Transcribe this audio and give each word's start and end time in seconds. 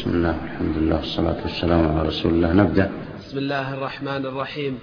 بسم 0.00 0.10
الله 0.10 0.44
الحمد 0.44 0.76
لله 0.76 0.96
والصلاة 0.96 1.36
والسلام 1.42 1.98
على 1.98 2.08
رسول 2.08 2.32
الله. 2.32 2.52
نبدأ. 2.52 2.90
بسم 3.18 3.38
الله 3.38 3.74
الرحمن 3.74 4.26
الرحيم 4.26 4.78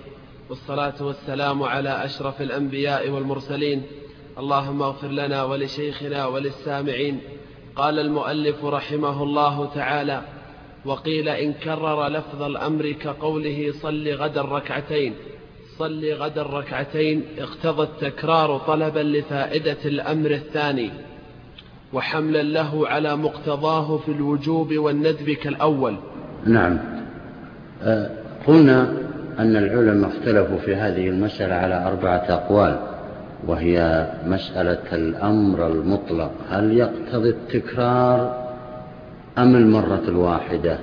والصلاة 0.49 0.93
والسلام 1.01 1.63
على 1.63 2.05
أشرف 2.05 2.41
الأنبياء 2.41 3.09
والمرسلين. 3.09 3.83
اللهم 4.37 4.81
اغفر 4.81 5.07
لنا 5.07 5.43
ولشيخنا 5.43 6.25
وللسامعين. 6.25 7.19
قال 7.75 7.99
المؤلف 7.99 8.65
رحمه 8.65 9.23
الله 9.23 9.69
تعالى 9.75 10.21
وقيل 10.85 11.29
إن 11.29 11.53
كرر 11.53 12.07
لفظ 12.07 12.41
الأمر 12.41 12.91
كقوله 12.91 13.71
صل 13.71 14.07
غدا 14.07 14.41
ركعتين 14.41 15.13
صل 15.77 16.13
غدا 16.13 16.43
ركعتين 16.43 17.23
اقتضى 17.39 17.83
التكرار 17.83 18.57
طلبا 18.57 18.99
لفائدة 18.99 19.77
الأمر 19.85 20.31
الثاني. 20.31 20.91
وحملا 21.93 22.43
له 22.43 22.87
على 22.87 23.15
مقتضاه 23.15 23.97
في 23.97 24.11
الوجوب 24.11 24.73
والندب 24.73 25.29
كالأول. 25.29 25.95
نعم. 26.45 26.77
أه، 27.83 28.09
قلنا 28.47 28.93
أن 29.39 29.55
العلماء 29.55 30.09
اختلفوا 30.09 30.57
في 30.57 30.75
هذه 30.75 31.09
المسألة 31.09 31.55
على 31.55 31.87
أربعة 31.87 32.25
أقوال 32.29 32.79
وهي 33.47 34.07
مسألة 34.25 34.83
الأمر 34.93 35.67
المطلق. 35.67 36.31
هل 36.49 36.77
يقتضي 36.77 37.29
التكرار 37.29 38.47
أم 39.37 39.55
المرة 39.55 40.03
الواحدة؟ 40.07 40.77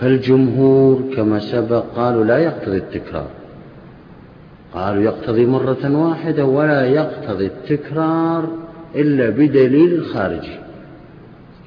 فالجمهور 0.00 1.02
كما 1.16 1.38
سبق 1.38 1.84
قالوا 1.96 2.24
لا 2.24 2.38
يقتضي 2.38 2.76
التكرار. 2.76 3.28
قالوا 4.74 5.02
يقتضي 5.02 5.46
مرة 5.46 6.08
واحدة 6.08 6.44
ولا 6.44 6.86
يقتضي 6.86 7.46
التكرار 7.46 8.61
إلا 8.96 9.30
بدليل 9.30 10.04
خارجي. 10.14 10.58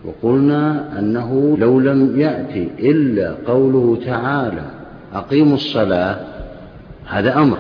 وقلنا 0.05 0.89
أنه 0.99 1.57
لو 1.59 1.79
لم 1.79 2.19
يأتي 2.19 2.69
إلا 2.79 3.35
قوله 3.47 3.99
تعالى 4.05 4.63
أقيموا 5.13 5.55
الصلاة 5.55 6.17
هذا 7.05 7.37
أمر. 7.37 7.57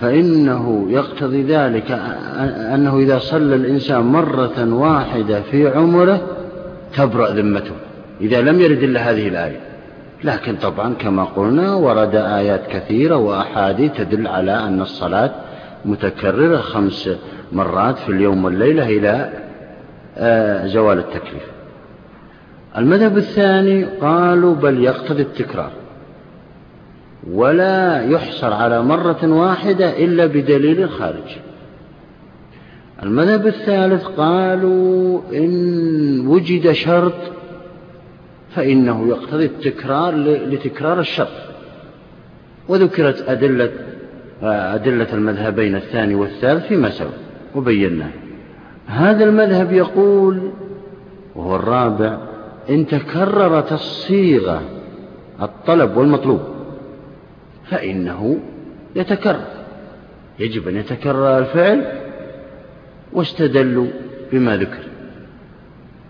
فإنه 0.00 0.86
يقتضي 0.90 1.42
ذلك 1.42 1.90
أنه 2.74 2.98
إذا 2.98 3.18
صلى 3.18 3.54
الإنسان 3.54 4.00
مرة 4.00 4.74
واحدة 4.74 5.40
في 5.40 5.68
عمره 5.68 6.20
تبرأ 6.96 7.30
ذمته. 7.30 7.74
إذا 8.20 8.40
لم 8.40 8.60
يرد 8.60 8.82
إلا 8.82 9.10
هذه 9.10 9.28
الآية. 9.28 9.60
لكن 10.24 10.56
طبعا 10.56 10.94
كما 10.94 11.24
قلنا 11.24 11.74
ورد 11.74 12.14
آيات 12.14 12.66
كثيرة 12.66 13.16
وأحاديث 13.16 13.92
تدل 13.96 14.26
على 14.26 14.52
أن 14.52 14.80
الصلاة 14.80 15.30
متكررة 15.84 16.56
خمس 16.56 17.10
مرات 17.52 17.98
في 17.98 18.08
اليوم 18.08 18.44
والليلة 18.44 18.88
إلى 18.88 19.32
آه، 20.16 20.66
زوال 20.66 20.98
التكليف. 20.98 21.42
المذهب 22.76 23.18
الثاني 23.18 23.84
قالوا 23.84 24.54
بل 24.54 24.84
يقتضي 24.84 25.22
التكرار. 25.22 25.70
ولا 27.30 28.04
يحصر 28.04 28.52
على 28.52 28.82
مرة 28.82 29.18
واحدة 29.24 30.04
إلا 30.04 30.26
بدليل 30.26 30.90
خارج 30.90 31.36
المذهب 33.02 33.46
الثالث 33.46 34.04
قالوا 34.04 35.20
إن 35.32 36.26
وجد 36.26 36.72
شرط 36.72 37.14
فإنه 38.54 39.08
يقتضي 39.08 39.44
التكرار 39.44 40.14
لتكرار 40.24 41.00
الشرط. 41.00 41.28
وذكرت 42.68 43.28
أدلة 43.28 43.70
أدلة 44.42 45.12
المذهبين 45.12 45.76
الثاني 45.76 46.14
والثالث 46.14 46.66
فيما 46.66 46.90
سبق. 46.90 47.27
وبيناه. 47.58 48.10
هذا 48.86 49.24
المذهب 49.24 49.72
يقول 49.72 50.50
وهو 51.36 51.56
الرابع 51.56 52.18
إن 52.70 52.86
تكررت 52.86 53.72
الصيغة 53.72 54.62
الطلب 55.42 55.96
والمطلوب 55.96 56.40
فإنه 57.70 58.40
يتكرر. 58.96 59.44
يجب 60.38 60.68
أن 60.68 60.76
يتكرر 60.76 61.38
الفعل 61.38 61.84
واستدلوا 63.12 63.86
بما 64.32 64.56
ذكر. 64.56 64.82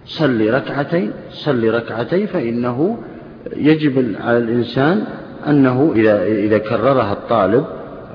صلي 0.04 0.50
ركعتين 0.50 1.12
صلي 1.30 1.70
ركعتين 1.70 2.26
فإنه 2.26 2.98
يجب 3.56 4.14
على 4.20 4.38
الإنسان 4.38 5.04
أنه 5.48 5.92
إذا, 5.96 6.24
إذا 6.24 6.58
كررها 6.58 7.12
الطالب 7.12 7.64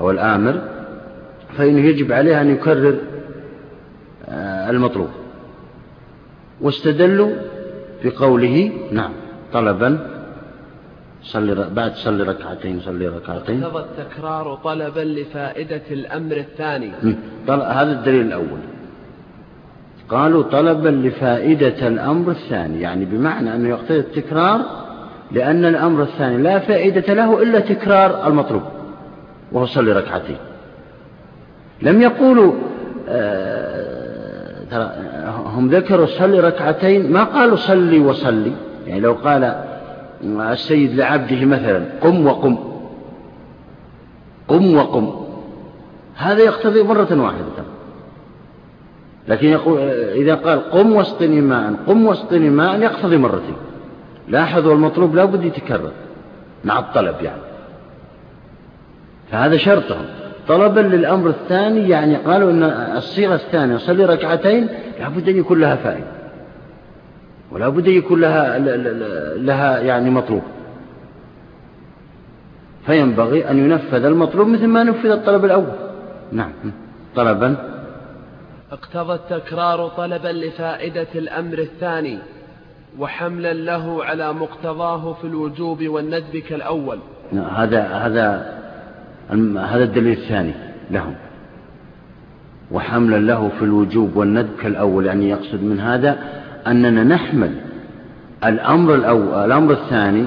أو 0.00 0.10
الآمر 0.10 0.60
فإنه 1.58 1.80
يجب 1.80 2.12
عليه 2.12 2.40
أن 2.40 2.50
يكرر 2.50 2.98
المطلوب. 4.70 5.08
واستدلوا 6.60 7.30
بقوله 8.04 8.72
نعم 8.92 9.12
طلبا 9.52 10.10
صلي 11.22 11.68
بعد 11.76 11.92
صلي 11.94 12.22
ركعتين 12.22 12.80
صلي 12.80 13.08
ركعتين. 13.08 13.64
اقتضى 13.64 13.84
التكرار 13.84 14.54
طلبا 14.64 15.00
لفائدة 15.00 15.82
الأمر 15.90 16.36
الثاني. 16.36 16.92
هذا 17.48 17.92
الدليل 17.92 18.26
الأول. 18.26 18.58
قالوا 20.08 20.42
طلبا 20.42 20.88
لفائدة 20.88 21.88
الأمر 21.88 22.30
الثاني 22.30 22.80
يعني 22.80 23.04
بمعنى 23.04 23.54
أنه 23.54 23.68
يقتضي 23.68 23.98
التكرار 23.98 24.60
لأن 25.32 25.64
الأمر 25.64 26.02
الثاني 26.02 26.42
لا 26.42 26.58
فائدة 26.58 27.14
له 27.14 27.42
إلا 27.42 27.60
تكرار 27.60 28.26
المطلوب 28.26 28.62
وهو 29.52 29.66
صلي 29.66 29.92
ركعتين. 29.92 30.36
لم 31.82 32.02
يقولوا 32.02 32.52
آه 33.08 33.73
ترى 34.74 34.90
هم 35.46 35.68
ذكروا 35.68 36.06
صلي 36.06 36.40
ركعتين 36.40 37.12
ما 37.12 37.24
قالوا 37.24 37.56
صلي 37.56 37.98
وصلي. 37.98 38.52
يعني 38.86 39.00
لو 39.00 39.12
قال 39.12 39.64
السيد 40.24 40.94
لعبده 40.94 41.44
مثلا 41.44 41.84
قم 42.00 42.26
وقم. 42.26 42.58
قم 44.48 44.76
وقم. 44.76 45.10
هذا 46.16 46.42
يقتضي 46.42 46.82
مرة 46.82 47.22
واحدة 47.22 47.64
لكن 49.28 49.48
يقول 49.48 49.78
إذا 50.14 50.34
قال 50.34 50.70
قم 50.70 50.92
واسقني 50.92 51.40
ماء 51.40 51.74
قم 51.86 52.06
واسقني 52.06 52.50
ماء 52.50 52.80
يقتضي 52.80 53.16
مرتين 53.16 53.56
لاحظوا 54.28 54.74
المطلوب 54.74 55.14
لا 55.14 55.24
بد 55.24 55.44
يتكرر 55.44 55.92
مع 56.64 56.78
الطلب 56.78 57.14
يعني. 57.22 57.42
فهذا 59.30 59.56
شرطهم. 59.56 60.04
طلبا 60.48 60.80
للأمر 60.80 61.28
الثاني 61.28 61.88
يعني 61.88 62.16
قالوا 62.16 62.50
أن 62.50 62.62
الصيغة 62.96 63.34
الثانية 63.34 63.76
صلي 63.76 64.04
ركعتين 64.04 64.68
لابد 65.00 65.28
أن 65.28 65.36
يكون 65.36 65.60
لها 65.60 65.76
فائدة 65.76 66.14
ولا 67.52 67.68
بد 67.68 67.86
يكون 67.86 68.20
لها, 68.20 68.58
لها 69.36 69.78
يعني 69.78 70.10
مطلوب. 70.10 70.42
فينبغي 72.86 73.50
أن 73.50 73.58
ينفذ 73.58 74.04
المطلوب 74.04 74.48
مثل 74.48 74.66
ما 74.66 74.84
نفذ 74.84 75.10
الطلب 75.10 75.44
الأول. 75.44 75.72
نعم. 76.32 76.52
طلبا. 77.16 77.56
اقتضى 78.72 79.14
التكرار 79.14 79.88
طلبا 79.88 80.28
لفائدة 80.28 81.06
الأمر 81.14 81.58
الثاني 81.58 82.18
وحملا 82.98 83.52
له 83.52 84.04
على 84.04 84.32
مقتضاه 84.32 85.12
في 85.12 85.26
الوجوب 85.26 85.88
والندب 85.88 86.36
كالأول. 86.36 86.98
نعم، 87.32 87.44
هذا 87.44 87.82
هذا 87.82 88.54
هذا 89.58 89.84
الدليل 89.84 90.18
الثاني 90.18 90.52
لهم. 90.90 91.14
وحملا 92.70 93.16
له 93.16 93.50
في 93.58 93.64
الوجوب 93.64 94.16
والندب 94.16 94.56
كالأول 94.60 95.06
يعني 95.06 95.28
يقصد 95.30 95.62
من 95.62 95.80
هذا 95.80 96.18
أننا 96.66 97.04
نحمل 97.04 97.54
الأمر 98.44 98.94
الأول 98.94 99.34
الأمر 99.34 99.72
الثاني 99.72 100.24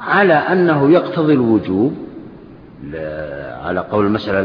على 0.00 0.34
أنه 0.34 0.90
يقتضي 0.90 1.32
الوجوب. 1.32 1.94
على 3.64 3.80
قول 3.80 4.06
المسألة 4.06 4.38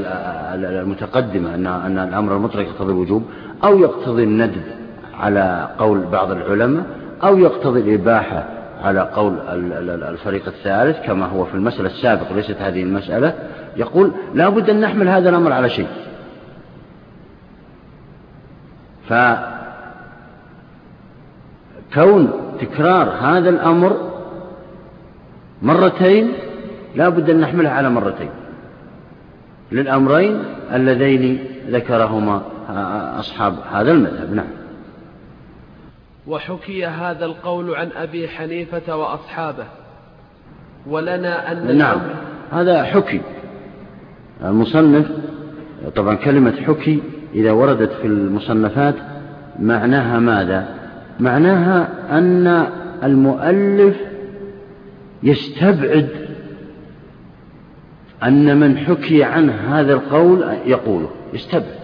المتقدمة 0.55 1.55
أن 1.55 1.97
الأمر 1.97 2.35
المطلق 2.35 2.61
يقتضي 2.61 2.91
الوجوب 2.91 3.23
أو 3.63 3.79
يقتضي 3.79 4.23
الندب 4.23 4.61
على 5.19 5.69
قول 5.79 6.01
بعض 6.11 6.31
العلماء 6.31 6.85
أو 7.23 7.37
يقتضي 7.37 7.79
الإباحة 7.79 8.47
على 8.83 8.99
قول 8.99 9.39
الفريق 10.03 10.47
الثالث 10.47 11.05
كما 11.05 11.25
هو 11.25 11.45
في 11.45 11.53
المسألة 11.53 11.89
السابقة 11.89 12.35
ليست 12.35 12.55
هذه 12.61 12.83
المسألة 12.83 13.33
يقول 13.77 14.11
لا 14.33 14.49
بد 14.49 14.69
أن 14.69 14.81
نحمل 14.81 15.07
هذا 15.07 15.29
الأمر 15.29 15.51
على 15.51 15.69
شيء. 15.69 15.87
فكون 21.89 22.31
تكرار 22.61 23.09
هذا 23.09 23.49
الأمر 23.49 24.11
مرتين 25.61 26.33
لا 26.95 27.09
بد 27.09 27.29
أن 27.29 27.39
نحملها 27.39 27.71
على 27.71 27.89
مرتين. 27.89 28.29
للأمرين 29.71 30.43
اللذين 30.73 31.39
ذكرهما 31.69 32.41
أصحاب 33.19 33.55
هذا 33.71 33.91
المذهب. 33.91 34.33
نعم. 34.33 34.58
وحكي 36.29 36.85
هذا 36.85 37.25
القول 37.25 37.75
عن 37.75 37.89
أبي 37.95 38.27
حنيفة 38.27 38.95
وأصحابه. 38.95 39.65
ولنا 40.87 41.51
أن 41.51 41.77
نعم. 41.77 42.01
هذا 42.51 42.83
حكي. 42.83 43.21
المصنف 44.43 45.11
طبعا 45.95 46.15
كلمة 46.15 46.61
حكي 46.67 47.01
إذا 47.35 47.51
وردت 47.51 47.91
في 47.91 48.07
المصنفات 48.07 48.95
معناها 49.59 50.19
ماذا؟ 50.19 50.67
معناها 51.19 51.89
أن 52.17 52.67
المؤلف 53.03 53.95
يستبعد 55.23 56.09
أن 58.23 58.57
من 58.59 58.77
حكي 58.77 59.23
عنه 59.23 59.53
هذا 59.53 59.93
القول 59.93 60.43
يقوله. 60.65 61.09
يستبعد. 61.33 61.79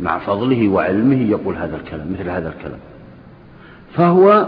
مع 0.00 0.18
فضله 0.18 0.68
وعلمه 0.68 1.30
يقول 1.30 1.56
هذا 1.56 1.76
الكلام 1.76 2.12
مثل 2.12 2.28
هذا 2.28 2.48
الكلام. 2.48 2.91
فهو 3.94 4.46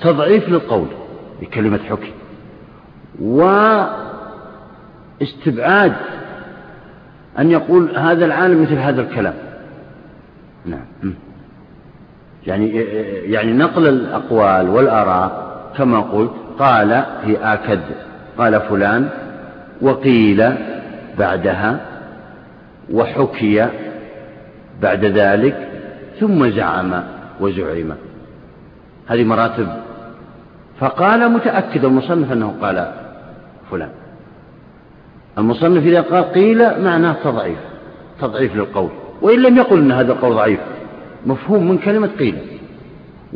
تضعيف 0.00 0.48
للقول 0.48 0.86
بكلمة 1.40 1.78
حكي 1.78 2.12
واستبعاد 5.20 5.92
أن 7.38 7.50
يقول 7.50 7.96
هذا 7.96 8.24
العالم 8.24 8.62
مثل 8.62 8.74
هذا 8.74 9.02
الكلام. 9.02 9.34
نعم. 10.66 11.14
يعني 12.46 12.76
يعني 13.32 13.52
نقل 13.52 13.88
الأقوال 13.88 14.68
والآراء 14.68 15.50
كما 15.76 16.00
قلت 16.00 16.30
قال 16.58 16.92
هي 17.24 17.36
آكد 17.36 17.80
قال 18.38 18.60
فلان 18.60 19.08
وقيل 19.80 20.52
بعدها 21.18 21.80
وحكي 22.92 23.66
بعد 24.82 25.04
ذلك 25.04 25.68
ثم 26.20 26.50
زعم 26.50 27.02
وزعم. 27.40 27.94
هذه 29.10 29.24
مراتب. 29.24 29.68
فقال 30.80 31.32
متأكد 31.32 31.84
المصنف 31.84 32.32
أنه 32.32 32.54
قال 32.62 32.92
فلان. 33.70 33.88
المصنف 35.38 35.86
إذا 35.86 36.00
قال 36.00 36.24
قيل 36.24 36.84
معناه 36.84 37.16
تضعيف 37.24 37.58
تضعيف 38.20 38.56
للقول. 38.56 38.88
وإن 39.22 39.42
لم 39.42 39.56
يقل 39.56 39.78
أن 39.78 39.92
هذا 39.92 40.12
القول 40.12 40.34
ضعيف 40.34 40.60
مفهوم 41.26 41.68
من 41.68 41.78
كلمة 41.78 42.10
قيل. 42.18 42.38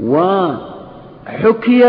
وحكي 0.00 1.84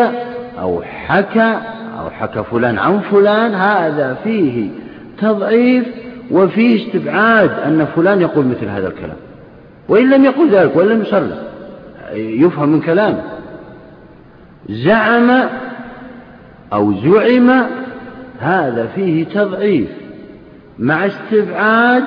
أو 0.59 0.81
حكى 0.81 1.59
أو 1.99 2.09
حكى 2.09 2.43
فلان 2.43 2.77
عن 2.77 2.99
فلان 2.99 3.53
هذا 3.53 4.17
فيه 4.23 4.69
تضعيف 5.21 5.85
وفيه 6.31 6.87
استبعاد 6.87 7.51
أن 7.51 7.85
فلان 7.95 8.21
يقول 8.21 8.45
مثل 8.45 8.65
هذا 8.65 8.87
الكلام. 8.87 9.17
وإن 9.89 10.09
لم 10.09 10.25
يقل 10.25 10.49
ذلك 10.49 10.75
وإن 10.75 10.87
لم 10.87 11.01
يصرح 11.01 11.23
يفهم 12.15 12.69
من 12.69 12.81
كلامه. 12.81 13.23
زعم 14.69 15.49
أو 16.73 16.93
زعم 16.93 17.65
هذا 18.39 18.87
فيه 18.95 19.25
تضعيف 19.25 19.89
مع 20.79 21.05
استبعاد 21.05 22.03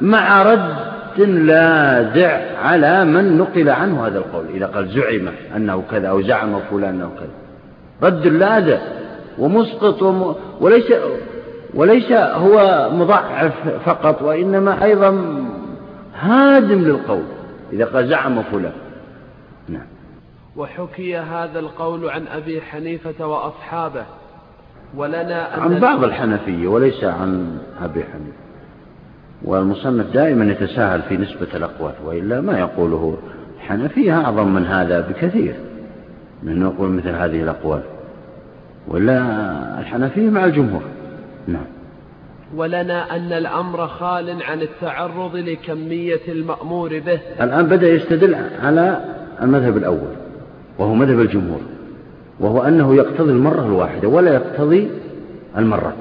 مع 0.00 0.42
رد 0.42 1.20
لاذع 1.20 2.40
على 2.62 3.04
من 3.04 3.38
نقل 3.38 3.68
عنه 3.68 4.06
هذا 4.06 4.18
القول 4.18 4.44
إذا 4.54 4.66
قال 4.66 4.88
زعم 4.88 5.28
أنه 5.56 5.82
كذا 5.90 6.08
أو 6.08 6.22
زعم 6.22 6.60
فلان 6.70 6.94
أنه 6.94 7.10
كذا. 7.18 7.30
رد 8.10 8.26
لاذع 8.26 8.78
ومسقط 9.38 10.02
وم... 10.02 10.34
وليس 10.60 10.92
وليس 11.74 12.12
هو 12.12 12.88
مضعف 12.92 13.68
فقط 13.84 14.22
وإنما 14.22 14.84
أيضا 14.84 15.34
هادم 16.20 16.78
للقول 16.78 17.22
إذا 17.72 17.84
قال 17.84 18.08
زعم 18.08 18.42
فلان. 18.42 18.72
نعم. 19.68 19.86
وحكي 20.60 21.16
هذا 21.16 21.58
القول 21.58 22.10
عن 22.10 22.26
أبي 22.26 22.62
حنيفة 22.62 23.26
وأصحابه 23.26 24.04
ولنا 24.96 25.56
أن 25.56 25.60
عن 25.60 25.80
بعض 25.80 26.04
الحنفية 26.04 26.68
وليس 26.68 27.04
عن 27.04 27.58
أبي 27.82 28.04
حنيفة. 28.04 28.38
والمصنف 29.44 30.06
دائما 30.14 30.44
يتساهل 30.44 31.02
في 31.02 31.16
نسبة 31.16 31.46
الأقوال 31.54 31.92
وإلا 32.04 32.40
ما 32.40 32.58
يقوله 32.58 33.18
الحنفية 33.56 34.20
أعظم 34.20 34.54
من 34.54 34.66
هذا 34.66 35.00
بكثير 35.00 35.54
من 36.42 36.52
أنه 36.52 36.66
يقول 36.66 36.90
مثل 36.90 37.08
هذه 37.08 37.42
الأقوال. 37.42 37.82
ولا 38.88 39.20
الحنفية 39.80 40.30
مع 40.30 40.44
الجمهور. 40.44 40.82
نعم. 41.46 41.66
ولنا 42.56 43.16
أن 43.16 43.32
الأمر 43.32 43.86
خال 43.86 44.42
عن 44.42 44.62
التعرض 44.62 45.36
لكمية 45.36 46.20
المأمور 46.28 46.98
به. 46.98 47.20
الآن 47.40 47.66
بدأ 47.66 47.88
يستدل 47.88 48.36
على 48.62 49.04
المذهب 49.42 49.76
الأول. 49.76 50.29
وهو 50.80 50.94
مذهب 50.94 51.20
الجمهور 51.20 51.60
وهو 52.40 52.62
أنه 52.62 52.94
يقتضي 52.94 53.32
المرة 53.32 53.66
الواحدة 53.66 54.08
ولا 54.08 54.34
يقتضي 54.34 54.90
المرات 55.56 55.94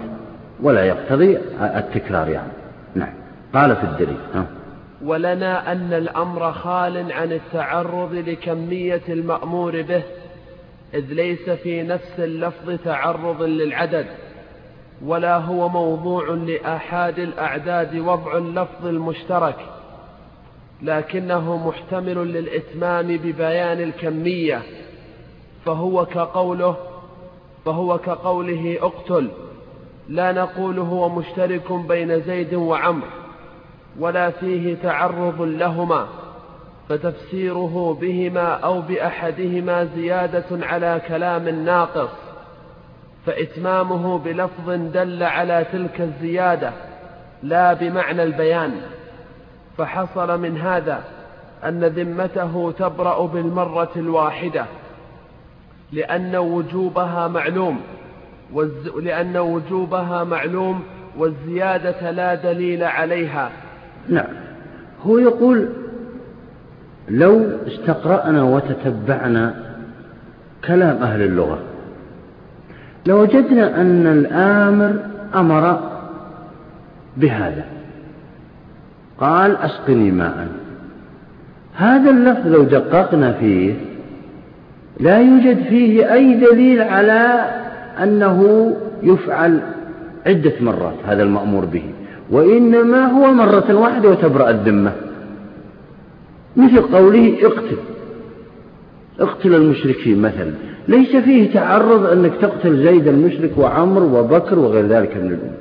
ولا 0.63 0.85
يقتضي 0.85 1.37
التكرار 1.61 2.29
يعني. 2.29 2.51
نعم. 2.95 3.13
قال 3.53 3.75
في 3.75 3.83
الدليل 3.83 4.17
ها. 4.33 4.45
ولنا 5.05 5.71
أن 5.71 5.93
الأمر 5.93 6.51
خال 6.51 7.11
عن 7.11 7.31
التعرض 7.31 8.13
لكمية 8.13 9.01
المأمور 9.09 9.81
به 9.81 10.03
إذ 10.93 11.13
ليس 11.13 11.49
في 11.49 11.83
نفس 11.83 12.19
اللفظ 12.19 12.77
تعرض 12.85 13.41
للعدد 13.41 14.05
ولا 15.05 15.37
هو 15.37 15.69
موضوع 15.69 16.29
لآحاد 16.29 17.19
الأعداد 17.19 17.95
وضع 17.95 18.37
اللفظ 18.37 18.85
المشترك. 18.85 19.55
لكنه 20.81 21.67
محتمل 21.67 22.17
للإتمام 22.17 23.07
ببيان 23.07 23.81
الكمية 23.81 24.61
فهو 25.65 26.05
كقوله 26.05 26.75
فهو 27.65 27.97
كقوله 27.97 28.77
اقتل. 28.81 29.29
لا 30.09 30.31
نقول 30.31 30.79
هو 30.79 31.09
مشترك 31.09 31.71
بين 31.71 32.21
زيد 32.21 32.53
وعمر 32.53 33.07
ولا 33.99 34.29
فيه 34.29 34.75
تعرض 34.83 35.41
لهما 35.41 36.07
فتفسيره 36.89 37.97
بهما 38.01 38.47
أو 38.53 38.81
بأحدهما 38.81 39.85
زيادة 39.95 40.45
على 40.51 41.01
كلام 41.07 41.49
ناقص 41.49 42.09
فإتمامه 43.25 44.17
بلفظ 44.17 44.69
دل 44.69 45.23
على 45.23 45.65
تلك 45.71 46.01
الزيادة 46.01 46.71
لا 47.43 47.73
بمعنى 47.73 48.23
البيان. 48.23 48.81
فحصل 49.79 50.41
من 50.41 50.57
هذا 50.57 51.03
أن 51.63 51.83
ذمته 51.83 52.73
تبرأ 52.79 53.25
بالمرة 53.25 53.89
الواحدة 53.95 54.65
لأن 55.91 56.35
وجوبها 56.35 57.27
معلوم 57.27 57.79
لأن 59.01 59.37
وجوبها 59.37 60.23
معلوم 60.23 60.83
والزيادة 61.17 62.11
لا 62.11 62.35
دليل 62.35 62.83
عليها. 62.83 63.49
نعم. 64.09 64.33
هو 65.05 65.17
يقول 65.17 65.69
لو 67.09 67.49
استقرأنا 67.67 68.43
وتتبعنا 68.43 69.75
كلام 70.67 71.03
أهل 71.03 71.21
اللغة 71.21 71.59
لوجدنا 73.05 73.81
أن 73.81 74.07
الآمر 74.07 74.99
أمر 75.35 75.79
بهذا. 77.17 77.78
قال 79.19 79.57
أسقني 79.57 80.11
ماء. 80.11 80.47
هذا 81.75 82.09
اللفظ 82.09 82.47
لو 82.47 82.63
دققنا 82.63 83.31
فيه 83.31 83.73
لا 84.99 85.19
يوجد 85.19 85.63
فيه 85.69 86.13
أي 86.13 86.33
دليل 86.33 86.81
على 86.81 87.49
أنه 88.03 88.71
يفعل 89.03 89.59
عدة 90.25 90.53
مرات 90.61 90.95
هذا 91.05 91.23
المأمور 91.23 91.65
به 91.65 91.83
وإنما 92.31 93.05
هو 93.05 93.33
مرة 93.33 93.75
واحدة 93.75 94.09
وتبرأ 94.09 94.49
الذمة. 94.49 94.91
مثل 96.57 96.81
قوله 96.81 97.37
اقتل. 97.41 97.77
اقتل 99.19 99.55
المشركين 99.55 100.21
مثلا. 100.21 100.51
ليس 100.87 101.15
فيه 101.15 101.53
تعرض 101.53 102.05
أنك 102.05 102.31
تقتل 102.41 102.83
زيد 102.83 103.07
المشرك 103.07 103.57
وعمر 103.57 104.03
وبكر 104.03 104.59
وغير 104.59 104.85
ذلك 104.85 105.17
من 105.17 105.27
الأمور. 105.31 105.57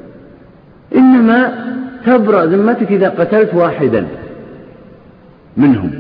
إنما 0.95 1.69
تبرأ 2.09 2.45
ذمتك 2.45 2.93
إذا 2.93 3.09
قتلت 3.09 3.55
واحدا 3.55 4.07
منهم. 5.57 5.91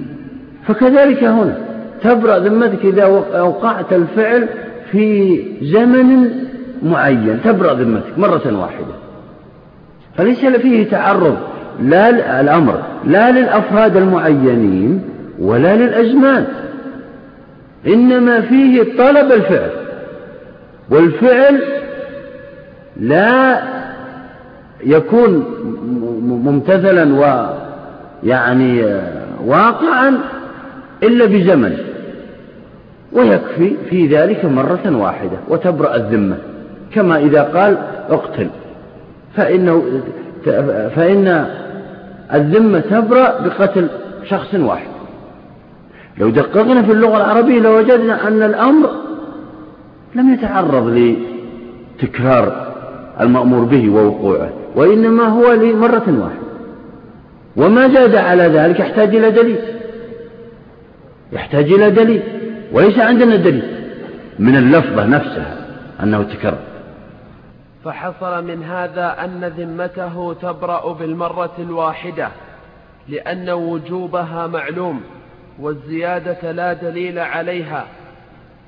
فكذلك 0.66 1.24
هنا 1.24 1.58
تبرأ 2.02 2.38
ذمتك 2.38 2.84
إذا 2.84 3.02
أوقعت 3.34 3.92
الفعل 3.92 4.48
في 4.92 5.42
زمن 5.62 6.30
معين. 6.82 7.40
تبرأ 7.44 7.74
ذمتك 7.74 8.18
مرة 8.18 8.60
واحدة. 8.60 8.94
فليس 10.16 10.44
فيه 10.46 10.90
تعرض 10.90 11.36
لا 11.82 12.40
الأمر 12.40 12.82
لا 13.04 13.30
للأفراد 13.30 13.96
المعينين 13.96 15.02
ولا 15.38 15.76
للأزمان. 15.76 16.46
إنما 17.86 18.40
فيه 18.40 18.82
طلب 18.82 19.32
الفعل. 19.32 19.70
والفعل 20.90 21.62
لا 23.00 23.62
يكون 24.84 25.44
ممتثلا 26.44 27.14
ويعني 28.24 28.84
واقعا 29.44 30.18
إلا 31.02 31.24
بزمن 31.24 31.76
ويكفي 33.12 33.76
في 33.90 34.06
ذلك 34.06 34.44
مرة 34.44 34.96
واحدة 34.96 35.38
وتبرأ 35.48 35.96
الذمة. 35.96 36.36
كما 36.94 37.18
إذا 37.18 37.42
قال 37.42 37.78
اقتل 38.10 38.48
فإنه 39.36 39.82
فإن 40.96 41.46
الذمة 42.34 42.80
تبرأ 42.80 43.40
بقتل 43.40 43.88
شخص 44.24 44.54
واحد. 44.54 44.88
لو 46.18 46.30
دققنا 46.30 46.82
في 46.82 46.92
اللغة 46.92 47.16
العربية 47.16 47.60
لوجدنا 47.60 48.28
أن 48.28 48.42
الأمر 48.42 48.90
لم 50.14 50.34
يتعرض 50.34 51.14
لتكرار 52.02 52.72
المأمور 53.20 53.64
به 53.64 53.90
ووقوعه. 53.90 54.50
وإنما 54.74 55.24
هو 55.24 55.52
لمرة 55.52 56.04
واحدة. 56.08 56.48
وما 57.56 57.88
زاد 57.88 58.14
على 58.14 58.42
ذلك 58.42 58.80
يحتاج 58.80 59.14
إلى 59.16 59.30
دليل. 59.30 59.58
يحتاج 61.32 61.72
إلى 61.72 61.90
دليل. 61.90 62.22
وليس 62.72 62.98
عندنا 62.98 63.36
دليل. 63.36 63.78
من 64.38 64.56
اللفظة 64.56 65.06
نفسها 65.06 65.56
أنه 66.02 66.22
تكرر. 66.22 66.58
فحصل 67.84 68.44
من 68.44 68.62
هذا 68.62 69.16
أن 69.24 69.44
ذمته 69.44 70.34
تبرأ 70.42 70.92
بالمرة 70.92 71.54
الواحدة 71.58 72.28
لأن 73.08 73.50
وجوبها 73.50 74.46
معلوم 74.46 75.00
والزيادة 75.60 76.52
لا 76.52 76.72
دليل 76.72 77.18
عليها 77.18 77.84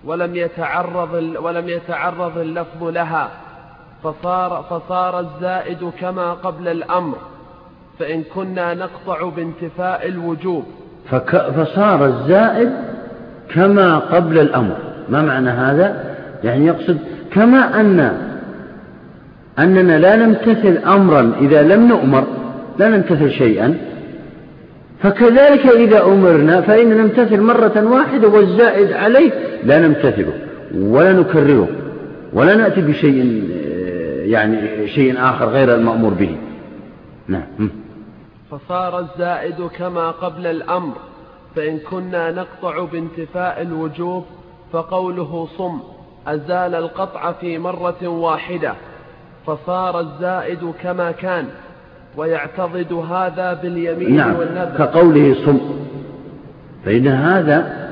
ولم 0.04 0.36
يتعرض 0.36 1.12
ولم 1.40 1.68
يتعرض 1.68 2.38
اللفظ 2.38 2.84
لها. 2.84 3.30
فصار 4.04 4.64
فصار 4.70 5.20
الزائد 5.20 5.90
كما 6.00 6.32
قبل 6.32 6.68
الأمر 6.68 7.16
فإن 7.98 8.22
كنا 8.34 8.74
نقطع 8.74 9.28
بانتفاء 9.28 10.08
الوجوب. 10.08 10.64
فك 11.10 11.36
فصار 11.36 12.06
الزائد 12.06 12.70
كما 13.54 13.98
قبل 13.98 14.38
الأمر. 14.38 14.76
ما 15.08 15.22
معنى 15.22 15.50
هذا؟ 15.50 16.16
يعني 16.44 16.66
يقصد 16.66 16.98
كما 17.32 17.80
أن 17.80 18.12
أننا 19.58 19.98
لا 19.98 20.16
نمتثل 20.16 20.78
أمرا 20.86 21.32
إذا 21.40 21.62
لم 21.62 21.88
نؤمر 21.88 22.24
لا 22.78 22.88
نمتثل 22.88 23.30
شيئا. 23.30 23.78
فكذلك 25.02 25.66
إذا 25.66 26.02
أمرنا 26.02 26.60
فإن 26.60 26.96
نمتثل 26.96 27.40
مرة 27.40 27.84
واحدة 27.92 28.28
والزائد 28.28 28.92
عليه 28.92 29.30
لا 29.64 29.78
نمتثله 29.78 30.32
ولا 30.74 31.12
نكرره 31.12 31.68
ولا 32.32 32.54
نأتي 32.56 32.80
بشيء 32.80 33.42
يعني 34.20 34.88
شيء 34.88 35.18
آخر 35.18 35.48
غير 35.48 35.74
المأمور 35.74 36.14
به. 36.14 36.36
نعم. 37.28 37.70
فصار 38.50 38.98
الزائد 38.98 39.68
كما 39.78 40.10
قبل 40.10 40.46
الأمر 40.46 40.94
فإن 41.56 41.78
كنا 41.78 42.30
نقطع 42.30 42.84
بانتفاء 42.84 43.62
الوجوب 43.62 44.24
فقوله 44.72 45.48
صم 45.58 45.80
أزال 46.26 46.74
القطع 46.74 47.32
في 47.32 47.58
مرة 47.58 48.08
واحدة. 48.08 48.74
فصار 49.46 50.00
الزائد 50.00 50.72
كما 50.82 51.10
كان 51.10 51.44
ويعتضد 52.16 52.92
هذا 52.92 53.52
باليمين 53.62 54.16
نعم. 54.16 54.36
والنذر. 54.36 54.76
كقوله 54.78 55.36
صم 55.46 55.60
فإن 56.84 57.08
هذا 57.08 57.88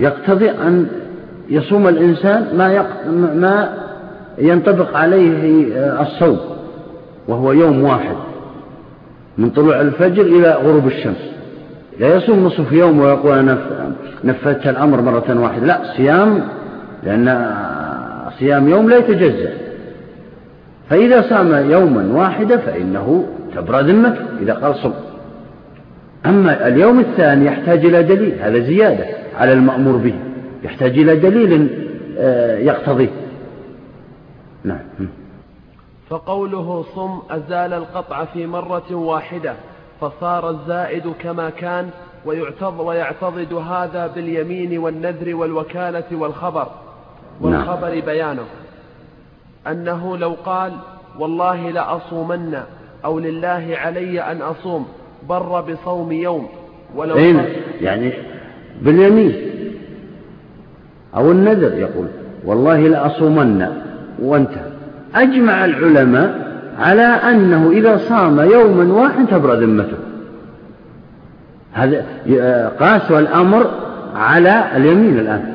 يقتضي 0.00 0.50
أن 0.50 0.88
يصوم 1.48 1.88
الإنسان 1.88 2.56
ما, 2.56 2.72
يق... 2.72 3.06
ما 3.34 3.87
ينطبق 4.40 4.96
عليه 4.96 5.66
الصوم 6.00 6.38
وهو 7.28 7.52
يوم 7.52 7.82
واحد 7.82 8.16
من 9.38 9.50
طلوع 9.50 9.80
الفجر 9.80 10.22
إلى 10.22 10.50
غروب 10.50 10.86
الشمس. 10.86 11.30
لا 12.00 12.14
يصوم 12.16 12.44
نصف 12.44 12.72
يوم 12.72 13.00
ويقول 13.00 13.38
أنا 13.38 13.58
نفذت 14.24 14.66
الأمر 14.66 15.00
مرة 15.00 15.40
واحدة. 15.40 15.66
لا 15.66 15.80
صيام 15.96 16.42
لأن 17.02 17.54
صيام 18.38 18.68
يوم 18.68 18.90
لا 18.90 18.96
يتجزأ. 18.96 19.50
فإذا 20.90 21.22
صام 21.22 21.70
يوما 21.70 22.12
واحدا 22.12 22.56
فإنه 22.56 23.26
تبرأ 23.56 23.82
ذمته 23.82 24.20
إذا 24.42 24.52
قال 24.52 24.74
صم. 24.74 24.92
أما 26.26 26.68
اليوم 26.68 27.00
الثاني 27.00 27.46
يحتاج 27.46 27.84
إلى 27.84 28.02
دليل 28.02 28.34
هذا 28.40 28.58
زيادة 28.58 29.04
على 29.38 29.52
المأمور 29.52 29.96
به 29.96 30.14
يحتاج 30.64 30.98
إلى 30.98 31.16
دليل 31.16 31.68
آه، 32.18 32.58
يقتضيه. 32.58 33.08
نعم. 34.64 35.08
فقوله 36.08 36.84
صم 36.94 37.18
أزال 37.30 37.72
القطع 37.72 38.24
في 38.24 38.46
مرة 38.46 38.94
واحدة 38.94 39.54
فصار 40.00 40.50
الزائد 40.50 41.12
كما 41.20 41.50
كان 41.50 41.90
ويعتض 42.26 42.80
ويعتضد 42.80 43.52
هذا 43.52 44.06
باليمين 44.06 44.78
والنذر 44.78 45.34
والوكالة 45.34 46.04
والخبر. 46.12 46.66
والخبر 47.40 47.88
نعم. 47.88 48.00
بيانه. 48.00 48.44
أنه 49.66 50.16
لو 50.16 50.36
قال 50.44 50.72
والله 51.18 51.70
لأصومن 51.70 52.62
أو 53.04 53.18
لله 53.18 53.68
علي 53.70 54.20
أن 54.20 54.42
أصوم 54.42 54.86
بر 55.28 55.60
بصوم 55.60 56.12
يوم. 56.12 56.48
ولو 56.96 57.16
أين 57.16 57.44
يعني 57.80 58.12
باليمين. 58.82 59.34
أو 61.16 61.30
النذر 61.30 61.78
يقول 61.78 62.06
والله 62.44 62.78
لأصومن. 62.78 63.87
وانتهى. 64.22 64.70
أجمع 65.14 65.64
العلماء 65.64 66.48
على 66.78 67.02
أنه 67.02 67.70
إذا 67.70 67.96
صام 67.96 68.40
يوما 68.40 68.92
واحد 68.94 69.26
تبرأ 69.26 69.54
ذمته. 69.54 69.96
هذا 71.72 72.04
قاسوا 72.80 73.18
الأمر 73.18 73.70
على 74.16 74.64
اليمين 74.76 75.18
الآن. 75.18 75.54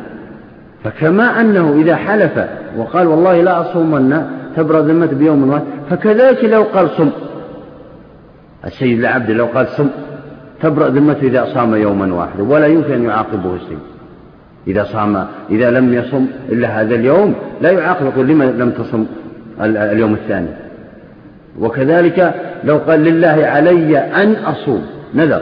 فكما 0.84 1.42
أنه 1.42 1.74
إذا 1.82 1.96
حلف 1.96 2.46
وقال 2.78 3.08
والله 3.08 3.42
لا 3.42 3.62
أصومن 3.62 4.26
تبرأ 4.56 4.82
ذمته 4.82 5.16
بيوم 5.16 5.50
واحد 5.50 5.64
فكذلك 5.90 6.44
لو 6.44 6.64
قال 6.64 6.90
صم. 6.90 7.10
السيد 8.66 9.00
العبد 9.00 9.32
لو 9.32 9.46
قال 9.46 9.68
صم 9.68 9.88
تبرأ 10.62 10.90
ذمته 10.90 11.28
إذا 11.28 11.46
صام 11.54 11.76
يوما 11.76 12.14
واحدا 12.14 12.44
ولا 12.44 12.68
يمكن 12.68 12.94
أن 12.94 13.04
يعاقبه 13.04 13.56
السيد. 13.56 13.80
إذا 14.68 14.84
صام 14.84 15.28
إذا 15.50 15.72
لم 15.72 15.94
يصم 15.94 16.26
إلا 16.50 16.82
هذا 16.82 16.96
اليوم 16.96 17.36
لا 17.62 17.72
يعاقب 17.72 18.06
يقول 18.06 18.28
لما 18.28 18.44
لم 18.44 18.70
تصم 18.72 19.06
اليوم 19.62 20.14
الثاني. 20.14 20.48
وكذلك 21.60 22.34
لو 22.64 22.78
قال 22.78 23.00
لله 23.00 23.46
علي 23.46 23.98
أن 23.98 24.36
أصوم 24.36 24.86
نذر 25.16 25.42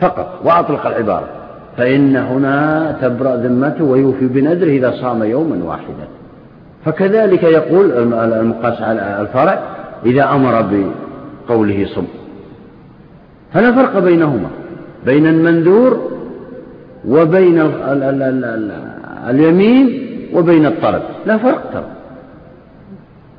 فقط 0.00 0.40
وأطلق 0.44 0.86
العبارة. 0.86 1.28
فإن 1.76 2.16
هنا 2.16 2.96
تبرأ 3.02 3.36
ذمته 3.36 3.84
ويوفي 3.84 4.26
بنذره 4.26 4.70
إذا 4.70 4.90
صام 4.90 5.22
يوما 5.22 5.64
واحدا. 5.64 6.08
فكذلك 6.84 7.42
يقول 7.42 7.92
المقاس 8.22 8.82
على 8.82 9.20
الفرع 9.20 9.58
إذا 10.06 10.24
أمر 10.24 10.64
بقوله 11.48 11.86
صم. 11.94 12.06
فلا 13.54 13.72
فرق 13.72 13.98
بينهما 13.98 14.48
بين 15.06 15.26
المنذور 15.26 16.15
وبين 17.08 17.58
اليمين 19.28 19.86
وبين 20.32 20.66
الطلب 20.66 21.02
لا 21.26 21.38
فرق 21.38 21.70
ترى. 21.72 21.90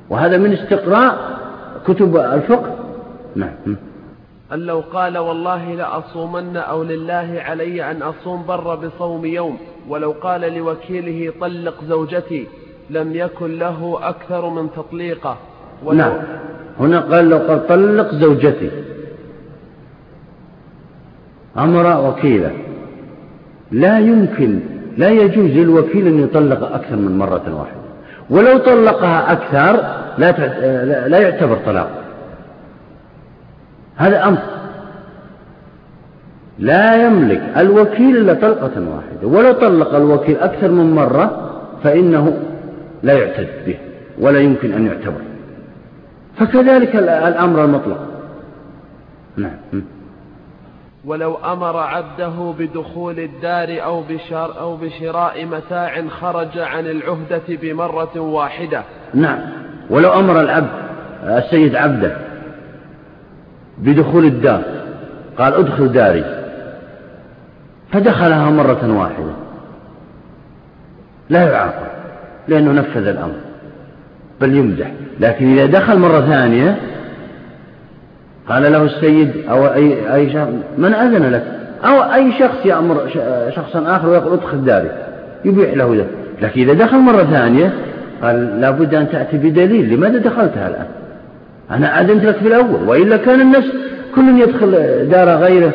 وهذا 0.09 0.37
من 0.37 0.53
استقراء 0.53 1.39
كتب 1.87 2.17
الفقه. 2.17 2.75
نعم. 3.35 3.77
أن 4.53 4.59
لو 4.59 4.83
قال 4.93 5.17
والله 5.17 5.75
لأصومن 5.75 6.57
أو 6.57 6.83
لله 6.83 7.41
علي 7.45 7.91
أن 7.91 8.01
أصوم 8.01 8.45
بر 8.47 8.75
بصوم 8.75 9.25
يوم 9.25 9.57
ولو 9.89 10.11
قال 10.11 10.41
لوكيله 10.41 11.33
طلق 11.41 11.83
زوجتي 11.83 12.47
لم 12.89 13.15
يكن 13.15 13.59
له 13.59 13.99
أكثر 14.01 14.49
من 14.49 14.69
تطليقه. 14.75 15.37
نعم. 15.93 16.13
هنا 16.79 16.99
قال 16.99 17.29
لو 17.29 17.37
قال 17.37 17.67
طلق 17.67 18.15
زوجتي. 18.15 18.71
أمر 21.57 22.09
وكيلا 22.09 22.51
لا 23.71 23.99
يمكن 23.99 24.59
لا 24.97 25.09
يجوز 25.09 25.51
للوكيل 25.51 26.07
أن 26.07 26.19
يطلق 26.23 26.73
أكثر 26.73 26.95
من 26.95 27.17
مرة 27.17 27.55
واحدة. 27.59 27.77
ولو 28.29 28.57
طلقها 28.57 29.31
أكثر 29.31 29.97
لا 30.17 31.07
لا 31.07 31.19
يعتبر 31.19 31.57
طلاق. 31.65 31.89
هذا 33.95 34.27
أمر. 34.27 34.37
لا 36.59 37.05
يملك 37.05 37.41
الوكيل 37.57 38.17
إلا 38.17 38.33
طلقة 38.33 38.71
واحدة. 38.75 39.27
ولو 39.27 39.51
طلق 39.51 39.95
الوكيل 39.95 40.37
أكثر 40.37 40.71
من 40.71 40.95
مرة 40.95 41.51
فإنه 41.83 42.37
لا 43.03 43.13
يعتد 43.13 43.47
به 43.65 43.77
ولا 44.19 44.39
يمكن 44.39 44.73
أن 44.73 44.85
يعتبر. 44.85 45.21
فكذلك 46.37 46.95
الأمر 46.95 47.65
المطلق. 47.65 48.07
نعم. 49.37 49.51
ولو 51.07 51.35
أمر 51.35 51.77
عبده 51.77 52.53
بدخول 52.59 53.19
الدار 53.19 53.83
أو, 53.83 54.01
بشر 54.01 54.59
أو 54.59 54.75
بشراء 54.75 55.45
متاع 55.45 56.07
خرج 56.07 56.57
عن 56.57 56.85
العهدة 56.85 57.41
بمرة 57.49 58.19
واحدة. 58.19 58.83
نعم. 59.13 59.39
ولو 59.89 60.13
أمر 60.13 60.41
العبد 60.41 60.69
السيد 61.23 61.75
عبده 61.75 62.17
بدخول 63.77 64.25
الدار 64.25 64.61
قال 65.37 65.53
ادخل 65.53 65.91
داري 65.91 66.43
فدخلها 67.91 68.49
مرة 68.49 68.99
واحدة. 68.99 69.33
لا 71.29 71.51
يعاقب 71.51 71.87
لأنه 72.47 72.71
نفذ 72.71 73.07
الأمر 73.07 73.35
بل 74.41 74.55
يمدح 74.55 74.91
لكن 75.19 75.53
إذا 75.53 75.65
دخل 75.65 75.99
مرة 75.99 76.21
ثانية 76.21 76.79
قال 78.49 78.71
له 78.71 78.83
السيد 78.83 79.31
أو 79.49 79.67
أي, 79.67 80.15
أي 80.15 80.33
شخص 80.33 80.47
من 80.77 80.93
أذن 80.93 81.31
لك؟ 81.31 81.43
أو 81.85 82.13
أي 82.13 82.31
شخص 82.39 82.65
يأمر 82.65 83.07
شخصا 83.55 83.95
آخر 83.95 84.09
ويقول 84.09 84.33
ادخل 84.33 84.65
داري 84.65 84.89
يبيح 85.45 85.73
له 85.73 85.95
ذلك 85.95 86.07
لكن 86.41 86.61
إذا 86.61 86.73
دخل 86.73 86.97
مرة 86.97 87.23
ثانية 87.23 87.73
قال 88.21 88.61
لابد 88.61 88.95
أن 88.95 89.09
تأتي 89.09 89.37
بدليل 89.37 89.93
لماذا 89.93 90.17
دخلتها 90.17 90.67
الآن 90.67 90.85
أنا 91.71 92.01
أذنت 92.01 92.25
لك 92.25 92.35
في 92.35 92.47
الأول 92.47 92.83
وإلا 92.87 93.17
كان 93.17 93.41
الناس 93.41 93.65
كل 94.15 94.41
يدخل 94.41 94.71
دار 95.11 95.29
غيره 95.29 95.71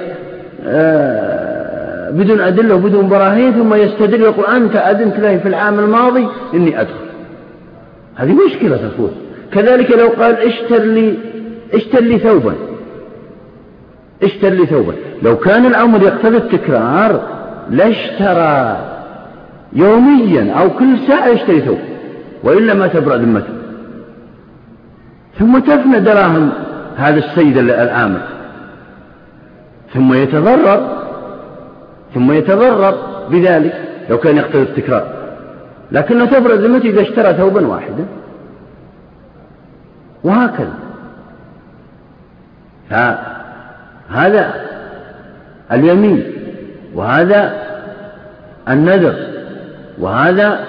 آه، 0.66 2.10
بدون 2.10 2.40
أدلة 2.40 2.74
وبدون 2.74 3.08
براهين 3.08 3.52
ثم 3.52 3.74
يستدل 3.74 4.20
يقول 4.20 4.46
أنت 4.46 4.76
أذنت 4.76 5.18
له 5.18 5.38
في 5.38 5.48
العام 5.48 5.78
الماضي 5.78 6.26
إني 6.54 6.80
أدخل. 6.80 6.94
هذه 8.14 8.36
مشكلة 8.46 8.76
تكون 8.76 9.10
كذلك 9.52 9.90
لو 9.90 10.08
قال 10.08 10.36
اشتر 10.36 10.82
لي 10.82 11.14
اشتر 11.74 12.00
لي 12.00 12.18
ثوبا. 12.18 12.54
اشتر 14.22 14.48
لي 14.48 14.66
ثوبا. 14.66 14.92
لو 15.22 15.36
كان 15.36 15.66
الأمر 15.66 16.02
يقتضي 16.02 16.36
التكرار 16.36 17.20
لاشترى 17.70 18.76
يوميا 19.72 20.52
أو 20.52 20.70
كل 20.70 20.98
ساعة 21.08 21.28
يشتري 21.28 21.60
ثوب 21.60 21.78
وإلا 22.44 22.74
ما 22.74 22.86
تبرأ 22.86 23.16
ذمته 23.16 23.52
ثم 25.38 25.58
تفنى 25.58 26.00
دراهم 26.00 26.50
هذا 26.96 27.18
السيد 27.18 27.58
العامل 27.58 28.22
ثم 29.94 30.14
يتضرر. 30.14 31.02
ثم 32.14 32.32
يتضرر 32.32 32.94
بذلك 33.30 33.74
لو 34.10 34.18
كان 34.18 34.36
يقتضي 34.36 34.62
التكرار. 34.62 35.06
لكنه 35.92 36.24
تبرأ 36.26 36.54
ذمته 36.54 36.88
إذا 36.88 37.02
اشترى 37.02 37.34
ثوبا 37.34 37.66
واحدا. 37.66 38.06
وهكذا. 40.24 40.74
فهذا 42.92 44.54
اليمين 45.72 46.32
وهذا 46.94 47.62
النذر 48.68 49.14
وهذا 49.98 50.64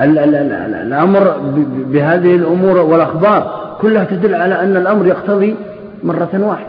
الأمر 0.00 1.36
بهذه 1.68 2.36
الأمور 2.36 2.78
والأخبار 2.78 3.76
كلها 3.80 4.04
تدل 4.04 4.34
على 4.34 4.60
أن 4.60 4.76
الأمر 4.76 5.06
يقتضي 5.06 5.56
مرة 6.02 6.30
واحدة. 6.34 6.66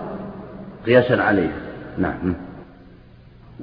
قياسا 0.86 1.13
عليه. 1.13 1.51
نعم. 1.98 2.36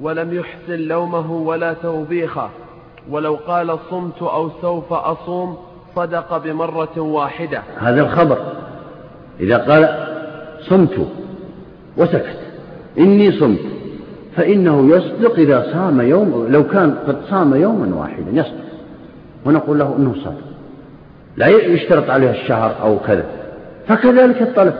ولم 0.01 0.33
يحسن 0.33 0.79
لومه 0.87 1.31
ولا 1.31 1.73
توبيخه 1.73 2.49
ولو 3.09 3.35
قال 3.47 3.77
صمت 3.89 4.21
أو 4.21 4.49
سوف 4.61 4.93
أصوم 4.93 5.57
صدق 5.95 6.37
بمرة 6.37 6.99
واحدة. 6.99 7.61
هذا 7.79 8.01
الخبر. 8.01 8.37
إذا 9.39 9.57
قال 9.57 10.10
صمت 10.69 11.07
وسكت. 11.97 12.39
إني 12.99 13.31
صمت. 13.31 13.59
فإنه 14.35 14.95
يصدق 14.95 15.39
إذا 15.39 15.67
صام 15.73 16.01
يوم 16.01 16.47
لو 16.49 16.67
كان 16.67 16.95
قد 17.07 17.15
صام 17.29 17.55
يوما 17.55 17.95
واحدا 17.95 18.31
يصدق. 18.33 18.71
ونقول 19.45 19.79
له 19.79 19.95
أنه 19.97 20.15
صادق 20.23 20.51
لا 21.37 21.47
يشترط 21.47 22.09
عليه 22.09 22.31
الشهر 22.31 22.75
أو 22.81 22.99
كذا. 22.99 23.25
فكذلك 23.87 24.41
الطلب. 24.41 24.73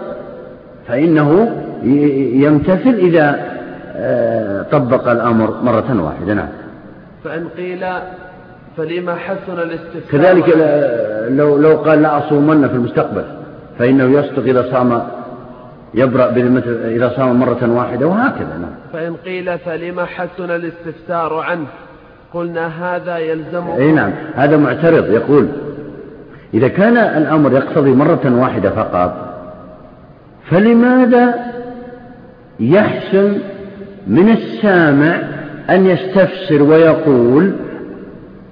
فإنه 0.88 1.58
يمتثل 2.34 2.94
إذا 2.94 3.52
آه، 3.96 4.62
طبق 4.62 5.10
الأمر 5.10 5.62
مرة 5.64 6.04
واحدة. 6.04 6.34
نعم. 6.34 6.48
فإن 7.24 7.48
قيل 7.58 7.86
فلما 8.78 9.16
حسن 9.16 9.60
الاستفسار 9.60 10.12
كذلك 10.12 10.50
لو, 11.30 11.58
لو 11.58 11.78
قال 11.78 12.02
لا 12.02 12.18
أصومن 12.18 12.68
في 12.68 12.74
المستقبل 12.74 13.24
فإنه 13.80 14.20
يصدق 14.20 14.44
إذا 14.44 14.72
صام 14.72 15.02
يبرأ 15.94 16.30
إذا 16.86 17.14
صام 17.16 17.40
مرة 17.40 17.72
واحدة 17.72 18.08
وهكذا 18.08 18.58
نعم. 18.62 18.72
فإن 18.94 19.16
قيل 19.26 19.60
فلما 19.60 20.06
حسن 20.06 20.52
الاستفسار 20.52 21.34
عنه؟ 21.34 21.66
قلنا 22.34 22.68
هذا 22.68 23.18
يلزم 23.18 23.68
أي 23.68 23.92
نعم 23.92 24.12
هذا 24.36 24.58
معترض 24.58 25.12
يقول 25.12 25.48
إذا 26.54 26.68
كان 26.68 26.98
الأمر 26.98 27.54
يقتضي 27.54 27.92
مرة 27.92 28.40
واحدة 28.42 28.70
فقط 28.70 29.32
فلماذا 30.50 31.36
يحسن 32.60 33.38
من 34.08 34.30
السامع 34.30 35.22
أن 35.70 35.86
يستفسر 35.86 36.64
ويقول 36.64 37.54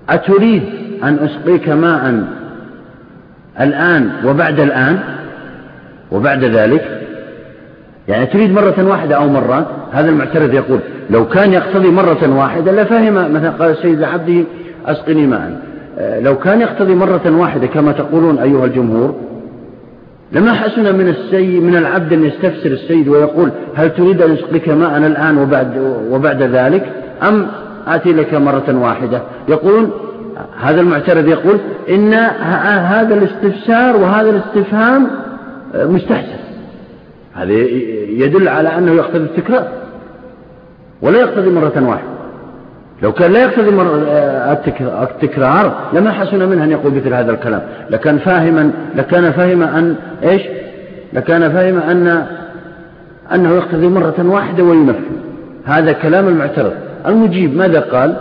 أتريد 0.10 0.64
أن 1.04 1.20
أسقيك 1.20 1.70
ماء 1.70 2.24
الآن 3.60 4.12
وبعد 4.26 4.60
الآن 4.60 5.00
وبعد 6.12 6.44
ذلك؟ 6.44 7.00
يعني 8.10 8.26
تريد 8.26 8.52
مرة 8.52 8.90
واحدة 8.90 9.16
أو 9.16 9.28
مرات 9.28 9.66
هذا 9.92 10.10
المعترض 10.10 10.54
يقول 10.54 10.80
لو 11.10 11.28
كان 11.28 11.54
يقتضي 11.54 11.92
مرة 11.92 12.38
واحدة 12.38 12.72
لفهم 12.72 13.34
مثلا 13.34 13.50
قال 13.50 13.72
السيد 13.72 14.00
لعبده 14.00 14.44
أسقني 14.86 15.28
ماء 15.28 15.62
آه، 16.00 16.20
لو 16.20 16.38
كان 16.38 16.62
يقتضي 16.62 16.96
مرة 16.96 17.38
واحدة 17.38 17.68
كما 17.68 17.92
تقولون 17.92 18.38
أيها 18.38 18.66
الجمهور 18.66 19.16
لما 20.32 20.54
حسن 20.54 20.96
من 20.96 21.08
السيد 21.08 21.64
من 21.64 21.76
العبد 21.76 22.14
أن 22.14 22.26
يستفسر 22.26 22.72
السيد 22.72 23.08
ويقول 23.08 23.52
هل 23.76 23.90
تريد 23.90 24.22
أن 24.22 24.32
أسقيك 24.32 24.70
ماء 24.70 24.98
الآن 24.98 25.38
وبعد, 25.38 25.96
وبعد 26.12 26.44
ذلك؟ 26.44 26.86
أم 27.24 27.48
آتي 27.88 28.14
لك 28.14 28.34
مرة 28.34 28.80
واحدة؟ 28.82 29.22
يقولون 29.50 29.92
هذا 30.62 30.82
المعترض 30.82 31.28
يقول 31.28 31.58
إن 31.90 32.14
هذا 32.14 33.16
الاستفسار 33.16 33.98
وهذا 33.98 34.30
الاستفهام 34.30 35.08
آه، 35.76 35.86
مستحسن. 35.86 36.49
هذا 37.40 37.54
يدل 38.24 38.48
على 38.48 38.78
أنه 38.78 38.92
يقتضي 38.92 39.24
التكرار 39.24 39.68
ولا 41.02 41.20
يقتضي 41.20 41.50
مرة 41.50 41.88
واحدة. 41.88 42.10
لو 43.02 43.12
كان 43.12 43.32
لا 43.32 43.44
يقتضي 43.44 43.82
آه، 43.82 45.04
التكرار 45.04 45.90
لما 45.94 46.12
حسن 46.12 46.50
منه 46.50 46.64
أن 46.64 46.72
يقول 46.72 46.94
مثل 46.94 47.14
هذا 47.14 47.32
الكلام. 47.32 47.62
لكان 47.90 48.18
فاهما 48.18 48.72
لكان 48.96 49.32
فهم 49.32 49.64
أن 49.64 49.96
إيش؟ 50.24 50.42
لكان 51.14 51.52
فاهم 51.52 51.78
أن 51.78 52.28
أنه 53.34 53.56
يقتضي 53.56 53.88
مرة 53.88 54.16
واحدة 54.20 54.64
وينفذ 54.64 55.04
هذا 55.66 55.92
كلام 55.92 56.28
المعترض. 56.28 56.74
المجيب 57.06 57.56
ماذا 57.56 57.80
قال؟ 57.80 58.16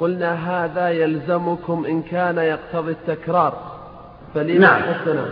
قلنا 0.00 0.34
هذا 0.34 0.88
يلزمكم 0.88 1.84
إن 1.88 2.02
كان 2.02 2.38
يقتضي 2.38 2.92
التكرار. 2.92 3.54
فلما 4.34 4.58
نعم. 4.58 4.82
حسنه 4.82 5.24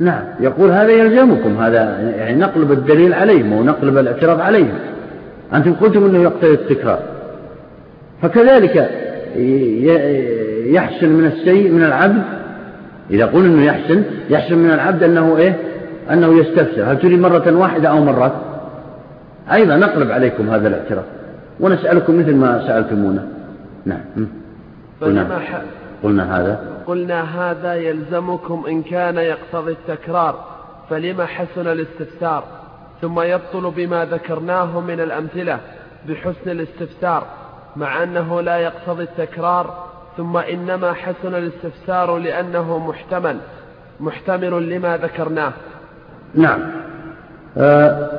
نعم. 0.00 0.22
يقول 0.40 0.70
هذا 0.70 0.90
يلزمكم. 0.90 1.56
هذا 1.56 2.12
يعني 2.16 2.38
نقلب 2.38 2.72
الدليل 2.72 3.14
عليهم 3.14 3.52
ونقلب 3.52 3.98
الاعتراض 3.98 4.40
عليهم. 4.40 4.78
أنتم 5.54 5.72
قلتم 5.72 6.04
أنه 6.04 6.22
يقتضي 6.22 6.54
التكرار. 6.54 6.98
فكذلك 8.22 8.90
يحسن 10.66 11.08
من 11.08 11.26
السيء 11.26 11.70
من 11.70 11.84
العبد. 11.84 12.22
إذا 13.10 13.26
قلنا 13.26 13.46
أنه 13.46 13.64
يحسن 13.64 14.02
يحسن 14.30 14.58
من 14.58 14.70
العبد 14.70 15.02
أنه 15.02 15.36
إيه؟ 15.36 15.56
أنه 16.10 16.38
يستفسر. 16.40 16.92
هل 16.92 16.98
تريد 16.98 17.20
مرة 17.20 17.56
واحدة 17.56 17.88
أو 17.88 18.04
مرات؟ 18.04 18.32
أيضا 19.52 19.76
نقلب 19.76 20.10
عليكم 20.10 20.50
هذا 20.50 20.68
الاعتراض. 20.68 21.04
ونسألكم 21.60 22.18
مثل 22.18 22.34
ما 22.34 22.66
سألتمونا. 22.66 23.24
نعم. 23.86 24.00
قلنا, 25.00 25.40
قلنا 26.04 26.40
هذا؟ 26.40 26.60
قلنا 26.86 27.22
هذا 27.22 27.74
يلزمكم 27.74 28.64
إن 28.68 28.82
كان 28.82 29.16
يقتضي 29.16 29.72
التكرار 29.72 30.44
فلما 30.90 31.26
حسن 31.26 31.66
الاستفسار؟ 31.66 32.44
ثم 33.02 33.20
يبطل 33.20 33.72
بما 33.76 34.04
ذكرناه 34.04 34.80
من 34.80 35.00
الأمثلة 35.00 35.58
بحسن 36.08 36.50
الاستفسار 36.50 37.26
مع 37.76 38.02
أنه 38.02 38.40
لا 38.40 38.56
يقتضي 38.56 39.02
التكرار 39.02 39.84
ثم 40.16 40.36
إنما 40.36 40.92
حسن 40.92 41.34
الاستفسار 41.34 42.18
لأنه 42.18 42.78
محتمل 42.78 43.36
محتمل 44.00 44.70
لما 44.70 44.96
ذكرناه. 44.96 45.52
نعم. 46.34 46.60
آه، 47.58 48.10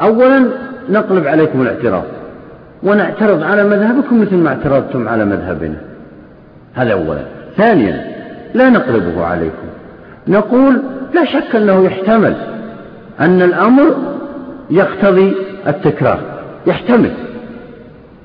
أولا 0.00 0.50
نقلب 0.88 1.26
عليكم 1.26 1.62
الاعتراض 1.62 2.04
ونعترض 2.82 3.42
على 3.42 3.64
مذهبكم 3.64 4.22
مثل 4.22 4.36
ما 4.36 4.48
اعترضتم 4.48 5.08
على 5.08 5.24
مذهبنا. 5.24 5.93
هذا 6.74 6.92
أولا. 6.92 7.24
ثانيا 7.56 8.14
لا 8.54 8.68
نقلبه 8.68 9.24
عليكم. 9.24 9.68
نقول 10.28 10.82
لا 11.14 11.24
شك 11.24 11.56
أنه 11.56 11.84
يحتمل 11.84 12.34
أن 13.20 13.42
الأمر 13.42 13.96
يقتضي 14.70 15.34
التكرار. 15.66 16.18
يحتمل. 16.66 17.12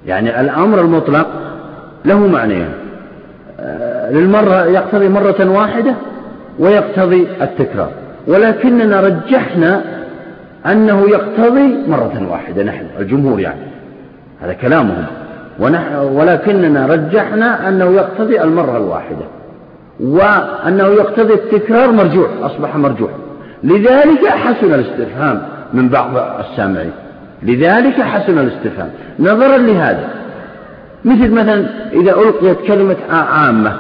يعني 0.07 0.41
الأمر 0.41 0.81
المطلق 0.81 1.27
له 2.05 2.27
معنيان. 2.27 2.71
آه، 3.59 4.11
للمرة 4.11 4.65
يقتضي 4.65 5.09
مرة 5.09 5.49
واحدة 5.49 5.93
ويقتضي 6.59 7.27
التكرار. 7.41 7.91
ولكننا 8.27 9.01
رجحنا 9.01 9.81
أنه 10.65 11.09
يقتضي 11.09 11.77
مرة 11.87 12.27
واحدة 12.31 12.63
نحن 12.63 12.85
الجمهور 12.99 13.39
يعني. 13.39 13.61
هذا 14.41 14.53
كلامهم. 14.53 15.05
ولكننا 16.13 16.85
رجحنا 16.85 17.69
أنه 17.69 17.85
يقتضي 17.85 18.41
المرة 18.41 18.77
الواحدة. 18.77 19.25
وأنه 19.99 20.87
يقتضي 20.87 21.33
التكرار 21.33 21.91
مرجوح 21.91 22.29
أصبح 22.41 22.75
مرجوح. 22.75 23.11
لذلك 23.63 24.27
حسن 24.27 24.73
الاستفهام 24.73 25.41
من 25.73 25.89
بعض 25.89 26.11
السامعين. 26.39 26.91
لذلك 27.43 28.01
حسن 28.01 28.37
الاستفهام. 28.39 28.89
نظرا 29.19 29.57
لهذا. 29.57 30.09
مثل 31.05 31.31
مثلا 31.31 31.65
إذا 31.93 32.11
ألقيت 32.11 32.57
كلمة 32.67 32.95
عامة 33.09 33.79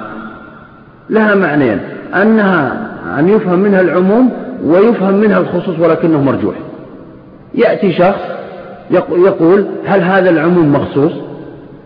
لها 1.09 1.35
معنيين. 1.35 1.79
أنها 2.15 2.89
أن 3.19 3.29
يفهم 3.29 3.59
منها 3.59 3.81
العموم 3.81 4.31
ويفهم 4.63 5.13
منها 5.13 5.37
الخصوص 5.37 5.79
ولكنه 5.79 6.23
مرجوح. 6.23 6.55
يأتي 7.55 7.93
شخص 7.93 8.21
يقول 9.11 9.65
هل 9.85 10.01
هذا 10.01 10.29
العموم 10.29 10.73
مخصوص؟ 10.73 11.28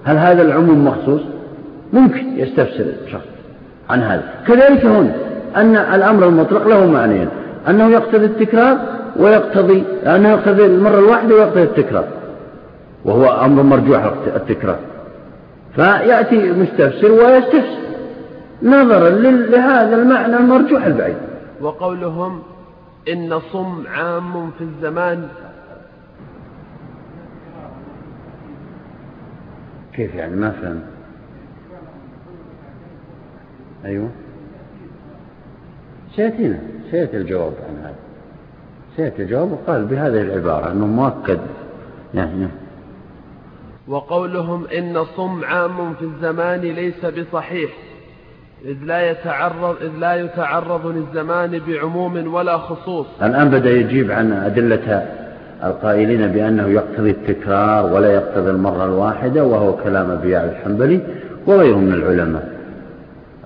هل 0.05 0.17
هذا 0.17 0.41
العموم 0.41 0.85
مخصوص؟ 0.85 1.21
ممكن 1.93 2.39
يستفسر 2.39 2.85
الشخص 3.05 3.25
عن 3.89 4.01
هذا. 4.01 4.23
كذلك 4.47 4.85
هنا 4.85 5.15
أن 5.55 5.75
الأمر 5.75 6.27
المطلق 6.27 6.67
له 6.67 6.85
معنيين 6.85 7.29
أنه 7.69 7.89
يقتضي 7.89 8.25
التكرار 8.25 8.77
ويقتضي 9.15 9.83
أنه 10.05 10.29
يقتضي 10.29 10.65
المرة 10.65 10.99
الواحدة 10.99 11.35
ويقتضي 11.35 11.63
التكرار. 11.63 12.07
وهو 13.05 13.25
أمر 13.25 13.63
مرجوح 13.63 14.13
التكرار. 14.35 14.79
فيأتي 15.75 16.51
مستفسر 16.51 17.11
ويستفسر. 17.11 17.83
نظرا 18.63 19.09
لهذا 19.09 19.95
المعنى 19.95 20.37
المرجوح 20.37 20.85
البعيد. 20.85 21.15
وقولهم 21.61 22.41
إن 23.09 23.39
صم 23.53 23.83
عام 23.95 24.51
في 24.57 24.63
الزمان 24.63 25.27
كيف 29.95 30.15
يعني 30.15 30.35
ما 30.35 30.51
فهم 30.51 30.81
أيوه. 33.85 34.09
سيأتينا 36.15 36.59
سيأتي 36.91 37.17
الجواب 37.17 37.53
عن 37.69 37.77
هذا. 37.83 37.95
سيأتي 38.95 39.23
الجواب 39.23 39.51
وقال 39.51 39.85
بهذه 39.85 40.21
العبارة 40.21 40.71
أنه 40.71 40.85
مؤكد. 40.85 41.39
يعني. 42.13 42.47
وقولهم 43.87 44.65
إن 44.67 45.05
صم 45.17 45.45
عام 45.45 45.93
في 45.93 46.05
الزمان 46.05 46.59
ليس 46.59 47.05
بصحيح 47.05 47.71
إذ 48.65 48.77
لا 48.83 49.11
يتعرض 49.11 49.75
إذ 49.81 49.91
لا 49.99 50.15
يتعرض 50.15 50.87
للزمان 50.87 51.61
بعموم 51.67 52.33
ولا 52.33 52.57
خصوص. 52.57 53.05
الآن 53.21 53.49
بدأ 53.49 53.69
يجيب 53.71 54.11
عن 54.11 54.31
أدلة 54.31 55.22
القائلين 55.63 56.27
بأنه 56.27 56.67
يقتضي 56.67 57.09
التكرار 57.09 57.93
ولا 57.93 58.13
يقتضي 58.13 58.49
المرة 58.49 58.85
الواحدة 58.85 59.43
وهو 59.45 59.75
كلام 59.77 60.11
أبي 60.11 60.37
الحنبلي 60.37 60.99
وغيره 61.47 61.77
من 61.77 61.93
العلماء. 61.93 62.53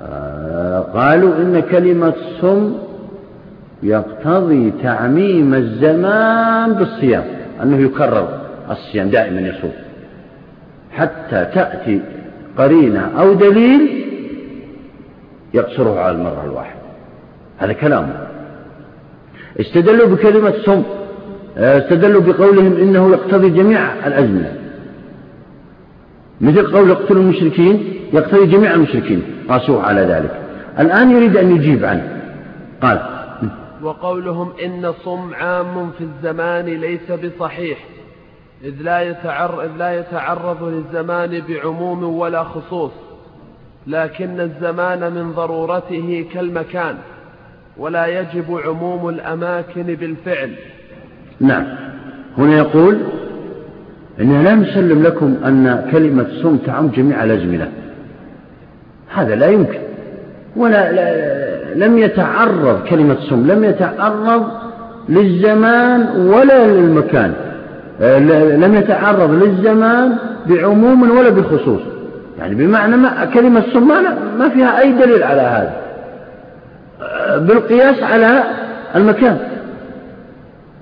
آه، 0.02 0.80
قالوا 0.80 1.36
إن 1.36 1.60
كلمة 1.60 2.14
صم 2.42 2.74
يقتضي 3.84 4.74
تعميم 4.84 5.54
الزمان 5.54 6.74
بالصيام 6.74 7.24
أنه 7.64 7.78
يكرر 7.78 8.40
الصيام 8.72 9.10
دائما 9.10 9.42
يصوم. 9.42 9.74
حتى 10.92 11.46
تأتي 11.54 12.02
قرينة 12.58 13.12
أو 13.20 13.34
دليل 13.34 14.04
يقصره 15.54 16.00
على 16.00 16.18
المرة 16.18 16.44
الواحدة. 16.46 16.80
هذا 17.58 17.74
كلامه 17.74 18.28
استدلوا 19.60 20.08
بكلمة 20.08 20.54
صم. 20.66 20.84
استدلوا 21.58 22.22
بقولهم 22.22 22.78
إنه 22.78 23.10
يقتضي 23.10 23.50
جميع 23.50 24.08
الأزمنة. 24.08 24.54
مثل 26.42 26.72
قول 26.72 26.92
اقتلوا 26.92 27.22
المشركين 27.22 27.94
يقتضي 28.14 28.46
جميع 28.46 28.74
المشركين. 28.74 29.24
قاسوه 29.50 29.84
على 29.84 30.02
ذلك؟ 30.02 30.42
الآن 30.80 31.12
يريد 31.12 31.38
أن 31.38 31.56
يجيب 31.56 31.86
عنه. 31.86 32.22
قال. 32.82 33.18
وقولهم 33.84 34.52
إن 34.66 34.94
صم 35.06 35.34
عام 35.34 35.92
في 35.98 36.04
الزمان 36.04 36.66
ليس 36.66 37.12
بصحيح 37.12 37.78
إذ 38.64 38.74
لا, 38.82 39.02
يتعرض, 39.02 39.60
إذ 39.60 39.72
لا 39.78 40.00
يتعرض 40.00 40.64
للزمان 40.64 41.42
بعموم 41.50 42.04
ولا 42.04 42.44
خصوص 42.44 42.92
لكن 43.88 44.40
الزمان 44.40 45.14
من 45.14 45.32
ضرورته 45.32 46.26
كالمكان 46.34 46.98
ولا 47.78 48.08
يجب 48.08 48.60
عموم 48.66 49.10
الأماكن 49.10 49.84
بالفعل. 49.84 50.56
نعم. 51.40 51.64
هنا 52.38 52.58
يقول 52.58 52.98
إننا 54.22 54.44
لا 54.44 54.56
نسلم 54.56 55.04
لكم 55.04 55.36
أن 55.46 55.86
كلمة 55.92 56.26
صم 56.44 56.58
تعم 56.58 56.88
جميع 56.88 57.24
الأزمنة. 57.24 57.68
هذا 59.16 59.36
لا 59.36 59.48
يمكن. 59.48 59.80
ولا 60.56 60.92
لا 60.92 61.38
لم 61.76 61.98
يتعرض 61.98 62.84
كلمة 62.90 63.18
صم 63.30 63.48
لم 63.48 63.64
يتعرض 63.64 64.48
للزمان 65.10 66.08
ولا 66.18 66.68
للمكان. 66.68 67.34
لم 68.64 68.76
يتعرض 68.76 69.32
للزمان 69.44 70.18
بعموم 70.46 71.18
ولا 71.18 71.30
بخصوص. 71.30 71.82
يعني 72.40 72.56
بمعنى 72.56 72.98
ما 72.98 73.26
كلمة 73.26 73.64
صم 73.74 73.88
ما 74.40 74.50
فيها 74.50 74.80
أي 74.80 74.92
دليل 74.92 75.24
على 75.24 75.42
هذا. 75.42 75.74
بالقياس 77.40 78.04
على 78.04 78.44
المكان. 78.96 79.38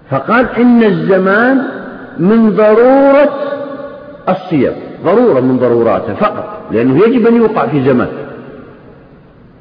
فقال 0.10 0.50
إن 0.58 0.84
الزمان 0.84 1.62
من 2.20 2.50
ضرورة 2.50 3.30
الصيام 4.30 4.74
ضرورة 5.06 5.40
من 5.40 5.58
ضروراته 5.58 6.14
فقط 6.14 6.58
لأنه 6.72 7.08
يجب 7.08 7.28
أن 7.28 7.36
يوقع 7.36 7.68
في 7.68 7.86
زمان. 7.86 8.08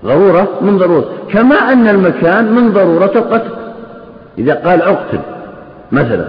ضرورة 0.04 0.48
من 0.60 0.78
ضرورة 0.78 1.04
كما 1.32 1.72
أن 1.72 1.88
المكان 1.88 2.52
من 2.52 2.72
ضرورة 2.72 3.12
القتل. 3.16 3.50
إذا 4.38 4.54
قال 4.54 4.82
اقتل 4.82 5.18
مثلا 5.92 6.28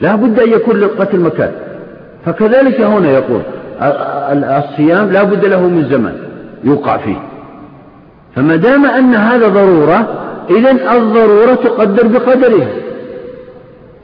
لا 0.00 0.14
بد 0.14 0.40
أن 0.40 0.52
يكون 0.52 0.76
للقتل 0.76 1.20
مكان. 1.20 1.50
فكذلك 2.26 2.80
هنا 2.80 3.10
يقول 3.10 3.40
الصيام 4.58 5.10
لا 5.10 5.22
بد 5.22 5.44
له 5.44 5.60
من 5.60 5.84
زمان 5.90 6.16
يوقع 6.64 6.96
فيه. 6.96 7.16
فما 8.36 8.56
دام 8.56 8.86
أن 8.86 9.14
هذا 9.14 9.48
ضرورة 9.48 10.08
إذا 10.50 10.70
الضرورة 10.96 11.54
تقدر 11.54 12.06
بقدرها. 12.06 12.68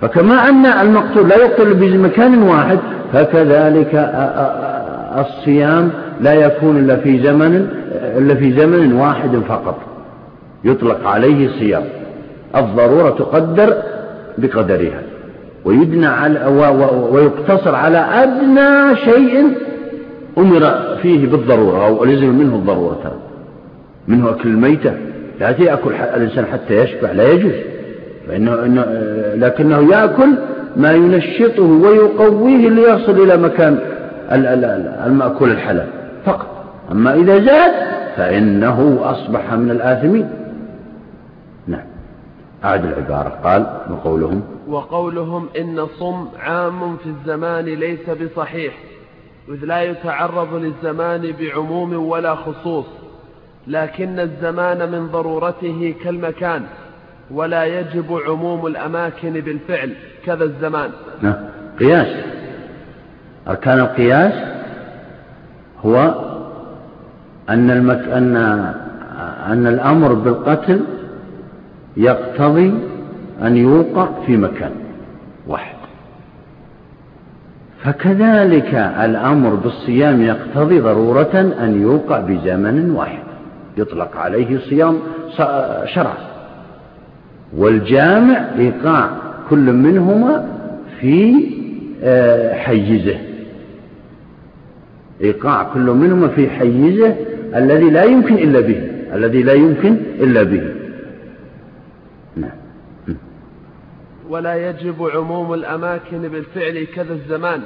فكما 0.00 0.48
أن 0.48 0.66
المقتول 0.66 1.28
لا 1.28 1.36
يقتل 1.36 1.74
بمكان 1.74 2.42
واحد 2.42 2.78
فكذلك 3.12 3.94
الصيام 5.18 5.90
لا 6.20 6.34
يكون 6.34 6.76
إلا 6.76 6.96
في 6.96 7.22
زمن 7.22 7.68
إلا 8.16 8.34
في 8.34 8.52
زمن 8.52 8.92
واحد 8.92 9.36
فقط. 9.48 9.78
يطلق 10.64 11.08
عليه 11.08 11.48
صيام 11.58 11.84
الضرورة 12.56 13.10
تقدر 13.10 13.74
بقدرها. 14.38 15.02
ويدنى 15.64 16.06
على 16.06 16.46
ويقتصر 17.12 17.74
على 17.74 17.98
أدنى 17.98 18.96
شيء 18.96 19.56
أمر 20.38 20.72
فيه 21.02 21.26
بالضرورة 21.26 21.86
أو 21.86 22.04
لزم 22.04 22.38
منه 22.38 22.54
الضرورة. 22.54 23.12
منه 24.08 24.30
أكل 24.30 24.48
الميتة. 24.48 24.92
لا 25.40 25.50
يأكل 25.60 25.90
الإنسان 26.14 26.46
حتى 26.46 26.74
يشبع 26.76 27.12
لا 27.12 27.32
يجوز. 27.32 27.52
فإنه 28.28 28.64
إنه 28.64 28.85
لكنه 29.35 29.92
يأكل 29.92 30.35
ما 30.76 30.92
ينشطه 30.92 31.62
ويقويه 31.62 32.68
ليصل 32.68 33.20
إلى 33.20 33.37
مكان 33.37 33.78
المأكول 35.06 35.50
الحلال. 35.50 35.88
فقط. 36.24 36.64
أما 36.92 37.14
إذا 37.14 37.38
زاد 37.38 37.72
فإنه 38.16 38.98
أصبح 39.02 39.54
من 39.54 39.70
الآثمين. 39.70 40.30
نعم. 41.66 41.85
أعد 42.64 42.85
العبارة. 42.85 43.28
قال 43.28 43.66
وقولهم. 43.90 44.42
وقولهم 44.68 45.48
إن 45.61 45.87
صم 45.98 46.28
عام 46.40 46.96
في 46.96 47.06
الزمان 47.06 47.64
ليس 47.64 48.11
بصحيح 48.11 48.74
إذ 49.48 49.64
لا 49.64 49.83
يتعرض 49.83 50.54
للزمان 50.54 51.35
بعموم 51.40 52.06
ولا 52.06 52.35
خصوص 52.35 52.87
لكن 53.66 54.20
الزمان 54.20 54.92
من 54.92 55.06
ضرورته 55.06 55.94
كالمكان. 56.04 56.62
ولا 57.34 57.64
يجب 57.64 58.18
عموم 58.28 58.66
الأماكن 58.66 59.32
بالفعل 59.32 59.92
كذا 60.26 60.44
الزمان. 60.44 60.90
نعم. 61.22 61.34
قياس. 61.80 62.24
أركان 63.48 63.78
القياس 63.78 64.32
هو 65.84 66.14
أن, 67.50 67.70
المك... 67.70 68.08
أن... 68.08 68.36
أن 69.46 69.66
الأمر 69.66 70.12
بالقتل 70.12 70.84
يقتضي 71.96 72.74
أن 73.42 73.56
يوقع 73.56 74.08
في 74.26 74.36
مكان 74.36 74.72
واحد. 75.46 75.76
فكذلك 77.82 78.74
الأمر 78.74 79.54
بالصيام 79.54 80.22
يقتضي 80.22 80.80
ضرورة 80.80 81.54
أن 81.60 81.82
يوقع 81.82 82.20
بزمن 82.20 82.90
واحد. 82.90 83.22
يطلق 83.76 84.16
عليه 84.16 84.58
صيام 84.58 84.98
شرع. 85.94 86.29
والجامع 87.56 88.50
إيقاع 88.58 89.10
كل 89.50 89.72
منهما 89.72 90.60
في 91.00 91.34
آه، 92.02 92.54
حيزه. 92.54 93.18
إيقاع 95.20 95.62
كل 95.74 95.90
منهما 95.90 96.28
في 96.28 96.50
حيزه 96.50 97.16
الذي 97.54 97.90
لا 97.90 98.04
يمكن 98.04 98.34
إلا 98.34 98.60
به 98.60 98.90
الذي 99.14 99.42
لا 99.42 99.52
يمكن 99.52 99.96
إلا 100.20 100.42
به. 100.42 100.74
نعم. 102.36 102.50
ولا 104.28 104.70
يجب 104.70 105.10
عموم 105.14 105.54
الأماكن 105.54 106.28
بالفعل 106.28 106.86
كذا 106.94 107.12
الزمان 107.12 107.60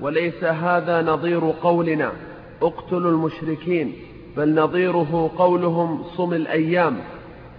وليس 0.00 0.44
هذا 0.44 1.02
نظير 1.02 1.40
قولنا. 1.62 2.10
اقتلوا 2.62 3.10
المشركين 3.10 3.92
بل 4.36 4.54
نظيره 4.54 5.30
قولهم 5.38 6.02
صم 6.16 6.32
الأيام. 6.32 6.96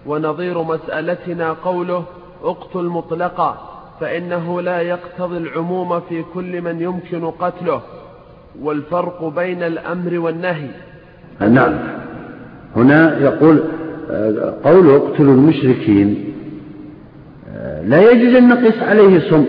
ونظير 0.06 0.62
مسألتنا 0.62 1.52
قوله 1.52 2.04
اقتل 2.44 2.84
مطلقا 2.84 3.56
فإنه 4.00 4.62
لا 4.62 4.80
يقتضي 4.80 5.36
العموم 5.36 6.00
في 6.00 6.24
كل 6.34 6.62
من 6.62 6.80
يمكن 6.80 7.30
قتله 7.30 7.80
والفرق 8.62 9.32
بين 9.36 9.62
الأمر 9.62 10.18
والنهي. 10.18 10.68
نعم. 11.40 11.74
هنا 12.76 13.20
يقول 13.20 13.62
قوله 14.64 14.96
اقتلوا 14.96 15.34
المشركين 15.34 16.32
لا 17.84 18.10
يجوز 18.10 18.34
أن 18.34 18.48
نقيس 18.48 18.82
عليه 18.82 19.30
صم 19.30 19.44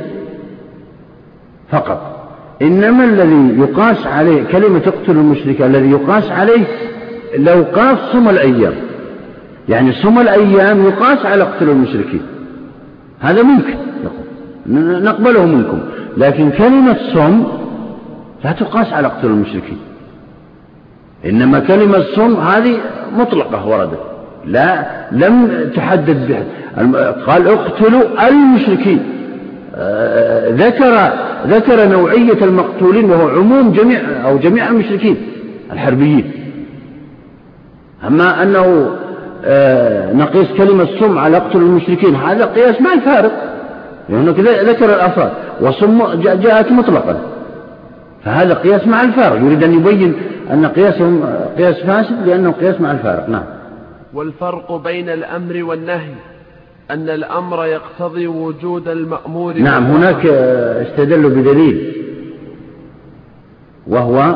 فقط. 1.69 2.29
إنما 2.61 3.03
الذي 3.05 3.59
يقاس 3.59 4.07
عليه 4.07 4.43
كلمة 4.43 4.81
اقتل 4.87 5.11
المشرك 5.11 5.61
الذي 5.61 5.91
يقاس 5.91 6.31
عليه 6.31 6.65
لو 7.37 7.63
قاس 7.63 7.97
صم 8.13 8.29
الأيام. 8.29 8.73
يعني 9.69 9.93
صم 9.93 10.19
الأيام 10.19 10.85
يقاس 10.85 11.25
على 11.25 11.43
اقتل 11.43 11.69
المشركين. 11.69 12.21
هذا 13.19 13.41
ممكن. 13.41 13.75
نقبله 15.03 15.45
منكم. 15.45 15.79
لكن 16.17 16.51
كلمة 16.51 16.97
صم 17.13 17.43
لا 18.43 18.51
تقاس 18.51 18.93
على 18.93 19.07
اقتل 19.07 19.27
المشركين. 19.27 19.77
إنما 21.25 21.59
كلمة 21.59 22.03
صم 22.15 22.35
هذه 22.35 22.77
مطلقة 23.17 23.67
وردت. 23.67 23.99
لا 24.45 24.85
لم 25.11 25.69
تحدد 25.75 26.27
بها. 26.27 26.43
قال 27.13 27.47
اقتلوا 27.47 28.27
المشركين. 28.27 28.99
ذكر 30.55 31.11
ذكر 31.47 31.87
نوعية 31.87 32.43
المقتولين 32.43 33.05
وهو 33.05 33.27
عموم 33.27 33.71
جميع 33.71 34.01
أو 34.25 34.37
جميع 34.37 34.67
المشركين 34.69 35.17
الحربيين. 35.71 36.31
أما 38.07 38.43
أنه 38.43 38.95
نقيس 40.13 40.47
كلمة 40.57 40.87
سم 40.99 41.17
على 41.17 41.37
اقتل 41.37 41.57
المشركين. 41.57 42.15
هذا 42.15 42.45
قياس 42.45 42.81
ما 42.81 42.93
الفارق؟ 42.93 43.31
لأنه 44.09 44.31
ذكر 44.71 44.85
الأفراد 44.85 45.31
وسم 45.61 46.21
جاءت 46.21 46.71
مطلقا. 46.71 47.19
فهذا 48.25 48.53
قياس 48.53 48.87
مع 48.87 49.01
الفارق. 49.01 49.41
يريد 49.41 49.63
أن 49.63 49.73
يبين 49.73 50.13
أن 50.51 50.65
قياسهم 50.65 51.25
قياس 51.57 51.75
فاسد 51.75 52.27
لأنه 52.27 52.51
قياس 52.51 52.81
مع 52.81 52.91
الفارق. 52.91 53.29
نعم. 53.29 53.43
والفرق 54.13 54.75
بين 54.83 55.09
الأمر 55.09 55.63
والنهي 55.63 56.13
أن 56.91 57.09
الأمر 57.09 57.65
يقتضي 57.65 58.27
وجود 58.27 58.87
المأمور 58.87 59.57
نعم 59.57 59.83
هناك 59.83 60.25
استدلوا 60.25 61.29
بدليل. 61.29 61.93
وهو 63.87 64.35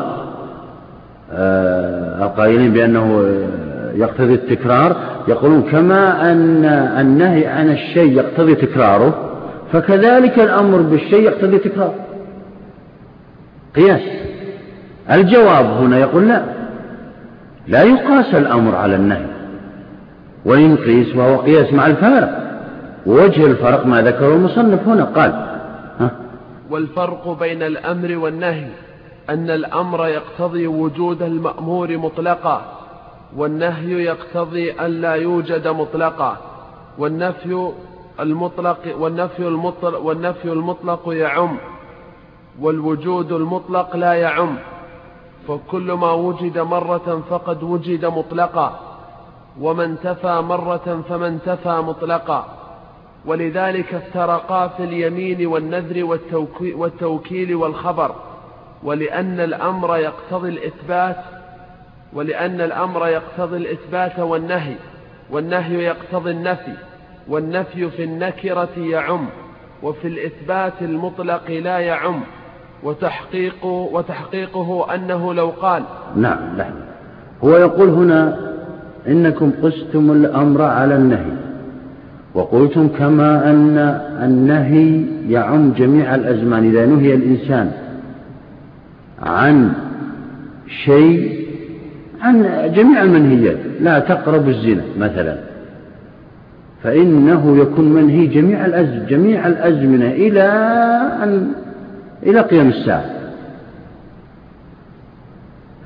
آه، 1.34 2.24
القائلين 2.24 2.72
بأنه 2.72 3.24
يقتضي 3.94 4.34
التكرار 4.34 4.96
يقولون 5.28 5.62
كما 5.62 6.32
أن 6.32 6.64
النهي 7.00 7.46
عن 7.46 7.70
الشيء 7.70 8.12
يقتضي 8.12 8.54
تكراره 8.54 9.30
فكذلك 9.72 10.38
الأمر 10.38 10.78
بالشيء 10.78 11.20
يقتضي 11.20 11.58
تكراره. 11.58 11.94
قياس. 13.76 14.00
الجواب 15.10 15.66
هنا 15.66 15.98
يقول 15.98 16.28
لا. 16.28 16.44
لا 17.68 17.82
يقاس 17.82 18.34
الأمر 18.34 18.74
على 18.74 18.96
النهي. 18.96 19.26
وإن 20.44 20.76
قيس 20.76 21.16
وهو 21.16 21.36
قياس 21.36 21.72
مع 21.72 21.86
الفارق. 21.86 22.42
ووجه 23.06 23.46
الفرق 23.46 23.86
ما 23.86 24.02
ذكره 24.02 24.34
المصنف 24.34 24.88
هنا 24.88 25.04
قال. 25.04 25.30
ها؟ 26.00 26.10
والفرق 26.70 27.38
بين 27.40 27.62
الأمر 27.62 28.16
والنهي 28.16 28.66
أن 29.30 29.50
الأمر 29.50 30.06
يقتضي 30.06 30.66
وجود 30.66 31.22
المأمور 31.22 31.96
مطلقا. 31.96 32.81
والنهي 33.36 34.04
يقتضي 34.04 34.72
أن 34.72 34.90
لا 35.00 35.14
يوجد 35.14 35.68
مطلقا. 35.68 36.36
والنفي 36.98 37.72
المطلق 38.20 38.96
والنفي 38.98 39.48
المطلق, 39.48 40.00
والنفي 40.00 40.52
المطلق 40.52 41.02
يعم. 41.06 41.58
والوجود 42.60 43.32
المطلق 43.32 43.96
لا 43.96 44.12
يعم. 44.14 44.56
فكل 45.48 45.92
ما 45.92 46.12
وجد 46.12 46.58
مرة 46.58 47.22
فقد 47.30 47.62
وجد 47.62 48.04
مطلقا. 48.04 48.80
ومن 49.60 49.96
تفى 50.02 50.40
مرة 50.40 51.04
فمن 51.08 51.38
تفى 51.46 51.76
مطلقا. 51.80 52.46
ولذلك 53.26 53.94
افترقا 53.94 54.68
في 54.68 54.84
اليمين 54.84 55.46
والنذر 55.46 56.04
والتوكيل 56.62 57.54
والخبر. 57.54 58.14
ولأن 58.82 59.40
الأمر 59.40 59.96
يقتضي 59.96 60.48
الإثبات 60.48 61.16
ولأن 62.14 62.60
الأمر 62.60 63.06
يقتضي 63.06 63.56
الإثبات 63.56 64.18
والنهي 64.18 64.74
والنهي 65.30 65.84
يقتضي 65.84 66.30
النفي 66.30 66.72
والنفي 67.28 67.90
في 67.90 68.04
النكرة 68.04 68.68
يعم 68.76 69.26
وفي 69.82 70.08
الإثبات 70.08 70.72
المطلق 70.80 71.50
لا 71.50 71.78
يعم 71.78 72.20
وتحقيق 72.82 73.64
وتحقيقه 73.64 74.94
أنه 74.94 75.34
لو 75.34 75.48
قال. 75.48 75.82
نعم 76.16 76.56
نعم 76.56 76.72
هو 77.44 77.56
يقول 77.56 77.88
هنا 77.88 78.38
إنكم 79.08 79.52
قستم 79.62 80.12
الأمر 80.12 80.62
على 80.62 80.96
النهي 80.96 81.32
وقلتم 82.34 82.88
كما 82.88 83.50
أن 83.50 83.78
النهي 84.22 85.04
يعم 85.28 85.72
جميع 85.72 86.14
الأزمان 86.14 86.64
إذا 86.70 86.86
نهي 86.86 87.14
الإنسان 87.14 87.72
عن 89.22 89.72
شيء 90.84 91.41
عن 92.22 92.46
جميع 92.74 93.02
المنهيات. 93.02 93.56
لا 93.80 93.98
تقرب 93.98 94.48
الزنا 94.48 94.82
مثلا. 94.98 95.36
فإنه 96.82 97.58
يكون 97.58 97.92
منهي 97.92 98.26
جميع 98.26 98.66
الأزمنة 98.66 99.06
جميع 99.08 99.46
الأزمنة 99.46 100.06
إلى 100.06 100.42
أن 101.22 101.52
إلى 102.22 102.40
قيام 102.40 102.68
الساعة. 102.68 103.04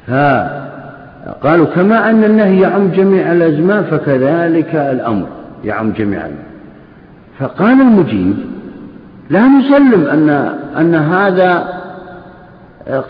فقالوا 0.07 1.67
كما 1.67 2.11
أن 2.11 2.25
النهي 2.25 2.61
يعم 2.61 2.89
جميع 2.89 3.33
الأزمان 3.33 3.85
فكذلك 3.85 4.75
الأمر 4.75 5.27
يعم 5.65 5.93
جميع 5.93 6.23
فقال 7.39 7.81
المجيب 7.81 8.37
لا 9.31 9.49
نسلم 9.49 10.07
أن 10.07 10.29
أن 10.79 10.95
هذا 10.95 11.69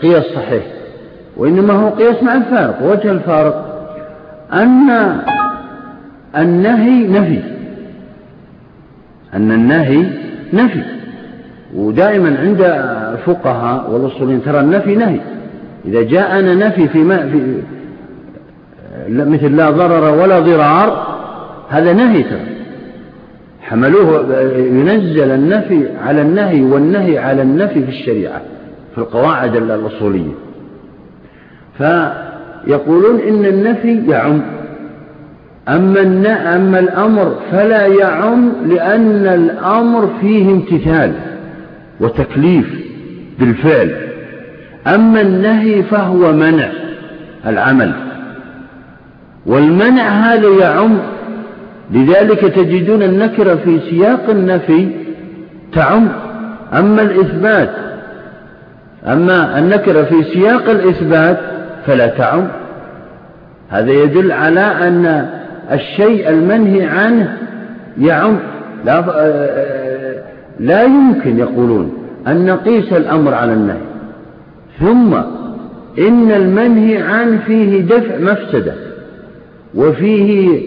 قياس 0.01 0.23
صحيح. 0.23 0.76
وإنما 1.37 1.73
هو 1.73 1.89
قياس 1.89 2.23
مع 2.23 2.35
الفارق 2.35 2.83
وجه 2.83 3.11
الفارق 3.11 3.87
أن 4.53 5.19
النهي 6.37 7.07
نفي. 7.07 7.39
أن 9.33 9.51
النهي 9.51 10.05
نفي. 10.53 10.81
ودائما 11.75 12.37
عند 12.39 12.61
الفقهاء 13.13 13.91
والأصولين 13.91 14.43
ترى 14.43 14.59
النفي 14.59 14.95
نهي. 14.95 15.19
إذا 15.85 16.01
جاءنا 16.01 16.67
نفي 16.67 16.87
في, 16.87 16.97
ما 16.97 17.17
في 17.17 17.61
مثل 19.09 19.55
لا 19.55 19.69
ضرر 19.69 20.21
ولا 20.21 20.39
ضرار 20.39 21.17
هذا 21.69 21.93
نهي 21.93 22.23
ترى. 22.23 22.45
حملوه 23.61 24.33
ينزل 24.57 25.31
النفي 25.31 25.87
على 26.05 26.21
النهي 26.21 26.61
والنهي 26.61 27.17
على 27.17 27.41
النفي 27.41 27.83
في 27.83 27.89
الشريعة 27.89 28.41
في 28.95 28.97
القواعد 28.97 29.55
الأصولية. 29.55 30.46
فيقولون 31.77 33.19
إن 33.19 33.45
النفي 33.45 34.01
يعم. 34.07 34.41
أما, 35.69 36.01
أما 36.55 36.79
الأمر 36.79 37.35
فلا 37.51 37.85
يعم 37.85 38.51
لأن 38.65 39.27
الأمر 39.27 40.09
فيه 40.21 40.51
امتثال 40.51 41.11
وتكليف 41.99 42.65
بالفعل. 43.39 43.95
أما 44.87 45.21
النهي 45.21 45.83
فهو 45.83 46.33
منع 46.33 46.69
العمل. 47.47 47.91
والمنع 49.45 50.09
هذا 50.09 50.49
يعم. 50.49 50.97
لذلك 51.91 52.39
تجدون 52.39 53.03
النكرة 53.03 53.55
في 53.55 53.79
سياق 53.89 54.29
النفي 54.29 54.87
تعم. 55.73 56.07
أما 56.73 57.01
الإثبات 57.01 57.69
أما 59.07 59.59
النكرة 59.59 60.03
في 60.03 60.23
سياق 60.23 60.69
الإثبات 60.69 61.56
فلا 61.87 62.07
تعم. 62.07 62.47
هذا 63.69 63.91
يدل 63.91 64.31
على 64.31 64.59
أن 64.59 65.29
الشيء 65.71 66.29
المنهي 66.29 66.85
عنه 66.85 67.37
يعم. 67.99 68.37
لا, 68.85 69.03
لا 70.59 70.83
يمكن 70.83 71.39
يقولون 71.39 71.93
أن 72.27 72.45
نقيس 72.45 72.93
الأمر 72.93 73.33
على 73.33 73.53
النهي. 73.53 73.81
ثم 74.79 75.13
إن 75.99 76.31
المنهي 76.31 76.97
عنه 76.97 77.39
فيه 77.47 77.81
دفع 77.81 78.17
مفسدة 78.17 78.73
وفيه 79.75 80.61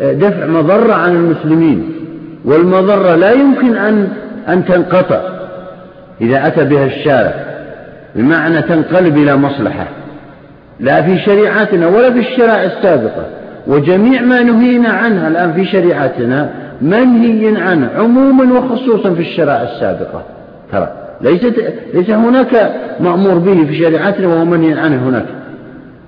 دفع 0.00 0.46
مضرة 0.46 0.92
عن 0.92 1.16
المسلمين 1.16 1.92
والمضرة 2.44 3.14
لا 3.14 3.32
يمكن 3.32 3.76
أن 3.76 4.08
أن 4.48 4.64
تنقطع. 4.64 5.20
إذا 6.20 6.46
أتى 6.46 6.64
بها 6.64 6.86
الشارع 6.86 7.34
بمعنى 8.14 8.62
تنقلب 8.62 9.16
إلى 9.16 9.36
مصلحة. 9.36 9.88
لا 10.80 11.02
في 11.02 11.18
شريعتنا 11.18 11.86
ولا 11.86 12.12
في 12.12 12.18
الشرائع 12.18 12.64
السابقة. 12.64 13.26
وجميع 13.66 14.22
ما 14.22 14.42
نهينا 14.42 14.88
عنها 14.88 15.28
الآن 15.28 15.52
في 15.52 15.64
شريعتنا 15.64 16.50
منهي 16.82 17.56
عنه 17.56 17.90
عموما 17.96 18.58
وخصوصا 18.58 19.14
في 19.14 19.20
الشرائع 19.20 19.62
السابقة. 19.62 20.22
ترى 20.72 20.92
ليست 21.20 21.54
ليس 21.94 22.10
هناك 22.10 22.72
مأمور 23.00 23.34
به 23.34 23.64
في 23.64 23.74
شريعتنا 23.74 24.26
وهو 24.26 24.44
منهي 24.44 24.80
عنه 24.80 25.08
هناك. 25.08 25.26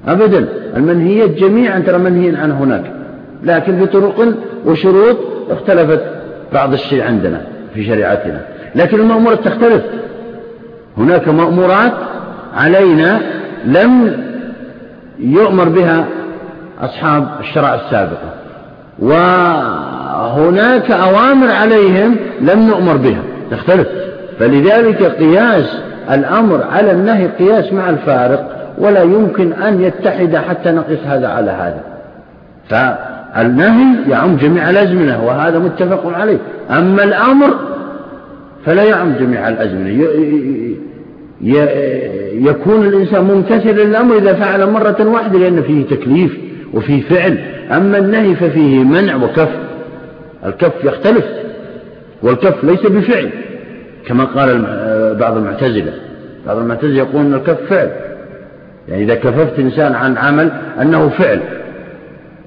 أبدا 0.08 0.48
المنهيات 0.76 1.30
جميعا 1.30 1.78
ترى 1.78 1.98
منهي 1.98 2.36
عنه 2.36 2.64
هناك. 2.64 2.84
لكن 3.44 3.76
بطرق 3.76 4.34
وشروط 4.66 5.16
اختلفت 5.50 6.00
بعض 6.52 6.72
الشيء 6.72 7.02
عندنا 7.02 7.40
في 7.74 7.84
شريعتنا. 7.84 8.40
لكن 8.74 9.00
المأمورات 9.00 9.44
تختلف. 9.44 9.82
هناك 10.98 11.28
مأمورات 11.28 11.92
علينا 12.54 13.20
لم 13.64 14.27
يؤمر 15.20 15.68
بها 15.68 16.04
أصحاب 16.80 17.28
الشرع 17.40 17.74
السابقة 17.74 18.34
وهناك 18.98 20.90
أوامر 20.90 21.50
عليهم 21.50 22.16
لم 22.40 22.68
نؤمر 22.68 22.96
بها. 22.96 23.22
تختلف. 23.50 23.88
فلذلك 24.38 25.02
قياس 25.02 25.78
الأمر 26.10 26.64
على 26.72 26.90
النهي 26.90 27.26
قياس 27.26 27.72
مع 27.72 27.90
الفارق 27.90 28.72
ولا 28.78 29.02
يمكن 29.02 29.52
أن 29.52 29.80
يتحد 29.80 30.36
حتى 30.36 30.70
نقيس 30.70 30.98
هذا 31.06 31.28
على 31.28 31.50
هذا. 31.50 31.80
فالنهي 32.68 34.10
يعم 34.10 34.36
جميع 34.36 34.70
الأزمنة 34.70 35.24
وهذا 35.24 35.58
متفق 35.58 36.12
عليه. 36.18 36.38
أما 36.70 37.04
الأمر 37.04 37.54
فلا 38.66 38.82
يعم 38.82 39.12
جميع 39.20 39.48
الأزمنة. 39.48 40.04
يكون 41.40 42.86
الإنسان 42.86 43.24
ممتثلا 43.24 43.82
للأمر 43.82 44.18
إذا 44.18 44.34
فعل 44.34 44.70
مرة 44.70 45.08
واحدة 45.08 45.38
لأن 45.38 45.62
فيه 45.62 45.86
تكليف 45.96 46.38
وفيه 46.74 47.02
فعل. 47.02 47.38
أما 47.70 47.98
النهي 47.98 48.34
ففيه 48.34 48.84
منع 48.84 49.16
وكف. 49.16 49.48
الكف 50.46 50.84
يختلف 50.84 51.24
والكف 52.22 52.64
ليس 52.64 52.86
بفعل 52.86 53.30
كما 54.06 54.24
قال 54.24 54.62
بعض 55.20 55.36
المعتزلة. 55.36 55.92
بعض 56.46 56.56
المعتزلة 56.56 56.98
يقول 56.98 57.20
أن 57.20 57.34
الكف 57.34 57.58
فعل. 57.70 57.90
يعني 58.88 59.02
إذا 59.02 59.14
كففت 59.14 59.58
إنسان 59.58 59.94
عن 59.94 60.16
عمل 60.16 60.52
أنه 60.82 61.08
فعل 61.08 61.40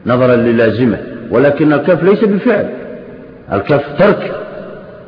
نظرا 0.05 0.35
للازمة. 0.35 0.97
ولكن 1.31 1.73
الكف 1.73 2.03
ليس 2.03 2.23
بفعل. 2.23 2.69
الكف 3.53 3.83
ترك 3.99 4.31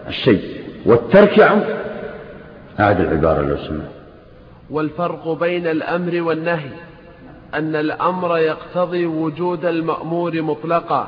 الشيء 0.09 0.41
والترك 0.85 1.37
يعم 1.37 1.59
أعد 2.79 2.99
العبارة 2.99 3.41
لو 3.41 3.57
سمحت 3.57 3.93
والفرق 4.69 5.37
بين 5.39 5.67
الأمر 5.67 6.21
والنهي 6.21 6.69
أن 7.53 7.75
الأمر 7.75 8.37
يقتضي 8.37 9.05
وجود 9.05 9.65
المأمور 9.65 10.41
مطلقا 10.41 11.07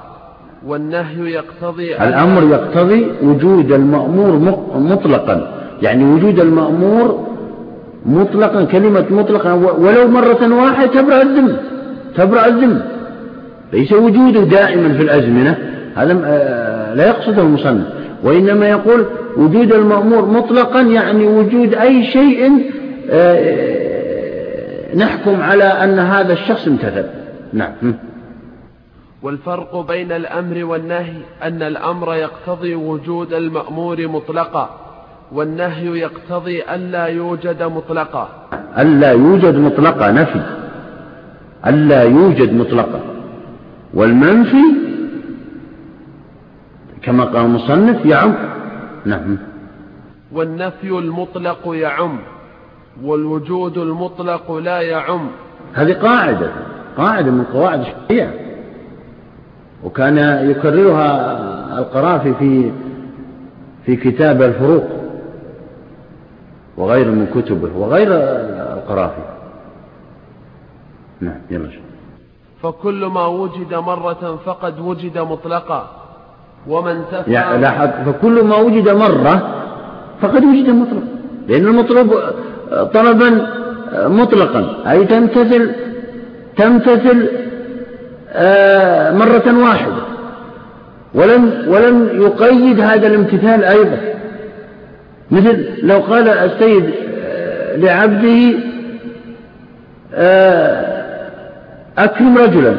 والنهي 0.65 1.31
يقتضي 1.31 1.97
الأمر 1.97 2.43
يقتضي 2.43 3.07
وجود 3.23 3.71
المأمور 3.71 4.31
مطلقا. 4.75 5.51
يعني 5.81 6.03
وجود 6.03 6.39
المأمور 6.39 7.27
مطلقا 8.05 8.63
كلمة 8.63 9.05
مطلقا 9.09 9.53
ولو 9.53 10.07
مرة 10.07 10.63
واحدة 10.63 11.01
تبرأ 11.01 11.21
الذمة 11.21 11.57
تبرأ 12.15 12.47
الذمة 12.47 12.85
ليس 13.73 13.93
وجوده 13.93 14.43
دائما 14.43 14.93
في 14.93 15.03
الأزمنة 15.03 15.57
هذا 15.95 16.21
آه، 16.25 16.93
لا 16.93 17.07
يقصده 17.07 17.41
المصنف. 17.41 17.85
وإنما 18.25 18.69
يقول 18.69 19.05
وجود 19.37 19.73
المأمور 19.73 20.25
مطلقا 20.25 20.81
يعني 20.81 21.27
وجود 21.27 21.73
أي 21.73 22.03
شيء 22.03 22.71
آه، 23.09 24.95
نحكم 24.95 25.41
على 25.41 25.63
أن 25.63 25.99
هذا 25.99 26.33
الشخص 26.33 26.67
امتثل. 26.67 27.05
نعم. 27.53 27.95
والفرق 29.21 29.87
بين 29.87 30.11
الأمر 30.11 30.65
والنهي 30.65 31.13
أن 31.43 31.61
الأمر 31.61 32.15
يقتضي 32.15 32.75
وجود 32.75 33.33
المأمور 33.33 34.07
مطلقا 34.07 34.69
والنهي 35.31 35.99
يقتضي 35.99 36.63
ألا 36.63 37.05
يوجد 37.05 37.63
مطلقا. 37.63 38.29
ألا 38.77 39.11
يوجد 39.11 39.55
مطلقا 39.55 40.11
نفي. 40.11 40.41
ألا 41.67 42.03
يوجد 42.03 42.53
مطلقا. 42.53 42.99
والمنفي 43.93 44.84
كما 47.05 47.23
قال 47.23 47.45
المصنف 47.45 48.05
يعم. 48.05 48.33
نعم. 49.05 49.37
والنفي 50.31 50.89
المطلق 50.89 51.59
يعم 51.65 52.19
والوجود 53.03 53.77
المطلق 53.77 54.51
لا 54.51 54.81
يعم. 54.81 55.27
هذه 55.73 55.93
قاعدة 55.93 56.51
قاعدة 56.97 57.31
من 57.31 57.43
قواعد 57.43 57.79
الشريعة 57.79 58.33
وكان 59.83 60.49
يكررها 60.49 61.79
القرافي 61.79 62.33
في 62.33 62.71
في 63.85 63.95
كتاب 63.95 64.41
الفروق 64.41 64.87
وغير 66.77 67.11
من 67.11 67.27
كتبه 67.35 67.77
وغير 67.77 68.07
القرافي. 68.77 69.23
نعم 71.21 71.41
يلا. 71.51 71.69
فكل 72.63 73.05
ما 73.05 73.25
وجد 73.25 73.73
مرة 73.73 74.39
فقد 74.45 74.79
وجد 74.79 75.17
مطلقا. 75.17 76.04
ومن 76.67 77.01
تفعل 77.11 77.23
يعني 77.27 77.61
لاحظ 77.61 77.89
فكل 78.05 78.43
ما 78.43 78.55
وجد 78.57 78.89
مرة 78.89 79.55
فقد 80.21 80.43
وجد 80.45 80.69
مطلقا. 80.69 81.07
لأن 81.47 81.67
المطلب 81.67 82.13
طلبا 82.93 83.47
مطلقا. 83.93 84.91
أي 84.91 85.05
تمتثل 85.05 85.71
تمتثل 86.57 87.27
آه، 88.33 89.13
مرة 89.13 89.63
واحدة. 89.63 90.05
ولم 91.13 91.65
ولم 91.67 92.09
يقيد 92.13 92.79
هذا 92.79 93.07
الامتثال 93.07 93.63
أيضا. 93.63 93.97
مثل 95.31 95.65
لو 95.83 95.99
قال 95.99 96.27
السيد 96.27 96.89
آه، 97.25 97.75
لعبده 97.77 98.57
آه، 100.13 101.05
أكرم 101.97 102.37
رجلا. 102.37 102.75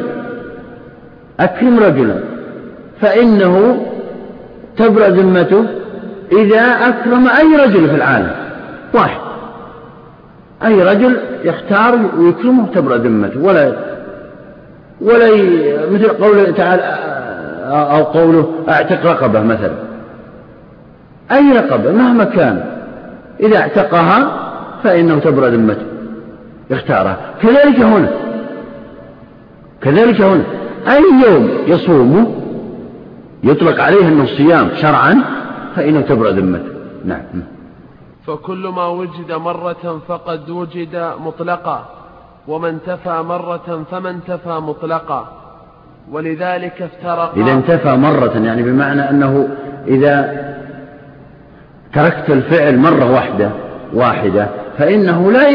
أكرم 1.39 1.79
رجلا. 1.79 2.36
فإنه 3.01 3.85
تبرأ 4.77 5.07
ذمته 5.07 5.65
إذا 6.31 6.61
أكرم 6.61 7.27
أي 7.27 7.55
رجل 7.65 7.89
في 7.89 7.95
العالم. 7.95 8.31
واحد. 8.93 9.19
أي 10.65 10.83
رجل 10.83 11.17
يختار 11.43 11.99
ويكرمه 12.17 12.67
تبرأ 12.75 12.97
ذمته. 12.97 13.39
ولا 13.39 13.73
ولا 15.01 15.29
مثل 15.91 16.09
قوله 16.09 16.51
تعالى 16.51 16.83
أو 17.69 18.03
قوله 18.03 18.51
أعتق 18.69 19.05
رقبة 19.05 19.41
مثلا. 19.41 19.75
أي 21.31 21.51
رقبة؟ 21.51 21.91
مهما 21.91 22.23
كان. 22.23 22.65
إذا 23.39 23.57
اعتقها 23.57 24.31
فإنه 24.83 25.19
تبرأ 25.19 25.49
ذمته. 25.49 25.85
يختارها. 26.69 27.17
كذلك 27.41 27.79
هنا. 27.79 28.09
كذلك 29.81 30.21
هنا. 30.21 30.43
أي 30.87 31.03
يوم 31.27 31.49
يصوم 31.67 32.36
يطلق 33.43 33.81
عليه 33.83 34.07
أنه 34.07 34.25
صيام 34.25 34.69
شرعا 34.75 35.23
فإنه 35.75 36.01
تبرأ 36.01 36.31
ذمته. 36.31 36.71
نعم. 37.05 37.43
فكل 38.27 38.67
ما 38.67 38.87
وجد 38.87 39.31
مرة 39.31 40.01
فقد 40.07 40.49
وجد 40.49 41.11
مطلقا 41.25 41.85
وما 42.47 42.69
انتفى 42.69 43.21
مرة 43.21 43.85
فما 43.91 44.09
انتفى 44.09 44.49
مطلقا. 44.49 45.27
ولذلك 46.11 46.81
افترق 46.81 47.33
إذا 47.37 47.51
انتفى 47.51 47.95
مرة 47.95 48.37
يعني 48.45 48.63
بمعنى 48.63 49.09
أنه 49.09 49.49
إذا 49.87 50.47
تركت 51.93 52.29
الفعل 52.29 52.77
مرة 52.77 53.11
واحدة 53.11 53.49
واحدة 53.93 54.47
فإنه 54.77 55.31
لا 55.31 55.49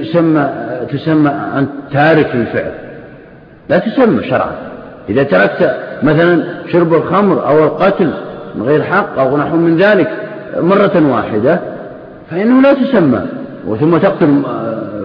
يسمى 0.00 0.48
تسمى 0.90 1.30
أنت 1.30 1.70
تارك 1.92 2.34
الفعل. 2.34 2.72
لا 3.68 3.78
تسمى 3.78 4.22
شرعا. 4.22 4.52
إذا 5.08 5.22
تركت 5.22 5.87
مثلا 6.02 6.44
شرب 6.72 6.94
الخمر 6.94 7.46
أو 7.46 7.58
القتل 7.64 8.10
من 8.54 8.62
غير 8.62 8.82
حق 8.82 9.18
أو 9.18 9.36
نحو 9.36 9.56
من 9.56 9.76
ذلك 9.76 10.10
مرة 10.56 11.12
واحدة 11.12 11.60
فإنه 12.30 12.62
لا 12.62 12.72
تسمى. 12.72 13.22
وثم 13.66 13.98
تقتل 13.98 14.42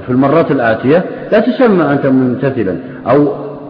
في 0.06 0.10
المرات 0.10 0.52
الآتية 0.52 1.06
لا 1.32 1.40
تسمى 1.40 1.84
أنت 1.84 2.06
ممتثلا 2.06 2.78
أو 3.10 3.28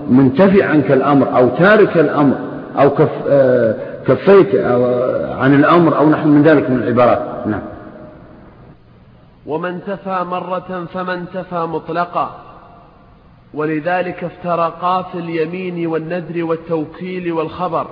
منتفي 0.10 0.64
عنك 0.64 0.92
الأمر 0.92 1.38
أو 1.38 1.50
تارك 1.50 1.98
الأمر 1.98 2.36
أو 2.80 2.90
كف 2.90 3.10
كفيت 4.08 4.56
عن 5.40 5.54
الأمر 5.54 5.98
أو 5.98 6.10
نحو 6.10 6.30
من 6.30 6.44
ذلك 6.44 6.70
من 6.70 6.78
العبارات. 6.78 7.20
نعم. 7.46 7.62
ومن 9.46 9.70
انتفى 9.70 10.26
مرة 10.32 10.86
فما 10.94 11.14
انتفى 11.14 11.56
مطلقا. 11.56 12.36
ولذلك 13.54 14.24
افترقا 14.24 15.02
في 15.02 15.20
اليمين 15.20 15.88
والنذر 15.88 16.44
والتوكيل 16.44 17.32
والخبر 17.32 17.88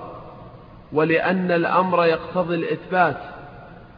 ولأن 0.93 1.51
الأمر 1.51 2.05
يقتضي 2.05 2.55
الإثبات 2.55 3.17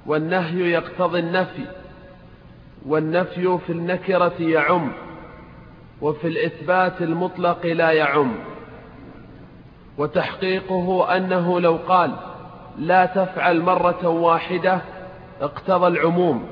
والنهي 0.05 0.71
يقتضي 0.71 1.19
النفي 1.19 1.65
والنفي 2.85 3.57
في 3.67 3.71
النكرة 3.71 4.33
يعم 4.39 4.91
وفي 6.01 6.27
الإثبات 6.27 7.01
المطلق 7.01 7.65
لا 7.65 7.91
يعم. 7.91 8.35
وتحقيقه 9.97 11.17
أنه 11.17 11.59
لو 11.59 11.79
قال 11.87 12.11
لا 12.77 13.05
تفعل 13.05 13.61
مرة 13.61 14.07
واحدة 14.07 14.81
اقتضى 15.41 15.87
العموم 15.87 16.45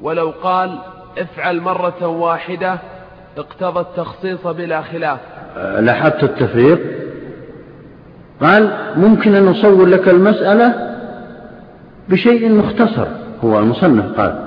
ولو 0.00 0.30
قال 0.42 0.78
افعل 1.18 1.60
مرة 1.60 2.06
واحدة 2.06 2.78
اقتضى 3.36 3.80
التخصيص 3.80 4.46
بلا 4.46 4.82
خلاف. 4.82 5.18
لاحظت 5.78 6.24
التفريق؟ 6.24 6.80
قال 8.40 8.72
ممكن 8.96 9.34
أن 9.34 9.44
نصور 9.44 9.86
لك 9.86 10.08
المسألة 10.08 10.74
بشيء 12.08 12.52
مختصر 12.52 13.06
هو 13.44 13.58
المصنف 13.58 14.20
قال. 14.20 14.38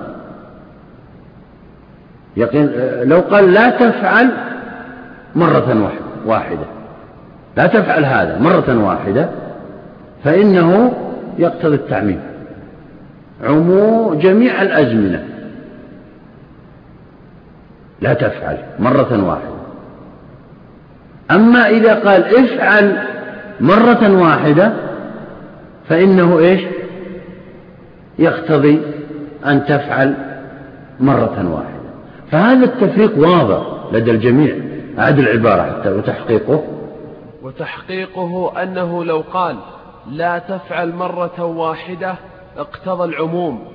يقين 2.38 2.72
لو 3.04 3.20
قال 3.20 3.54
لا 3.54 3.70
تفعل 3.70 4.30
مرة 5.36 5.92
واحدة. 6.26 6.66
لا 7.58 7.68
تفعل 7.68 8.06
هذا 8.06 8.40
مرة 8.40 8.86
واحدة 8.86 9.30
فإنه 10.24 10.94
يقتضي 11.38 11.76
التعميم. 11.76 12.20
عمو 13.44 14.14
جميع 14.14 14.62
الأزمنة. 14.62 15.26
لا 18.02 18.14
تفعل 18.14 18.58
مرة 18.80 19.28
واحدة. 19.28 19.62
أما 21.32 21.70
إذا 21.70 21.94
قال 21.94 22.36
افعل 22.36 22.98
مرة 23.60 24.22
واحدة 24.22 24.74
فإنه 25.90 26.40
إيش؟ 26.40 26.62
يقتضي 28.20 28.82
أن 29.46 29.66
تفعل 29.66 30.16
مرة 31.00 31.52
واحدة. 31.52 31.82
فهذا 32.32 32.66
التفريق 32.66 33.18
واضح 33.18 33.62
لدى 33.92 34.12
الجميع 34.12 34.56
أعد 35.00 35.20
العبارة 35.20 35.62
حتى 35.62 35.90
وتحقيقه. 35.90 36.64
وتحقيقه 37.44 38.64
أنه 38.64 39.04
لو 39.04 39.24
قال 39.34 39.56
لا 40.12 40.40
تفعل 40.40 40.94
مرة 40.94 41.44
واحدة 41.44 42.16
اقتضى 42.58 43.04
العموم 43.04 43.68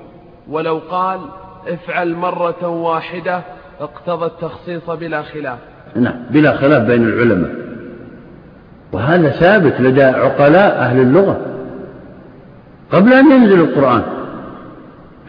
ولو 0.51 0.81
قال 0.91 1.21
افعل 1.69 2.15
مرة 2.15 2.69
واحدة 2.69 3.43
اقتضى 3.81 4.27
التخصيص 4.27 4.91
بلا 4.91 5.23
خلاف. 5.23 5.59
نعم 5.97 6.15
بلا 6.31 6.57
خلاف 6.57 6.83
بين 6.83 7.03
العلماء. 7.03 7.51
وهذا 8.93 9.29
ثابت 9.29 9.81
لدى 9.81 10.03
عقلاء 10.03 10.79
أهل 10.79 11.01
اللغة. 11.01 11.41
قبل 12.93 13.13
أن 13.13 13.31
ينزل 13.31 13.61
القرآن 13.61 14.03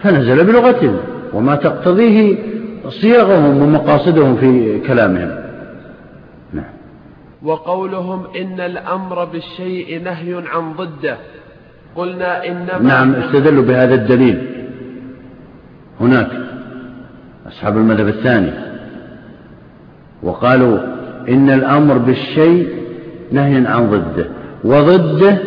فنزل 0.03 0.45
بلغتهم 0.45 0.97
وما 1.33 1.55
تقتضيه 1.55 2.37
صيغهم 2.89 3.61
ومقاصدهم 3.61 4.35
في 4.35 4.79
كلامهم. 4.79 5.35
نعم. 6.53 6.71
وقولهم 7.43 8.23
إن 8.35 8.59
الأمر 8.59 9.25
بالشيء 9.25 10.03
نهي 10.03 10.43
عن 10.47 10.73
ضده. 10.73 11.17
قلنا 11.95 12.47
إنما 12.47 12.79
نعم 12.81 13.15
استدلوا 13.15 13.63
بهذا 13.63 13.95
الدليل. 13.95 14.47
هناك 16.01 16.29
أصحاب 17.47 17.77
المذهب 17.77 18.07
الثاني. 18.07 18.51
وقالوا 20.23 20.77
إن 21.29 21.49
الأمر 21.49 21.97
بالشيء 21.97 22.69
نهي 23.31 23.67
عن 23.67 23.89
ضده 23.89 24.25
وضده 24.63 25.37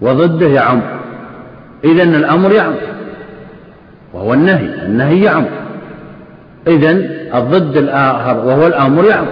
وضده 0.00 0.46
يعم. 0.46 0.80
إذا 1.84 2.02
الأمر 2.02 2.52
يعم 2.52 2.74
وهو 4.12 4.34
النهي 4.34 4.86
النهي 4.86 5.22
يعم. 5.22 5.44
إذا 6.66 6.90
الضد 7.34 7.76
الآخر 7.76 8.46
وهو 8.46 8.66
الأمر 8.66 9.04
يعم 9.04 9.26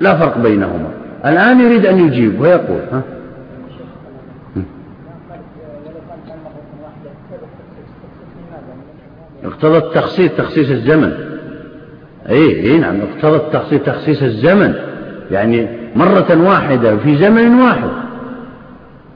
لا 0.00 0.16
فرق 0.16 0.38
بينهما. 0.38 0.88
الآن 1.26 1.60
يريد 1.60 1.86
أن 1.86 2.06
يجيب 2.06 2.40
ويقول 2.40 2.80
ها؟ 2.92 3.02
اقتضى 9.44 9.78
التخصيص 9.78 10.30
تخصيص 10.30 10.70
الزمن. 10.70 11.12
اي 12.28 12.70
اي 12.70 12.78
نعم 12.78 13.00
اقتضى 13.00 13.36
التخصيص 13.36 13.82
تخصيص 13.82 14.22
الزمن. 14.22 14.74
يعني 15.30 15.68
مرة 15.96 16.48
واحدة 16.48 16.96
في 16.96 17.16
زمن 17.16 17.60
واحد. 17.60 17.90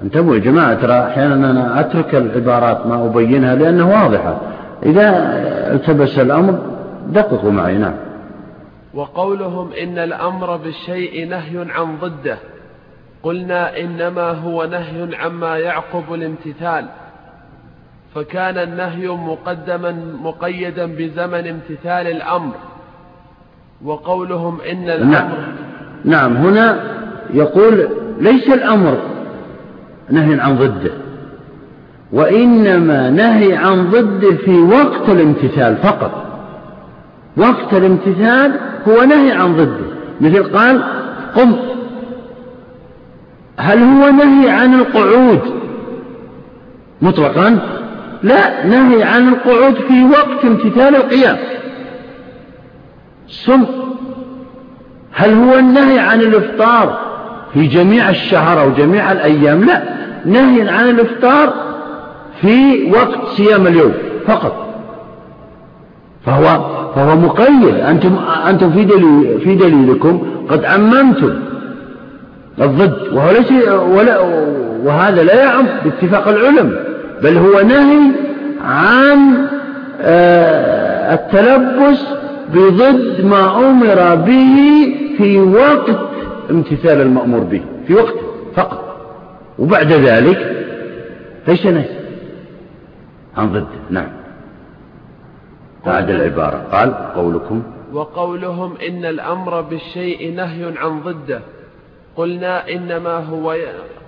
انتبهوا 0.03 0.35
يا 0.35 0.41
جماعة 0.41 0.75
ترى 0.75 0.93
أحيانا 0.93 1.51
أنا 1.51 1.81
أترك 1.81 2.15
العبارات 2.15 2.87
ما 2.87 3.07
أبينها 3.07 3.55
لأنها 3.55 4.03
واضحة. 4.03 4.41
إذا 4.83 5.09
التبس 5.73 6.19
الأمر 6.19 6.59
دققوا 7.09 7.51
معي 7.51 7.79
نعم. 7.79 7.95
وقولهم 8.95 9.71
إن 9.83 9.99
الأمر 9.99 10.57
بالشيء 10.57 11.29
نهي 11.29 11.67
عن 11.71 11.97
ضده. 12.01 12.39
قلنا 13.23 13.81
إنما 13.81 14.31
هو 14.31 14.65
نهي 14.65 15.17
عما 15.17 15.59
يعقب 15.59 16.15
الامتثال. 16.15 16.85
فكان 18.17 18.59
النهي 18.59 19.09
مقدما 19.09 19.97
مقيدا 20.23 20.87
بزمن 20.87 21.49
امتثال 21.49 22.07
الأمر 22.07 22.53
وقولهم 23.85 24.59
إن 24.61 24.89
الأمر 24.91 25.11
نعم, 25.11 25.33
نعم 26.05 26.37
هنا 26.37 26.81
يقول 27.35 27.89
ليس 28.21 28.49
الأمر 28.49 28.99
نهي 30.11 30.41
عن 30.41 30.57
ضده 30.57 30.93
وإنما 32.13 33.11
نهي 33.11 33.57
عن 33.57 33.91
ضده 33.91 34.37
في 34.37 34.59
وقت 34.59 35.09
الامتثال 35.09 35.77
فقط. 35.77 36.27
وقت 37.37 37.75
الامتثال 37.75 38.53
هو 38.89 39.05
نهي 39.05 39.33
عن 39.33 39.57
ضده. 39.57 39.87
مثل 40.21 40.43
قال 40.43 40.85
قم. 41.37 41.57
هل 43.59 43.79
هو 43.79 44.11
نهي 44.11 44.51
عن 44.51 44.75
القعود 44.75 45.41
مطلقا؟ 47.03 47.76
لا 48.23 48.67
نهي 48.67 49.03
عن 49.03 49.29
القعود 49.29 49.75
في 49.75 50.05
وقت 50.05 50.45
امتثال 50.45 50.97
القيام 50.97 51.37
سم 53.29 53.65
هل 55.13 55.35
هو 55.35 55.59
النهي 55.59 55.99
عن 55.99 56.21
الإفطار 56.21 56.99
في 57.55 57.67
جميع 57.67 58.11
الشهر 58.11 58.61
أو 58.61 58.71
جميع 58.71 59.13
الأيام؟ 59.13 59.65
لا. 59.65 59.83
نهي 60.25 60.69
عن 60.69 60.89
الإفطار 60.89 61.55
في 62.41 62.85
وقت 62.93 63.27
صيام 63.37 63.67
اليوم 63.67 63.93
فقط. 64.27 64.67
فهو 66.27 66.45
فهو 66.95 67.17
مقيد. 67.17 67.75
أنتم 67.75 68.19
أنتم 68.49 68.73
في 68.73 68.85
دليل 68.85 69.41
في 69.45 69.55
دليلكم 69.55 70.23
قد 70.49 70.65
عممتم 70.65 71.35
الضد. 72.61 73.13
وهو 73.13 73.31
ليس 73.31 73.53
وهذا 74.85 75.23
لا 75.23 75.45
يعم 75.45 75.67
باتفاق 75.85 76.29
العلماء 76.29 76.86
بل 77.23 77.37
هو 77.37 77.61
نهي 77.61 78.13
عن 78.61 79.47
آه، 80.01 81.15
التلبس 81.15 82.03
بضد 82.55 83.25
ما 83.25 83.71
أمر 83.71 84.15
به 84.15 84.57
في 85.19 85.41
وقت 85.41 85.99
امتثال 86.51 87.01
المأمور 87.01 87.41
به 87.41 87.63
في 87.87 87.95
وقت 87.95 88.15
فقط. 88.55 88.87
وبعد 89.59 89.93
ذلك 89.93 90.67
ليس 91.49 91.67
نهي 91.67 91.89
عن 93.37 93.53
ضده 93.53 93.67
نعم. 93.91 94.09
بعد 95.87 96.11
العبارة. 96.11 96.57
قال 96.73 96.95
قولكم 96.95 97.63
وقولهم 97.93 98.75
إن 98.89 99.05
الأمر 99.05 99.61
بالشيء 99.61 100.35
نهي 100.35 100.73
عن 100.77 101.01
ضده. 101.01 101.41
قلنا 102.17 102.71
إنما 102.71 103.17
هو 103.19 103.55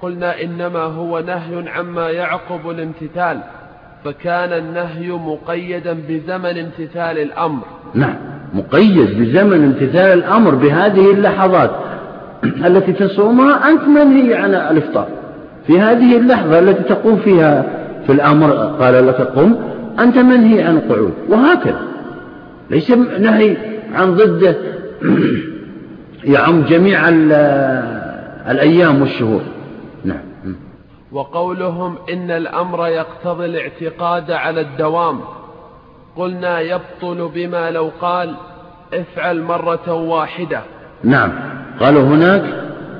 قلنا 0.02 0.42
إنما 0.42 0.82
هو 0.82 1.20
نهي 1.20 1.68
عما 1.68 2.10
يعقب 2.10 2.70
الامتثال 2.70 3.38
فكان 4.04 4.52
النهي 4.52 5.10
مقيدا 5.10 5.96
بزمن 6.08 6.58
امتثال 6.58 7.18
الأمر. 7.18 7.62
نعم 7.94 8.14
مقيد 8.54 9.20
بزمن 9.20 9.64
امتثال 9.64 10.18
الأمر 10.18 10.54
بهذه 10.54 11.10
اللحظات 11.10 11.70
التي 12.66 12.92
تصومها 12.92 13.70
أنت 13.70 13.82
منهي 13.82 14.34
عن 14.34 14.54
الإفطار. 14.54 15.08
في 15.66 15.80
هذه 15.80 16.16
اللحظة 16.16 16.58
التي 16.58 16.82
تقوم 16.82 17.16
فيها 17.16 17.64
في 18.06 18.12
الأمر 18.12 18.50
قال 18.80 19.06
لك 19.06 19.20
قم 19.20 19.56
أنت 20.00 20.18
منهي 20.18 20.62
عن 20.62 20.76
القعود؟ 20.76 21.12
وهكذا. 21.28 21.80
ليس 22.70 22.90
نهي 23.20 23.56
عن 23.94 24.14
ضده 24.14 24.56
يعم 26.24 26.62
جميع 26.62 27.08
الأيام 28.48 29.00
والشهور. 29.00 29.40
نعم. 30.04 30.28
وقولهم 31.12 31.96
إن 32.12 32.30
الأمر 32.30 32.86
يقتضي 32.86 33.44
الاعتقاد 33.44 34.30
على 34.30 34.60
الدوام. 34.60 35.20
قلنا 36.16 36.60
يبطل 36.60 37.30
بما 37.34 37.70
لو 37.70 37.90
قال 38.00 38.34
افعل 38.94 39.42
مرة 39.42 39.92
واحدة. 39.92 40.60
نعم. 41.04 41.32
قالوا 41.80 42.02
هناك 42.02 42.42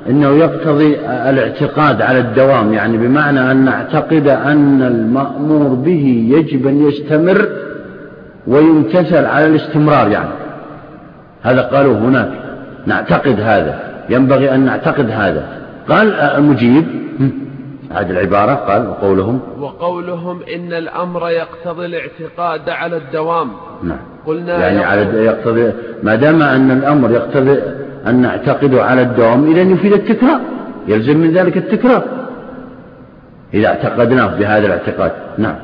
إنه 0.09 0.28
يقتضي 0.28 0.96
الاعتقاد 1.07 2.03
على 2.03 2.18
الدوام 2.18 2.72
يعني 2.72 2.96
بمعنى 2.96 3.51
أن 3.51 3.64
نعتقد 3.64 4.28
أن 4.28 4.82
المأمور 4.82 5.74
به 5.74 6.28
يجب 6.30 6.66
أن 6.66 6.88
يستمر 6.88 7.49
ويمتثل 8.46 9.24
على 9.24 9.46
الاستمرار 9.46 10.09
يعني. 10.09 10.30
هذا 11.42 11.62
قالوا 11.62 11.99
هناك. 11.99 12.30
نعتقد 12.86 13.40
هذا. 13.40 13.88
ينبغي 14.11 14.54
أن 14.54 14.61
نعتقد 14.61 15.11
هذا. 15.11 15.59
قال 15.88 16.14
المجيب 16.14 16.84
هذه 17.90 18.11
العبارة 18.11 18.54
قال 18.54 18.88
وقولهم. 18.88 19.40
وقولهم 19.59 20.42
إن 20.54 20.72
الأمر 20.72 21.30
يقتضي 21.30 21.86
الاعتقاد 21.86 22.68
على 22.68 22.96
الدوام. 22.96 23.50
نعم. 23.82 23.98
قلنا 24.26 24.59
يعني 24.59 24.84
على 24.84 25.00
يقتضي 25.24 25.72
ما 26.02 26.14
دام 26.14 26.42
أن 26.42 26.70
الأمر 26.70 27.11
يقتضي 27.11 27.59
أن 28.06 28.22
نعتقد 28.22 28.74
على 28.74 29.02
الدوام 29.02 29.50
إذا 29.50 29.62
يفيد 29.62 29.92
التكرار. 29.92 30.40
يلزم 30.88 31.16
من 31.16 31.32
ذلك 31.32 31.56
التكرار. 31.56 32.02
إذا 33.54 33.68
اعتقدناه 33.68 34.38
بهذا 34.38 34.66
الاعتقاد. 34.66 35.12
نعم. 35.38 35.56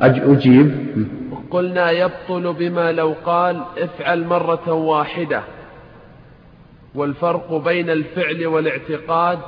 أجيب. 0.00 0.70
قلنا 1.50 1.90
يبطل 1.90 2.52
بما 2.58 2.92
لو 2.92 3.14
قال 3.24 3.56
افعل 3.78 4.24
مرة 4.24 4.72
واحدة. 4.72 5.40
والفرق 6.96 7.62
بين 7.64 7.90
الفعل 7.90 8.46
والاعتقاد 8.46 9.38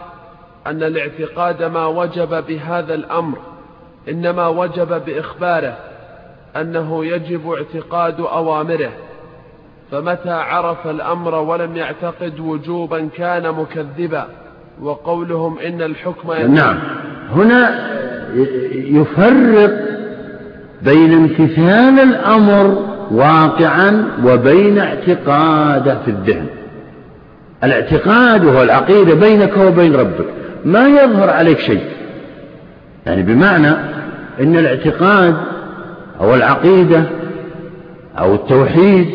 أن 0.66 0.82
الاعتقاد 0.82 1.62
ما 1.62 1.86
وجب 1.86 2.44
بهذا 2.46 2.94
الأمر 2.94 3.38
إنما 4.08 4.48
وجب 4.48 5.04
بإخباره 5.04 5.76
أنه 6.56 7.04
يجب 7.04 7.50
اعتقاد 7.50 8.20
أوامره. 8.20 8.90
فمتى 9.90 10.30
عرف 10.30 10.86
الأمر 10.86 11.34
ولم 11.34 11.76
يعتقد 11.76 12.40
وجوبا 12.40 13.08
كان 13.16 13.52
مكذبا 13.52 14.28
وقولهم 14.82 15.58
إن 15.58 15.82
الحكم 15.82 16.32
نعم. 16.32 16.78
هنا 17.30 17.88
يفرق 18.72 19.70
بين 20.82 21.12
امتثال 21.12 22.00
الأمر 22.00 22.86
واقعا 23.10 24.08
وبين 24.24 24.78
اعتقاده 24.78 25.98
في 26.04 26.10
الذهن. 26.10 26.57
الاعتقاد 27.64 28.44
وهو 28.44 28.62
العقيدة 28.62 29.14
بينك 29.14 29.56
وبين 29.56 29.94
ربك. 29.96 30.26
ما 30.64 30.88
يظهر 30.88 31.30
عليك 31.30 31.58
شيء. 31.58 31.82
يعني 33.06 33.22
بمعنى 33.22 33.70
إن 34.40 34.56
الاعتقاد 34.56 35.34
أو 36.20 36.34
العقيدة 36.34 37.02
أو 38.18 38.34
التوحيد 38.34 39.06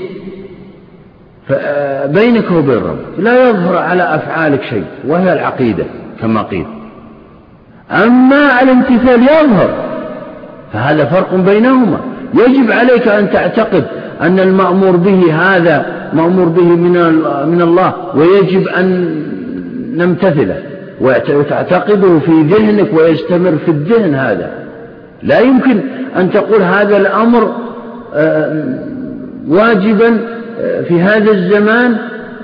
بينك 2.05 2.51
وبين 2.51 2.77
ربك. 2.77 3.19
لا 3.19 3.49
يظهر 3.49 3.77
على 3.77 4.15
أفعالك 4.15 4.63
شيء 4.63 4.85
وهي 5.07 5.33
العقيدة 5.33 5.85
كما 6.21 6.41
قيل. 6.41 6.65
أما 7.91 8.61
الامتثال 8.61 9.23
يظهر 9.23 9.69
فهذا 10.73 11.05
فرق 11.05 11.35
بينهما. 11.35 11.99
يجب 12.33 12.71
عليك 12.71 13.07
أن 13.07 13.31
تعتقد 13.31 13.83
أن 14.21 14.39
المأمور 14.39 14.95
به 14.95 15.33
هذا 15.33 16.02
مأمور 16.13 16.45
به 16.45 16.63
من 17.45 17.61
الله 17.61 17.93
ويجب 18.15 18.67
أن 18.67 19.15
نمتثله 19.95 20.57
وتعتقده 21.01 22.19
في 22.19 22.31
ذهنك 22.41 22.93
ويستمر 22.93 23.57
في 23.65 23.71
الذهن 23.71 24.15
هذا. 24.15 24.51
لا 25.23 25.39
يمكن 25.39 25.79
أن 26.17 26.31
تقول 26.31 26.61
هذا 26.61 26.97
الأمر 26.97 27.51
آه، 28.15 28.63
واجبا 29.47 30.19
آه، 30.61 30.81
في 30.81 31.01
هذا 31.01 31.31
الزمان 31.31 31.95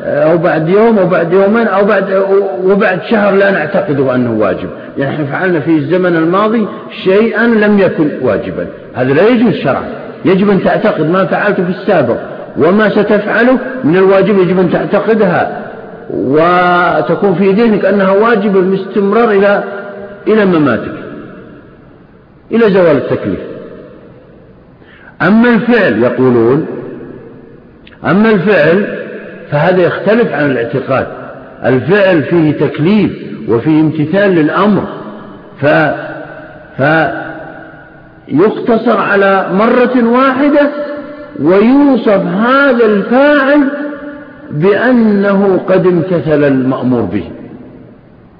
آه، 0.04 0.32
أو 0.32 0.38
بعد 0.38 0.70
يوم 0.70 1.00
أو 1.00 1.08
بعد 1.08 1.34
يومين 1.34 1.68
أو 1.68 1.86
بعد 1.86 2.24
وبعد 2.64 3.00
شهر 3.10 3.36
لا 3.36 3.52
نعتقده 3.52 4.16
أنه 4.16 4.34
واجب. 4.34 4.70
يعني 4.98 5.16
إحنا 5.16 5.26
فعلنا 5.26 5.60
في 5.60 5.72
الزمن 5.72 6.16
الماضي 6.16 6.68
شيئا 7.04 7.48
لم 7.48 7.80
يكن 7.80 8.10
واجبا. 8.22 8.68
هذا 8.96 9.14
لا 9.14 9.28
يجوز 9.28 9.54
شرعا. 9.54 9.84
يجب 10.26 10.50
أن 10.50 10.64
تعتقد 10.64 11.10
ما 11.10 11.26
فعلته 11.26 11.64
في 11.64 11.70
السابق. 11.70 12.18
وما 12.60 12.90
ستفعله 12.90 13.60
من 13.84 13.98
الواجب 13.98 14.38
يجب 14.38 14.60
أن 14.60 14.72
تعتقدها 14.72 15.66
وتكون 16.14 17.36
في 17.36 17.52
ذهنك 17.52 17.86
أنها 17.86 18.12
واجب 18.12 18.54
باستمرار 18.54 19.32
إلى 19.32 19.64
إلى 20.28 20.46
مماتك 20.46 20.94
إلى 22.52 22.72
زوال 22.72 22.98
التكليف. 22.98 23.40
أما 25.22 25.50
الفعل 25.50 26.04
يقولون 26.04 26.66
أما 28.06 28.30
الفعل 28.30 29.00
فهذا 29.52 29.82
يختلف 29.82 30.34
عن 30.34 30.52
الاعتقاد. 30.52 31.08
الفعل 31.66 32.24
فيه 32.24 32.52
تكليف 32.52 33.12
وفيه 33.50 33.82
امتثال 33.82 34.36
للأمر 34.36 34.84
ف 35.62 35.66
فيقتصر 38.28 38.98
على 38.98 39.50
مرة 39.54 40.04
واحدة 40.04 40.70
ويوصف 41.44 42.26
هذا 42.26 42.86
الفاعل 42.86 43.60
بأنه 44.52 45.60
قد 45.70 45.88
امتثل 45.88 46.44
المأمور 46.44 47.02
به. 47.02 47.24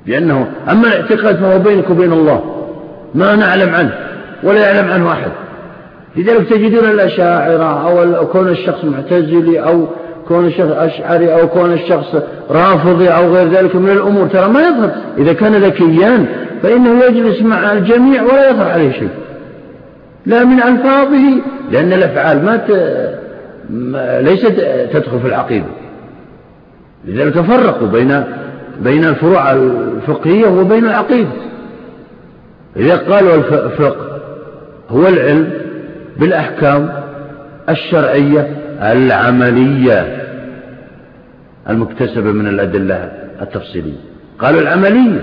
لأنه 0.08 0.48
أما 0.72 0.88
الاعتقاد 0.88 1.36
فهو 1.36 1.60
بينك 1.60 1.90
وبين 1.90 2.14
الله 2.14 2.44
ما 3.16 3.36
نعلم 3.36 3.76
عنه 3.76 3.94
ولا 4.44 4.74
يعلم 4.74 4.92
عنه 4.92 5.12
أحد. 5.12 5.32
لذلك 6.16 6.50
تجدون 6.50 6.86
الأشاعرة 6.90 7.88
أو 8.18 8.28
كون 8.28 8.50
الشخص 8.50 8.86
معتزلي 8.86 9.60
أو 9.60 9.88
كون 10.28 10.46
الشخص 10.46 10.72
أشعري 10.72 11.34
أو 11.34 11.48
كون 11.48 11.74
الشخص 11.74 12.16
رافضي 12.52 13.08
أو 13.08 13.34
غير 13.36 13.48
ذلك 13.48 13.76
من 13.76 13.90
الأمور 13.90 14.28
ترى 14.28 14.48
ما 14.48 14.62
يظهر. 14.62 14.92
إذا 15.18 15.34
كان 15.34 15.56
ذكيان 15.56 16.26
فإنه 16.64 17.04
يجلس 17.04 17.42
مع 17.42 17.72
الجميع 17.74 18.24
ولا 18.24 18.50
يظهر 18.50 18.72
عليه 18.72 18.92
شيء. 18.92 19.10
لا 20.30 20.44
من 20.44 20.64
ألفاظه 20.64 21.42
لأن 21.72 21.94
الأفعال 21.94 22.46
ما. 22.46 22.62
ليست 24.22 24.88
تدخل 24.94 25.20
في 25.20 25.28
العقيدة. 25.28 25.66
لذلك 27.06 27.40
فرقوا 27.42 27.88
بين 27.88 28.24
بين 28.84 29.06
الفروع 29.06 29.52
الفقهية 29.52 30.48
وبين 30.48 30.86
العقيدة. 30.86 31.30
إذا 32.78 32.96
قالوا 32.96 33.36
الفقه 33.36 34.22
هو 34.90 35.08
العلم 35.08 35.50
بالأحكام 36.20 36.90
الشرعية 37.70 38.56
العملية 38.82 40.26
المكتسبة 41.70 42.32
من 42.32 42.48
الأدلة 42.48 43.12
التفصيلية. 43.42 44.00
قالوا 44.40 44.62
العملية 44.62 45.22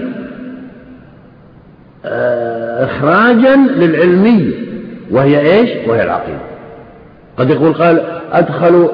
آه، 2.04 2.84
إخراجا 2.84 3.56
للعلمية. 3.56 4.75
وهي 5.10 5.40
إيش؟ 5.40 5.88
وهي 5.88 6.02
العقيدة. 6.02 6.38
قد 7.38 7.50
يقول 7.50 7.72
قال 7.72 8.00
أدخلوا 8.32 8.88